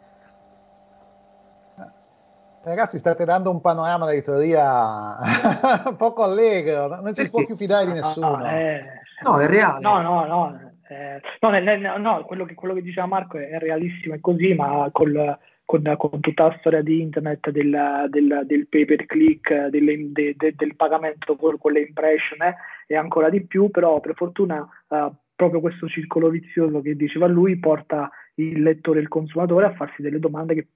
Ragazzi, 2.64 2.98
state 2.98 3.26
dando 3.26 3.50
un 3.50 3.60
panorama 3.60 4.06
dell'editoria 4.06 5.18
poco 5.98 6.22
allegro, 6.22 6.88
non 7.02 7.14
ci 7.14 7.24
si 7.24 7.30
può 7.30 7.44
più 7.44 7.56
fidare 7.56 7.84
di 7.84 7.92
nessuno. 7.92 8.36
No, 8.36 8.48
eh, 8.48 8.82
no, 9.22 9.38
è 9.38 9.46
reale. 9.46 9.80
No, 9.80 10.00
no, 10.00 10.24
no. 10.24 10.72
Eh, 10.88 11.20
no, 11.40 11.50
nel, 11.50 12.00
no 12.00 12.24
quello, 12.24 12.46
che, 12.46 12.54
quello, 12.54 12.72
che, 12.72 12.80
diceva 12.80 13.06
Marco 13.06 13.36
è, 13.36 13.50
è 13.50 13.58
realissimo, 13.58 14.14
è 14.14 14.20
così, 14.20 14.54
ma 14.54 14.88
col, 14.92 15.38
con, 15.66 15.94
con, 15.98 16.20
tutta 16.20 16.44
la 16.44 16.56
storia 16.58 16.80
di 16.80 17.02
internet, 17.02 17.50
del, 17.50 18.06
del, 18.08 18.42
del 18.46 18.66
pay 18.66 18.86
per 18.86 19.04
click, 19.04 19.66
delle, 19.66 20.12
de, 20.12 20.34
de, 20.34 20.54
del 20.56 20.74
pagamento 20.74 21.36
con, 21.36 21.58
con 21.58 21.72
le 21.72 21.80
impression 21.80 22.40
eh, 22.40 22.56
e 22.86 22.96
ancora 22.96 23.28
di 23.28 23.44
più, 23.44 23.70
però 23.70 24.00
per 24.00 24.14
fortuna 24.14 24.66
eh, 24.88 25.10
proprio 25.36 25.60
questo 25.60 25.86
circolo 25.86 26.30
vizioso 26.30 26.80
che 26.80 26.96
diceva 26.96 27.26
lui 27.26 27.58
porta 27.58 28.10
il 28.36 28.62
lettore 28.62 29.00
e 29.00 29.02
il 29.02 29.08
consumatore 29.08 29.66
a 29.66 29.74
farsi 29.74 30.00
delle 30.00 30.18
domande 30.18 30.54
che 30.54 30.68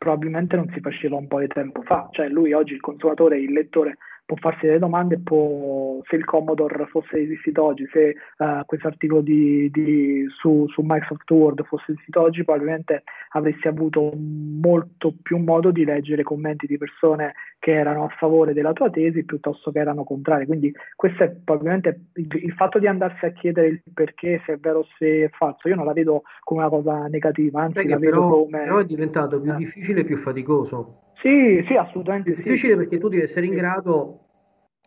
probabilmente 0.00 0.56
non 0.56 0.70
si 0.72 0.80
faceva 0.80 1.16
un 1.16 1.26
po' 1.26 1.40
di 1.40 1.46
tempo 1.46 1.82
fa, 1.82 2.08
cioè 2.10 2.26
lui 2.28 2.54
oggi 2.54 2.72
il 2.72 2.80
consumatore, 2.80 3.38
il 3.38 3.52
lettore 3.52 3.98
può 4.30 4.36
farsi 4.38 4.66
delle 4.66 4.78
domande, 4.78 5.18
può, 5.18 6.00
se 6.08 6.14
il 6.14 6.24
Commodore 6.24 6.86
fosse 6.86 7.18
esistito 7.18 7.64
oggi, 7.64 7.88
se 7.92 8.14
uh, 8.38 8.64
questo 8.64 8.86
articolo 8.86 9.22
di, 9.22 9.68
di, 9.72 10.24
su, 10.38 10.66
su, 10.68 10.82
Microsoft 10.84 11.28
Word 11.32 11.64
fosse 11.64 11.90
esistito 11.90 12.20
oggi, 12.20 12.44
probabilmente 12.44 13.02
avresti 13.30 13.66
avuto 13.66 14.12
molto 14.14 15.12
più 15.20 15.38
modo 15.38 15.72
di 15.72 15.84
leggere 15.84 16.22
commenti 16.22 16.68
di 16.68 16.78
persone 16.78 17.34
che 17.58 17.72
erano 17.72 18.04
a 18.04 18.08
favore 18.18 18.52
della 18.52 18.72
tua 18.72 18.88
tesi 18.88 19.24
piuttosto 19.24 19.72
che 19.72 19.80
erano 19.80 20.04
contrarie. 20.04 20.46
Quindi 20.46 20.72
questo 20.94 21.24
è 21.24 21.30
probabilmente 21.30 22.00
il, 22.14 22.28
il 22.30 22.52
fatto 22.52 22.78
di 22.78 22.86
andarsi 22.86 23.24
a 23.24 23.32
chiedere 23.32 23.66
il 23.66 23.82
perché, 23.92 24.40
se 24.46 24.52
è 24.52 24.58
vero 24.58 24.78
o 24.78 24.86
se 24.96 25.24
è 25.24 25.28
falso, 25.30 25.68
io 25.68 25.74
non 25.74 25.86
la 25.86 25.92
vedo 25.92 26.22
come 26.44 26.60
una 26.60 26.70
cosa 26.70 27.06
negativa, 27.08 27.62
anzi 27.62 27.88
la 27.88 27.98
vedo 27.98 28.20
però, 28.20 28.28
come... 28.28 28.58
Però 28.60 28.78
è 28.78 28.84
diventato 28.84 29.40
più 29.40 29.52
eh. 29.52 29.56
difficile 29.56 30.00
e 30.02 30.04
più 30.04 30.16
faticoso 30.16 31.09
sì, 31.20 31.64
sì, 31.66 31.74
assolutamente. 31.74 32.32
È 32.32 32.34
difficile 32.34 32.72
sì. 32.72 32.78
perché 32.78 32.98
tu 32.98 33.08
devi 33.08 33.22
essere 33.22 33.46
in 33.46 33.54
grado, 33.54 34.20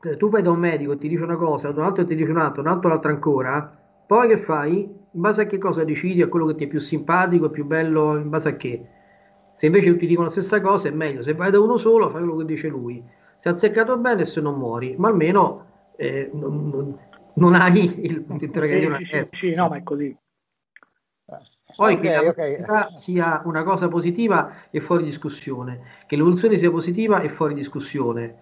eh, 0.02 0.18
tu 0.18 0.30
vai 0.30 0.42
da 0.42 0.52
un 0.52 0.60
medico 0.60 0.94
e 0.94 0.98
ti 0.98 1.08
dice 1.08 1.24
una 1.24 1.36
cosa, 1.36 1.70
un 1.70 1.80
altro 1.80 2.06
ti 2.06 2.16
dice 2.16 2.32
un'altra, 2.32 2.62
un 2.62 2.68
altro 2.68 2.90
l'altra 2.90 3.12
ancora, 3.12 3.80
poi 4.06 4.30
che 4.30 4.38
fai? 4.38 5.02
In 5.16 5.22
base 5.22 5.44
a 5.44 5.46
che 5.46 5.60
cosa 5.60 5.84
decidi, 5.84 6.22
a 6.22 6.28
quello 6.28 6.48
che 6.48 6.56
ti 6.56 6.64
è 6.66 6.68
più 6.68 6.80
simpatico, 6.80 7.46
è 7.46 7.50
più 7.52 7.66
bello, 7.66 8.18
in 8.18 8.30
base 8.30 8.50
a 8.50 8.56
che? 8.56 8.88
Se 9.56 9.68
invece 9.68 9.96
ti 9.96 10.08
dicono 10.08 10.28
la 10.28 10.34
stessa 10.34 10.60
cosa 10.60 10.88
è 10.88 10.92
meglio, 10.92 11.22
se 11.22 11.34
vai 11.34 11.52
da 11.52 11.60
uno 11.60 11.78
solo 11.78 12.10
fai 12.10 12.22
quello 12.22 12.38
che 12.38 12.46
dice 12.46 12.68
lui. 12.68 13.04
Se 13.40 13.50
ha 13.50 13.52
azzeccato 13.52 13.98
bene 13.98 14.26
se 14.26 14.42
non 14.42 14.58
muori, 14.58 14.96
ma 14.98 15.10
almeno 15.10 15.92
eh, 15.98 16.30
non, 16.34 16.98
non, 17.36 17.56
hai 17.56 18.06
il 18.06 18.22
punto 18.22 18.46
interrogativo. 18.46 18.98
Sì, 18.98 19.06
sì, 19.06 19.38
sì, 19.38 19.54
no, 19.54 19.68
ma 19.70 19.78
è 19.78 19.84
così. 19.84 20.18
Poi 21.76 21.94
okay, 21.94 22.34
che 22.34 22.60
la 22.66 22.80
okay. 22.80 23.00
sia 23.00 23.42
una 23.46 23.64
cosa 23.64 23.88
positiva 23.88 24.54
e 24.70 24.80
fuori 24.80 25.04
discussione, 25.04 25.82
che 26.06 26.16
l'evoluzione 26.16 26.60
sia 26.60 26.70
positiva 26.70 27.22
e 27.22 27.30
fuori 27.30 27.54
discussione. 27.54 28.36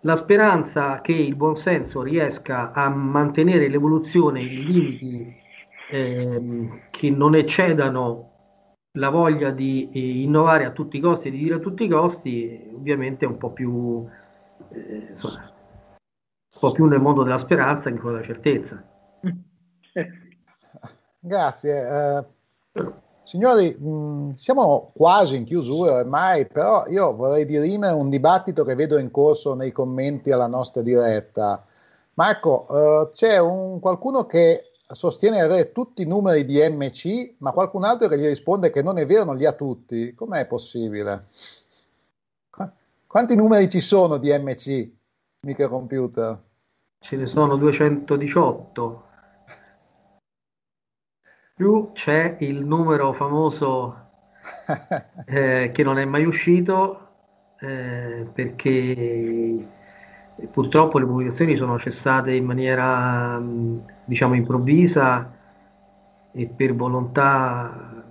La 0.00 0.16
speranza 0.16 1.00
che 1.00 1.12
il 1.12 1.34
buonsenso 1.34 2.02
riesca 2.02 2.72
a 2.72 2.88
mantenere 2.88 3.68
l'evoluzione 3.68 4.42
in 4.42 4.64
limiti 4.64 5.36
eh, 5.90 6.82
che 6.90 7.10
non 7.10 7.34
eccedano 7.34 8.30
la 8.92 9.08
voglia 9.08 9.50
di 9.50 9.90
eh, 9.92 10.22
innovare 10.22 10.64
a 10.64 10.70
tutti 10.70 10.98
i 10.98 11.00
costi 11.00 11.28
e 11.28 11.30
di 11.30 11.38
dire 11.38 11.56
a 11.56 11.60
tutti 11.60 11.84
i 11.84 11.88
costi, 11.88 12.70
ovviamente 12.74 13.24
è 13.24 13.28
un 13.28 13.38
po' 13.38 13.50
più, 13.50 14.06
eh, 14.70 15.08
insomma, 15.10 15.44
un 15.44 16.60
po' 16.60 16.72
più 16.72 16.84
nel 16.86 17.00
mondo 17.00 17.22
della 17.22 17.38
speranza 17.38 17.90
che 17.90 17.98
quello 17.98 18.16
della 18.16 18.26
certezza. 18.26 18.84
Grazie. 21.26 21.88
Eh, 21.88 22.24
signori, 23.24 23.76
mh, 23.76 23.88
mm, 23.88 24.30
siamo 24.38 24.92
quasi 24.94 25.34
in 25.34 25.44
chiusura 25.44 25.94
ormai, 25.94 26.46
però 26.46 26.86
io 26.86 27.16
vorrei 27.16 27.44
dirimere 27.44 27.94
un 27.94 28.08
dibattito 28.08 28.62
che 28.62 28.76
vedo 28.76 28.96
in 28.96 29.10
corso 29.10 29.54
nei 29.54 29.72
commenti 29.72 30.30
alla 30.30 30.46
nostra 30.46 30.82
diretta. 30.82 31.66
Marco, 32.14 32.66
eh, 32.70 33.10
c'è 33.12 33.38
un, 33.38 33.80
qualcuno 33.80 34.24
che 34.26 34.70
sostiene 34.88 35.40
avere 35.40 35.72
tutti 35.72 36.02
i 36.02 36.06
numeri 36.06 36.44
di 36.44 36.60
MC, 36.60 37.34
ma 37.38 37.50
qualcun 37.50 37.82
altro 37.82 38.06
che 38.06 38.18
gli 38.18 38.26
risponde 38.28 38.70
che 38.70 38.82
non 38.82 38.96
è 38.96 39.04
vero, 39.04 39.24
non 39.24 39.36
li 39.36 39.46
ha 39.46 39.52
tutti. 39.52 40.14
Com'è 40.14 40.46
possibile? 40.46 41.26
Quanti 43.08 43.34
numeri 43.34 43.68
ci 43.68 43.80
sono 43.80 44.18
di 44.18 44.28
MC 44.28 44.88
microcomputer? 45.42 46.40
Ce 47.00 47.16
ne 47.16 47.26
sono 47.26 47.56
218 47.56 49.05
più 51.56 51.92
c'è 51.94 52.36
il 52.40 52.66
numero 52.66 53.14
famoso 53.14 53.96
eh, 55.24 55.70
che 55.72 55.82
non 55.82 55.98
è 55.98 56.04
mai 56.04 56.26
uscito 56.26 57.08
eh, 57.58 58.28
perché 58.30 59.66
purtroppo 60.50 60.98
le 60.98 61.06
pubblicazioni 61.06 61.56
sono 61.56 61.78
cessate 61.78 62.32
in 62.32 62.44
maniera 62.44 63.42
diciamo 64.04 64.34
improvvisa 64.34 65.32
e 66.32 66.46
per 66.46 66.74
volontà 66.74 68.04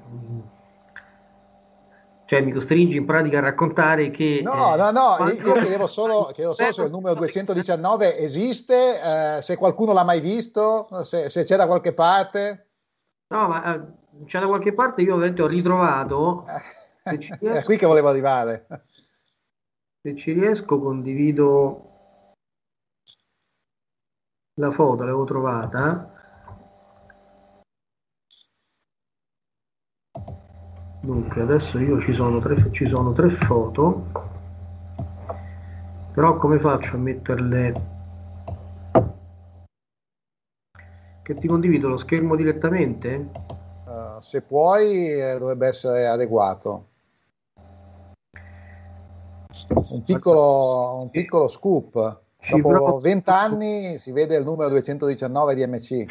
cioè 2.26 2.42
mi 2.42 2.52
costringi 2.52 2.98
in 2.98 3.06
pratica 3.06 3.38
a 3.38 3.42
raccontare 3.42 4.10
che 4.10 4.42
no 4.44 4.74
eh, 4.74 4.78
no 4.78 4.90
no 4.90 5.14
quando... 5.18 5.36
io 5.36 5.54
chiedevo 5.54 5.86
solo, 5.86 6.32
chiedevo 6.34 6.56
solo 6.56 6.72
se 6.72 6.82
il 6.82 6.90
numero 6.90 7.14
219 7.14 8.18
esiste 8.18 9.36
eh, 9.36 9.42
se 9.44 9.56
qualcuno 9.56 9.94
l'ha 9.94 10.04
mai 10.04 10.20
visto 10.20 10.88
se, 11.04 11.30
se 11.30 11.44
c'è 11.44 11.56
da 11.56 11.68
qualche 11.68 11.94
parte 11.94 12.66
No, 13.28 13.48
ma 13.48 13.74
eh, 13.74 14.26
c'è 14.26 14.40
da 14.40 14.46
qualche 14.46 14.74
parte 14.74 15.02
io 15.02 15.14
ovviamente 15.14 15.42
ho 15.42 15.48
ritrovato. 15.48 16.46
riesco, 17.04 17.48
È 17.48 17.64
qui 17.64 17.78
che 17.78 17.86
volevo 17.86 18.10
arrivare. 18.10 18.68
Se 20.02 20.16
ci 20.16 20.32
riesco, 20.34 20.80
condivido. 20.80 21.94
la 24.58 24.72
foto 24.72 25.04
l'avevo 25.04 25.26
trovata. 25.26 26.12
Dunque, 31.02 31.42
adesso 31.42 31.78
io 31.78 32.00
ci 32.00 32.14
sono 32.14 32.40
tre, 32.40 32.72
ci 32.72 32.88
sono 32.88 33.14
tre 33.14 33.30
foto, 33.30 34.08
però 36.14 36.38
come 36.38 36.60
faccio 36.60 36.96
a 36.96 37.00
metterle? 37.00 37.95
Che 41.26 41.34
ti 41.34 41.48
condivido 41.48 41.88
lo 41.88 41.98
schermo 41.98 42.36
direttamente? 42.36 43.32
Uh, 43.88 44.20
se 44.20 44.44
puoi, 44.44 45.20
eh, 45.20 45.40
dovrebbe 45.40 45.66
essere 45.66 46.06
adeguato. 46.06 46.90
Un 49.70 50.04
piccolo, 50.04 51.00
un 51.02 51.10
piccolo 51.10 51.48
scoop. 51.48 52.22
Dopo 52.48 53.00
20 53.00 53.30
anni 53.32 53.98
si 53.98 54.12
vede 54.12 54.36
il 54.36 54.44
numero 54.44 54.70
219 54.70 55.56
di 55.56 55.66
MC. 55.66 56.06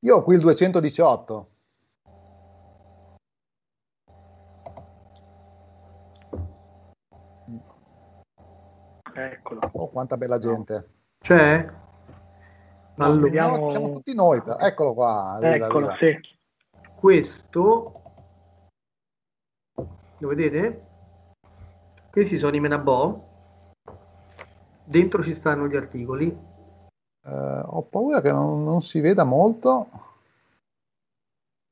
Io 0.00 0.16
ho 0.16 0.22
qui 0.22 0.34
il 0.34 0.42
218. 0.42 1.48
Eccolo. 9.14 9.70
Oh, 9.72 9.88
quanta 9.88 10.18
bella 10.18 10.36
gente. 10.36 10.88
C'è? 11.20 11.80
Allora, 12.96 13.20
vediamo... 13.20 13.56
no, 13.56 13.68
siamo 13.70 13.92
tutti 13.92 14.14
noi. 14.14 14.42
Eccolo 14.60 14.94
qua. 14.94 15.32
Arriva, 15.32 15.66
Eccolo, 15.66 15.88
arriva. 15.88 16.18
Sì. 16.20 16.20
Questo 16.94 18.02
lo 20.18 20.28
vedete? 20.28 20.86
Questi 22.10 22.38
sono 22.38 22.54
i 22.54 22.60
Menabò 22.60 23.30
dentro 24.84 25.22
ci 25.22 25.34
stanno 25.34 25.66
gli 25.66 25.76
articoli. 25.76 26.26
Uh, 27.24 27.62
ho 27.64 27.82
paura 27.82 28.20
che 28.20 28.32
non, 28.32 28.64
non, 28.64 28.82
si 28.82 29.00
veda 29.00 29.22
molto, 29.24 29.88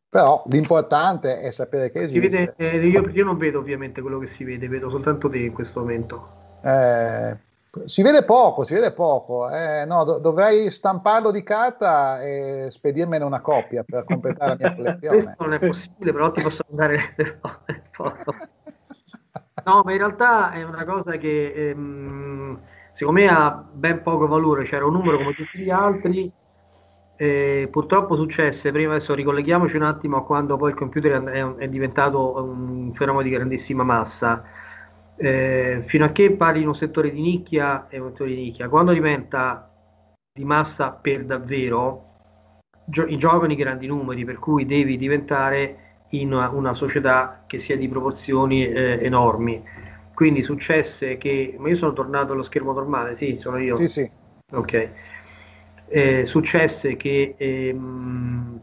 però 0.08 0.44
l'importante 0.46 1.40
è 1.40 1.50
sapere 1.50 1.90
che 1.90 2.06
si 2.06 2.18
esiste. 2.18 2.54
Vede, 2.56 2.78
eh, 2.80 2.86
io, 2.86 3.08
io, 3.08 3.24
non 3.24 3.36
vedo 3.36 3.58
ovviamente 3.58 4.00
quello 4.00 4.18
che 4.18 4.28
si 4.28 4.44
vede, 4.44 4.68
vedo 4.68 4.88
soltanto 4.88 5.28
te 5.28 5.38
in 5.38 5.52
questo 5.52 5.80
momento. 5.80 6.38
Eh, 6.62 7.36
si 7.84 8.02
vede 8.02 8.24
poco, 8.24 8.64
si 8.64 8.74
vede 8.74 8.92
poco. 8.92 9.48
Eh, 9.50 9.84
no, 9.84 10.04
do- 10.04 10.18
dovrei 10.18 10.70
stamparlo 10.70 11.30
di 11.30 11.42
carta 11.42 12.20
e 12.20 12.66
spedirmene 12.70 13.24
una 13.24 13.40
copia 13.40 13.84
per 13.84 14.04
completare 14.04 14.50
la 14.50 14.56
mia 14.58 14.74
collezione. 14.76 15.22
Questo 15.22 15.44
non 15.44 15.52
è 15.54 15.58
possibile, 15.60 16.12
però 16.12 16.32
ti 16.32 16.42
posso 16.42 16.64
dare 16.68 17.14
le 17.16 17.38
foto. 17.92 18.34
No, 19.64 19.82
ma 19.84 19.92
in 19.92 19.98
realtà 19.98 20.52
è 20.52 20.62
una 20.64 20.84
cosa 20.84 21.16
che 21.16 21.52
ehm, 21.54 22.58
secondo 22.92 23.20
me 23.20 23.28
ha 23.28 23.64
ben 23.72 24.02
poco 24.02 24.26
valore, 24.26 24.64
c'era 24.64 24.86
un 24.86 24.92
numero 24.92 25.18
come 25.18 25.34
tutti 25.34 25.58
gli 25.58 25.70
altri. 25.70 26.32
Eh, 27.16 27.68
purtroppo 27.70 28.16
successe, 28.16 28.72
prima 28.72 28.94
adesso 28.94 29.12
ricolleghiamoci 29.14 29.76
un 29.76 29.82
attimo 29.82 30.16
a 30.16 30.24
quando 30.24 30.56
poi 30.56 30.70
il 30.70 30.76
computer 30.76 31.22
è, 31.24 31.54
è 31.56 31.68
diventato 31.68 32.42
un 32.42 32.92
fenomeno 32.94 33.22
di 33.22 33.30
grandissima 33.30 33.82
massa. 33.84 34.42
Eh, 35.22 35.82
fino 35.84 36.06
a 36.06 36.12
che 36.12 36.32
parli 36.32 36.62
in 36.62 36.68
un 36.68 36.74
settore 36.74 37.10
di 37.10 37.20
nicchia 37.20 37.88
è 37.88 37.98
un 37.98 38.10
settore 38.10 38.30
di 38.30 38.42
nicchia, 38.42 38.68
quando 38.68 38.92
diventa 38.92 39.70
di 40.32 40.44
massa 40.44 40.92
per 40.92 41.24
davvero, 41.24 42.14
gio- 42.86 43.14
giocano 43.16 43.52
i 43.52 43.56
grandi 43.56 43.86
numeri, 43.86 44.24
per 44.24 44.38
cui 44.38 44.64
devi 44.64 44.96
diventare 44.96 46.04
in 46.10 46.32
una, 46.32 46.48
una 46.48 46.74
società 46.74 47.44
che 47.46 47.58
sia 47.58 47.76
di 47.76 47.88
proporzioni 47.88 48.66
eh, 48.66 48.98
enormi 49.04 49.62
quindi 50.20 50.42
successe 50.42 51.16
che, 51.16 51.54
ma 51.56 51.70
io 51.70 51.76
sono 51.76 51.94
tornato 51.94 52.34
allo 52.34 52.42
schermo 52.42 52.74
normale, 52.74 53.14
sì, 53.14 53.38
sono 53.40 53.56
io. 53.56 53.74
Sì, 53.76 53.88
sì. 53.88 54.10
Ok. 54.52 54.88
Eh, 55.88 56.26
successe 56.26 56.94
che 56.96 57.36
ehm, 57.38 58.60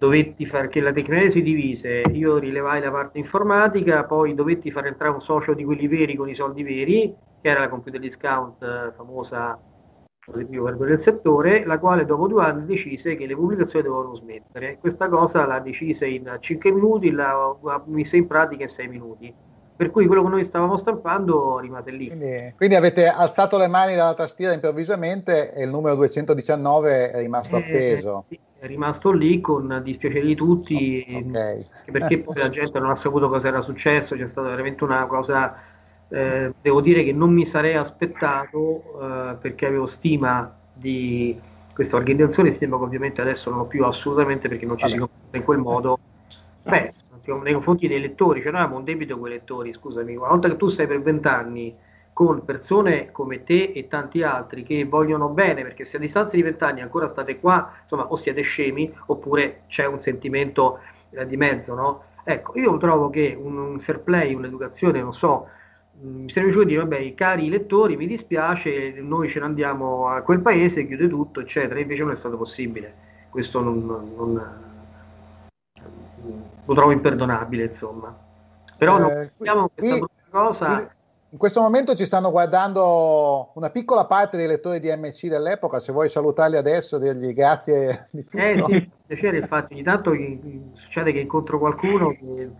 dovetti 0.00 0.46
fare 0.46 0.68
che 0.68 0.80
la 0.80 0.92
tecnologia 0.92 1.30
si 1.30 1.42
divise, 1.42 2.02
io 2.12 2.38
rilevai 2.38 2.80
la 2.80 2.90
parte 2.90 3.18
informatica, 3.18 4.04
poi 4.04 4.32
dovetti 4.32 4.70
far 4.70 4.86
entrare 4.86 5.12
un 5.12 5.20
socio 5.20 5.54
di 5.54 5.64
quelli 5.64 5.88
veri 5.88 6.14
con 6.14 6.28
i 6.28 6.36
soldi 6.36 6.62
veri, 6.62 7.12
che 7.40 7.48
era 7.48 7.60
la 7.60 7.68
computer 7.68 7.98
discount 7.98 8.62
eh, 8.62 8.92
famosa 8.94 9.58
per 10.30 10.76
del 10.76 10.98
settore, 11.00 11.64
la 11.64 11.78
quale 11.78 12.04
dopo 12.04 12.28
due 12.28 12.44
anni 12.44 12.66
decise 12.66 13.16
che 13.16 13.26
le 13.26 13.34
pubblicazioni 13.34 13.86
dovevano 13.86 14.14
smettere. 14.14 14.78
Questa 14.78 15.08
cosa 15.08 15.46
la 15.46 15.58
decise 15.58 16.06
in 16.06 16.36
5 16.38 16.70
minuti, 16.70 17.10
la 17.10 17.56
mise 17.86 18.18
in 18.18 18.26
pratica 18.26 18.62
in 18.62 18.68
6 18.68 18.88
minuti 18.88 19.34
per 19.78 19.92
cui 19.92 20.08
quello 20.08 20.24
che 20.24 20.28
noi 20.28 20.44
stavamo 20.44 20.76
stampando 20.76 21.60
rimase 21.60 21.92
lì. 21.92 22.08
Quindi, 22.08 22.52
quindi 22.56 22.74
avete 22.74 23.06
alzato 23.06 23.56
le 23.58 23.68
mani 23.68 23.94
dalla 23.94 24.14
tastiera 24.14 24.52
improvvisamente 24.52 25.54
e 25.54 25.62
il 25.62 25.70
numero 25.70 25.94
219 25.94 27.12
è 27.12 27.20
rimasto 27.20 27.54
eh, 27.54 27.60
appeso. 27.60 28.24
Sì, 28.28 28.40
è 28.60 28.66
rimasto 28.66 29.12
lì 29.12 29.40
con 29.40 29.80
dispiacere 29.84 30.26
di 30.26 30.34
tutti, 30.34 31.22
okay. 31.26 31.64
perché 31.90 32.18
poi 32.18 32.34
la 32.36 32.48
gente 32.48 32.78
non 32.80 32.90
ha 32.90 32.96
saputo 32.96 33.28
cosa 33.28 33.48
era 33.48 33.60
successo, 33.60 34.16
c'è 34.16 34.26
stata 34.26 34.48
veramente 34.48 34.82
una 34.82 35.06
cosa, 35.06 35.56
eh, 36.08 36.52
devo 36.60 36.80
dire 36.80 37.04
che 37.04 37.12
non 37.12 37.32
mi 37.32 37.46
sarei 37.46 37.74
aspettato 37.74 38.82
eh, 39.00 39.36
perché 39.40 39.66
avevo 39.66 39.86
stima 39.86 40.52
di 40.72 41.38
questa 41.72 41.96
organizzazione, 41.96 42.50
stima 42.50 42.76
che 42.76 42.82
ovviamente 42.82 43.20
adesso 43.20 43.48
non 43.48 43.60
ho 43.60 43.66
più 43.66 43.84
assolutamente 43.84 44.48
perché 44.48 44.66
non 44.66 44.76
ci 44.76 44.82
Vabbè. 44.82 44.94
si 44.94 44.98
comporta 44.98 45.36
in 45.36 45.44
quel 45.44 45.58
modo. 45.58 45.98
Beh, 46.64 46.94
nei 47.42 47.52
confronti 47.52 47.86
dei 47.86 48.00
lettori, 48.00 48.42
cioè 48.42 48.50
noi 48.50 48.62
abbiamo 48.62 48.78
un 48.78 48.84
debito 48.84 49.16
con 49.16 49.28
i 49.28 49.30
lettori, 49.30 49.72
scusami, 49.72 50.16
una 50.16 50.28
volta 50.28 50.48
che 50.48 50.56
tu 50.56 50.68
stai 50.68 50.88
per 50.88 51.00
vent'anni 51.00 51.74
con 52.18 52.44
persone 52.44 53.12
come 53.12 53.44
te 53.44 53.70
e 53.72 53.86
tanti 53.86 54.24
altri 54.24 54.64
che 54.64 54.84
vogliono 54.84 55.28
bene, 55.28 55.62
perché 55.62 55.84
se 55.84 55.98
a 55.98 56.00
distanza 56.00 56.34
di 56.34 56.42
vent'anni 56.42 56.80
ancora 56.80 57.06
state 57.06 57.38
qua, 57.38 57.72
insomma, 57.82 58.08
o 58.08 58.16
siete 58.16 58.40
scemi 58.40 58.92
oppure 59.06 59.60
c'è 59.68 59.86
un 59.86 60.00
sentimento 60.00 60.80
eh, 61.10 61.24
di 61.28 61.36
mezzo, 61.36 61.74
no? 61.74 62.02
Ecco, 62.24 62.58
io 62.58 62.76
trovo 62.78 63.08
che 63.08 63.38
un, 63.40 63.56
un 63.56 63.78
fair 63.78 64.00
play, 64.00 64.34
un'educazione, 64.34 65.00
non 65.00 65.14
so, 65.14 65.46
mm, 66.04 66.22
mi 66.22 66.28
sarebbe 66.28 66.50
piaciuto 66.50 66.64
dire, 66.64 66.80
vabbè, 66.80 67.14
cari 67.14 67.48
lettori, 67.48 67.96
mi 67.96 68.08
dispiace, 68.08 68.94
noi 69.00 69.28
ce 69.28 69.38
ne 69.38 69.44
andiamo 69.44 70.08
a 70.08 70.20
quel 70.22 70.40
paese, 70.40 70.88
chiude 70.88 71.06
tutto, 71.06 71.38
eccetera, 71.38 71.78
invece 71.78 72.02
non 72.02 72.10
è 72.10 72.16
stato 72.16 72.36
possibile. 72.36 72.94
Questo 73.30 73.60
non, 73.62 73.86
non 73.86 74.42
lo 76.64 76.74
trovo 76.74 76.90
imperdonabile, 76.90 77.66
insomma. 77.66 78.12
Però 78.76 78.96
eh, 78.96 79.00
non 79.00 79.28
sappiamo 79.36 79.68
questa 79.68 80.28
cosa. 80.30 80.96
In 81.30 81.36
questo 81.36 81.60
momento 81.60 81.94
ci 81.94 82.06
stanno 82.06 82.30
guardando 82.30 83.50
una 83.54 83.68
piccola 83.68 84.06
parte 84.06 84.38
dei 84.38 84.46
lettori 84.46 84.80
di 84.80 84.88
MC 84.88 85.26
dell'epoca, 85.26 85.78
se 85.78 85.92
vuoi 85.92 86.08
salutarli 86.08 86.56
adesso 86.56 86.96
e 86.96 87.00
dirgli 87.00 87.34
grazie 87.34 88.08
di 88.10 88.24
tutto. 88.24 88.38
Eh 88.38 88.64
sì, 88.66 88.90
piacere, 89.06 89.36
infatti 89.36 89.74
ogni 89.74 89.82
tanto 89.82 90.12
succede 90.72 91.12
che 91.12 91.18
incontro 91.18 91.58
qualcuno 91.58 92.12
che, 92.12 92.50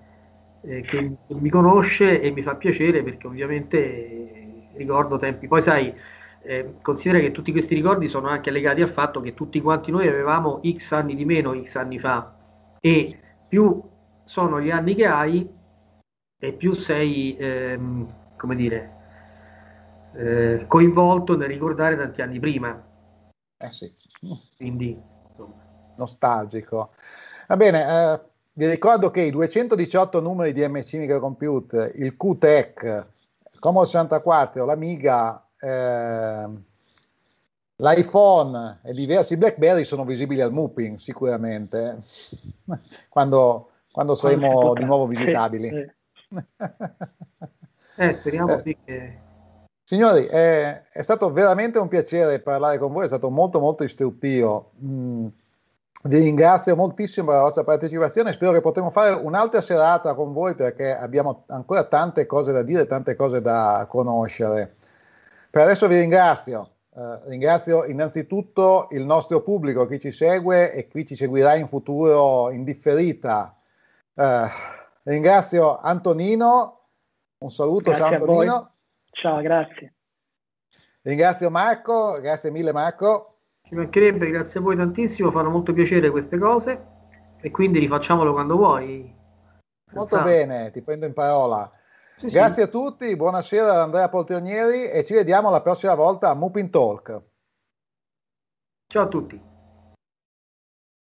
eh, 0.60 0.80
che, 0.82 1.12
mi 1.28 1.48
conosce 1.48 2.20
e 2.20 2.30
mi 2.30 2.42
fa 2.42 2.56
piacere 2.56 3.02
perché 3.02 3.26
ovviamente 3.26 3.78
eh, 3.78 4.68
ricordo 4.74 5.18
tempi. 5.18 5.48
Poi 5.48 5.62
sai, 5.62 5.94
eh, 6.42 6.74
considera 6.82 7.22
che 7.22 7.30
tutti 7.30 7.52
questi 7.52 7.74
ricordi 7.74 8.06
sono 8.06 8.28
anche 8.28 8.50
legati 8.50 8.82
al 8.82 8.92
fatto 8.92 9.22
che 9.22 9.32
tutti 9.32 9.62
quanti 9.62 9.90
noi 9.90 10.08
avevamo 10.08 10.60
X 10.62 10.92
anni 10.92 11.14
di 11.14 11.24
meno 11.24 11.58
X 11.62 11.74
anni 11.76 11.98
fa 11.98 12.34
e 12.80 13.18
più 13.48 13.82
sono 14.24 14.60
gli 14.60 14.70
anni 14.70 14.94
che 14.94 15.06
hai 15.06 15.48
e 16.40 16.52
più 16.52 16.72
sei, 16.74 17.36
ehm, 17.36 18.06
come 18.38 18.56
dire, 18.56 18.96
eh, 20.14 20.64
coinvolto 20.66 21.36
nel 21.36 21.48
ricordare 21.48 21.96
tanti 21.96 22.22
anni 22.22 22.40
prima. 22.40 22.82
Eh 23.58 23.70
sì. 23.70 23.90
Quindi, 24.56 24.98
insomma. 25.28 25.62
Nostalgico. 25.96 26.92
Va 27.46 27.56
bene, 27.56 27.82
eh, 27.82 28.20
vi 28.54 28.66
ricordo 28.66 29.10
che 29.10 29.22
i 29.22 29.30
218 29.30 30.20
numeri 30.20 30.52
di 30.52 30.66
MC 30.66 30.94
Microcomputer, 30.94 31.92
il 31.96 32.16
QTEC, 32.16 33.06
il 33.52 33.58
Commodore 33.58 33.86
64, 33.86 34.64
l'Amiga, 34.64 35.46
eh, 35.58 36.48
l'iPhone 37.76 38.80
e 38.82 38.92
diversi 38.92 39.36
BlackBerry 39.36 39.84
sono 39.84 40.04
visibili 40.04 40.40
al 40.40 40.52
Mooping 40.52 40.96
sicuramente 40.96 42.02
quando, 43.08 43.70
quando 43.90 44.14
saremo 44.14 44.72
di 44.74 44.84
nuovo 44.84 45.06
visitabili. 45.06 45.70
Sì, 47.98 48.04
sì. 48.04 48.08
eh, 48.08 48.14
speriamo 48.14 48.62
eh, 48.62 48.76
che... 48.84 49.18
Signori, 49.84 50.26
è, 50.26 50.82
è, 50.90 51.02
stato 51.02 51.32
veramente 51.32 51.78
un 51.78 51.88
piacere 51.88 52.40
parlare 52.40 52.78
con 52.78 52.92
voi, 52.92 53.04
è 53.04 53.08
stato 53.08 53.30
molto 53.30 53.58
molto 53.58 53.84
istruttivo. 53.84 54.72
Mm, 54.84 55.26
vi 56.04 56.18
ringrazio 56.18 56.76
moltissimo 56.76 57.26
per 57.26 57.36
la 57.36 57.42
vostra 57.42 57.64
partecipazione, 57.64 58.32
spero 58.32 58.52
che 58.52 58.60
potremo 58.60 58.90
fare 58.90 59.14
un'altra 59.14 59.60
serata 59.60 60.14
con 60.14 60.32
voi 60.32 60.54
perché 60.54 60.96
abbiamo 60.96 61.44
ancora 61.48 61.84
tante 61.84 62.26
cose 62.26 62.52
da 62.52 62.62
dire, 62.62 62.86
tante 62.86 63.16
cose 63.16 63.40
da 63.40 63.86
conoscere. 63.88 64.76
Per 65.50 65.62
adesso 65.62 65.88
vi 65.88 65.98
ringrazio. 65.98 66.70
Uh, 66.90 67.18
ringrazio 67.26 67.84
innanzitutto 67.84 68.88
il 68.90 69.04
nostro 69.04 69.40
pubblico, 69.40 69.86
chi 69.86 70.00
ci 70.00 70.10
segue 70.10 70.72
e 70.72 70.88
chi 70.88 71.06
ci 71.06 71.14
seguirà 71.14 71.54
in 71.56 71.68
futuro 71.68 72.50
in 72.50 72.64
differita. 72.64 73.56
Uh, 74.14 74.46
ringrazio 75.04 75.78
Antonino, 75.78 76.77
un 77.38 77.50
saluto, 77.50 77.90
grazie 77.90 78.04
ciao 78.04 78.14
Antonino. 78.14 78.72
Ciao, 79.10 79.40
grazie. 79.40 79.94
Ringrazio 81.02 81.50
Marco, 81.50 82.20
grazie 82.20 82.50
mille 82.50 82.72
Marco. 82.72 83.38
Ci 83.62 83.74
mancherebbe, 83.74 84.30
grazie 84.30 84.60
a 84.60 84.62
voi 84.62 84.76
tantissimo, 84.76 85.30
fanno 85.30 85.50
molto 85.50 85.72
piacere 85.72 86.10
queste 86.10 86.38
cose 86.38 86.86
e 87.40 87.50
quindi 87.50 87.78
rifacciamolo 87.78 88.32
quando 88.32 88.56
vuoi. 88.56 89.14
Molto 89.92 90.16
Senza... 90.16 90.22
bene, 90.22 90.70
ti 90.70 90.82
prendo 90.82 91.06
in 91.06 91.12
parola. 91.12 91.70
Sì, 92.16 92.26
grazie 92.26 92.62
sì. 92.62 92.68
a 92.68 92.70
tutti, 92.70 93.14
buonasera 93.14 93.72
ad 93.72 93.78
Andrea 93.78 94.08
Poltronieri 94.08 94.90
e 94.90 95.04
ci 95.04 95.14
vediamo 95.14 95.50
la 95.50 95.62
prossima 95.62 95.94
volta 95.94 96.30
a 96.30 96.34
Mupin 96.34 96.70
Talk. 96.70 97.22
Ciao 98.86 99.04
a 99.04 99.08
tutti. 99.08 99.40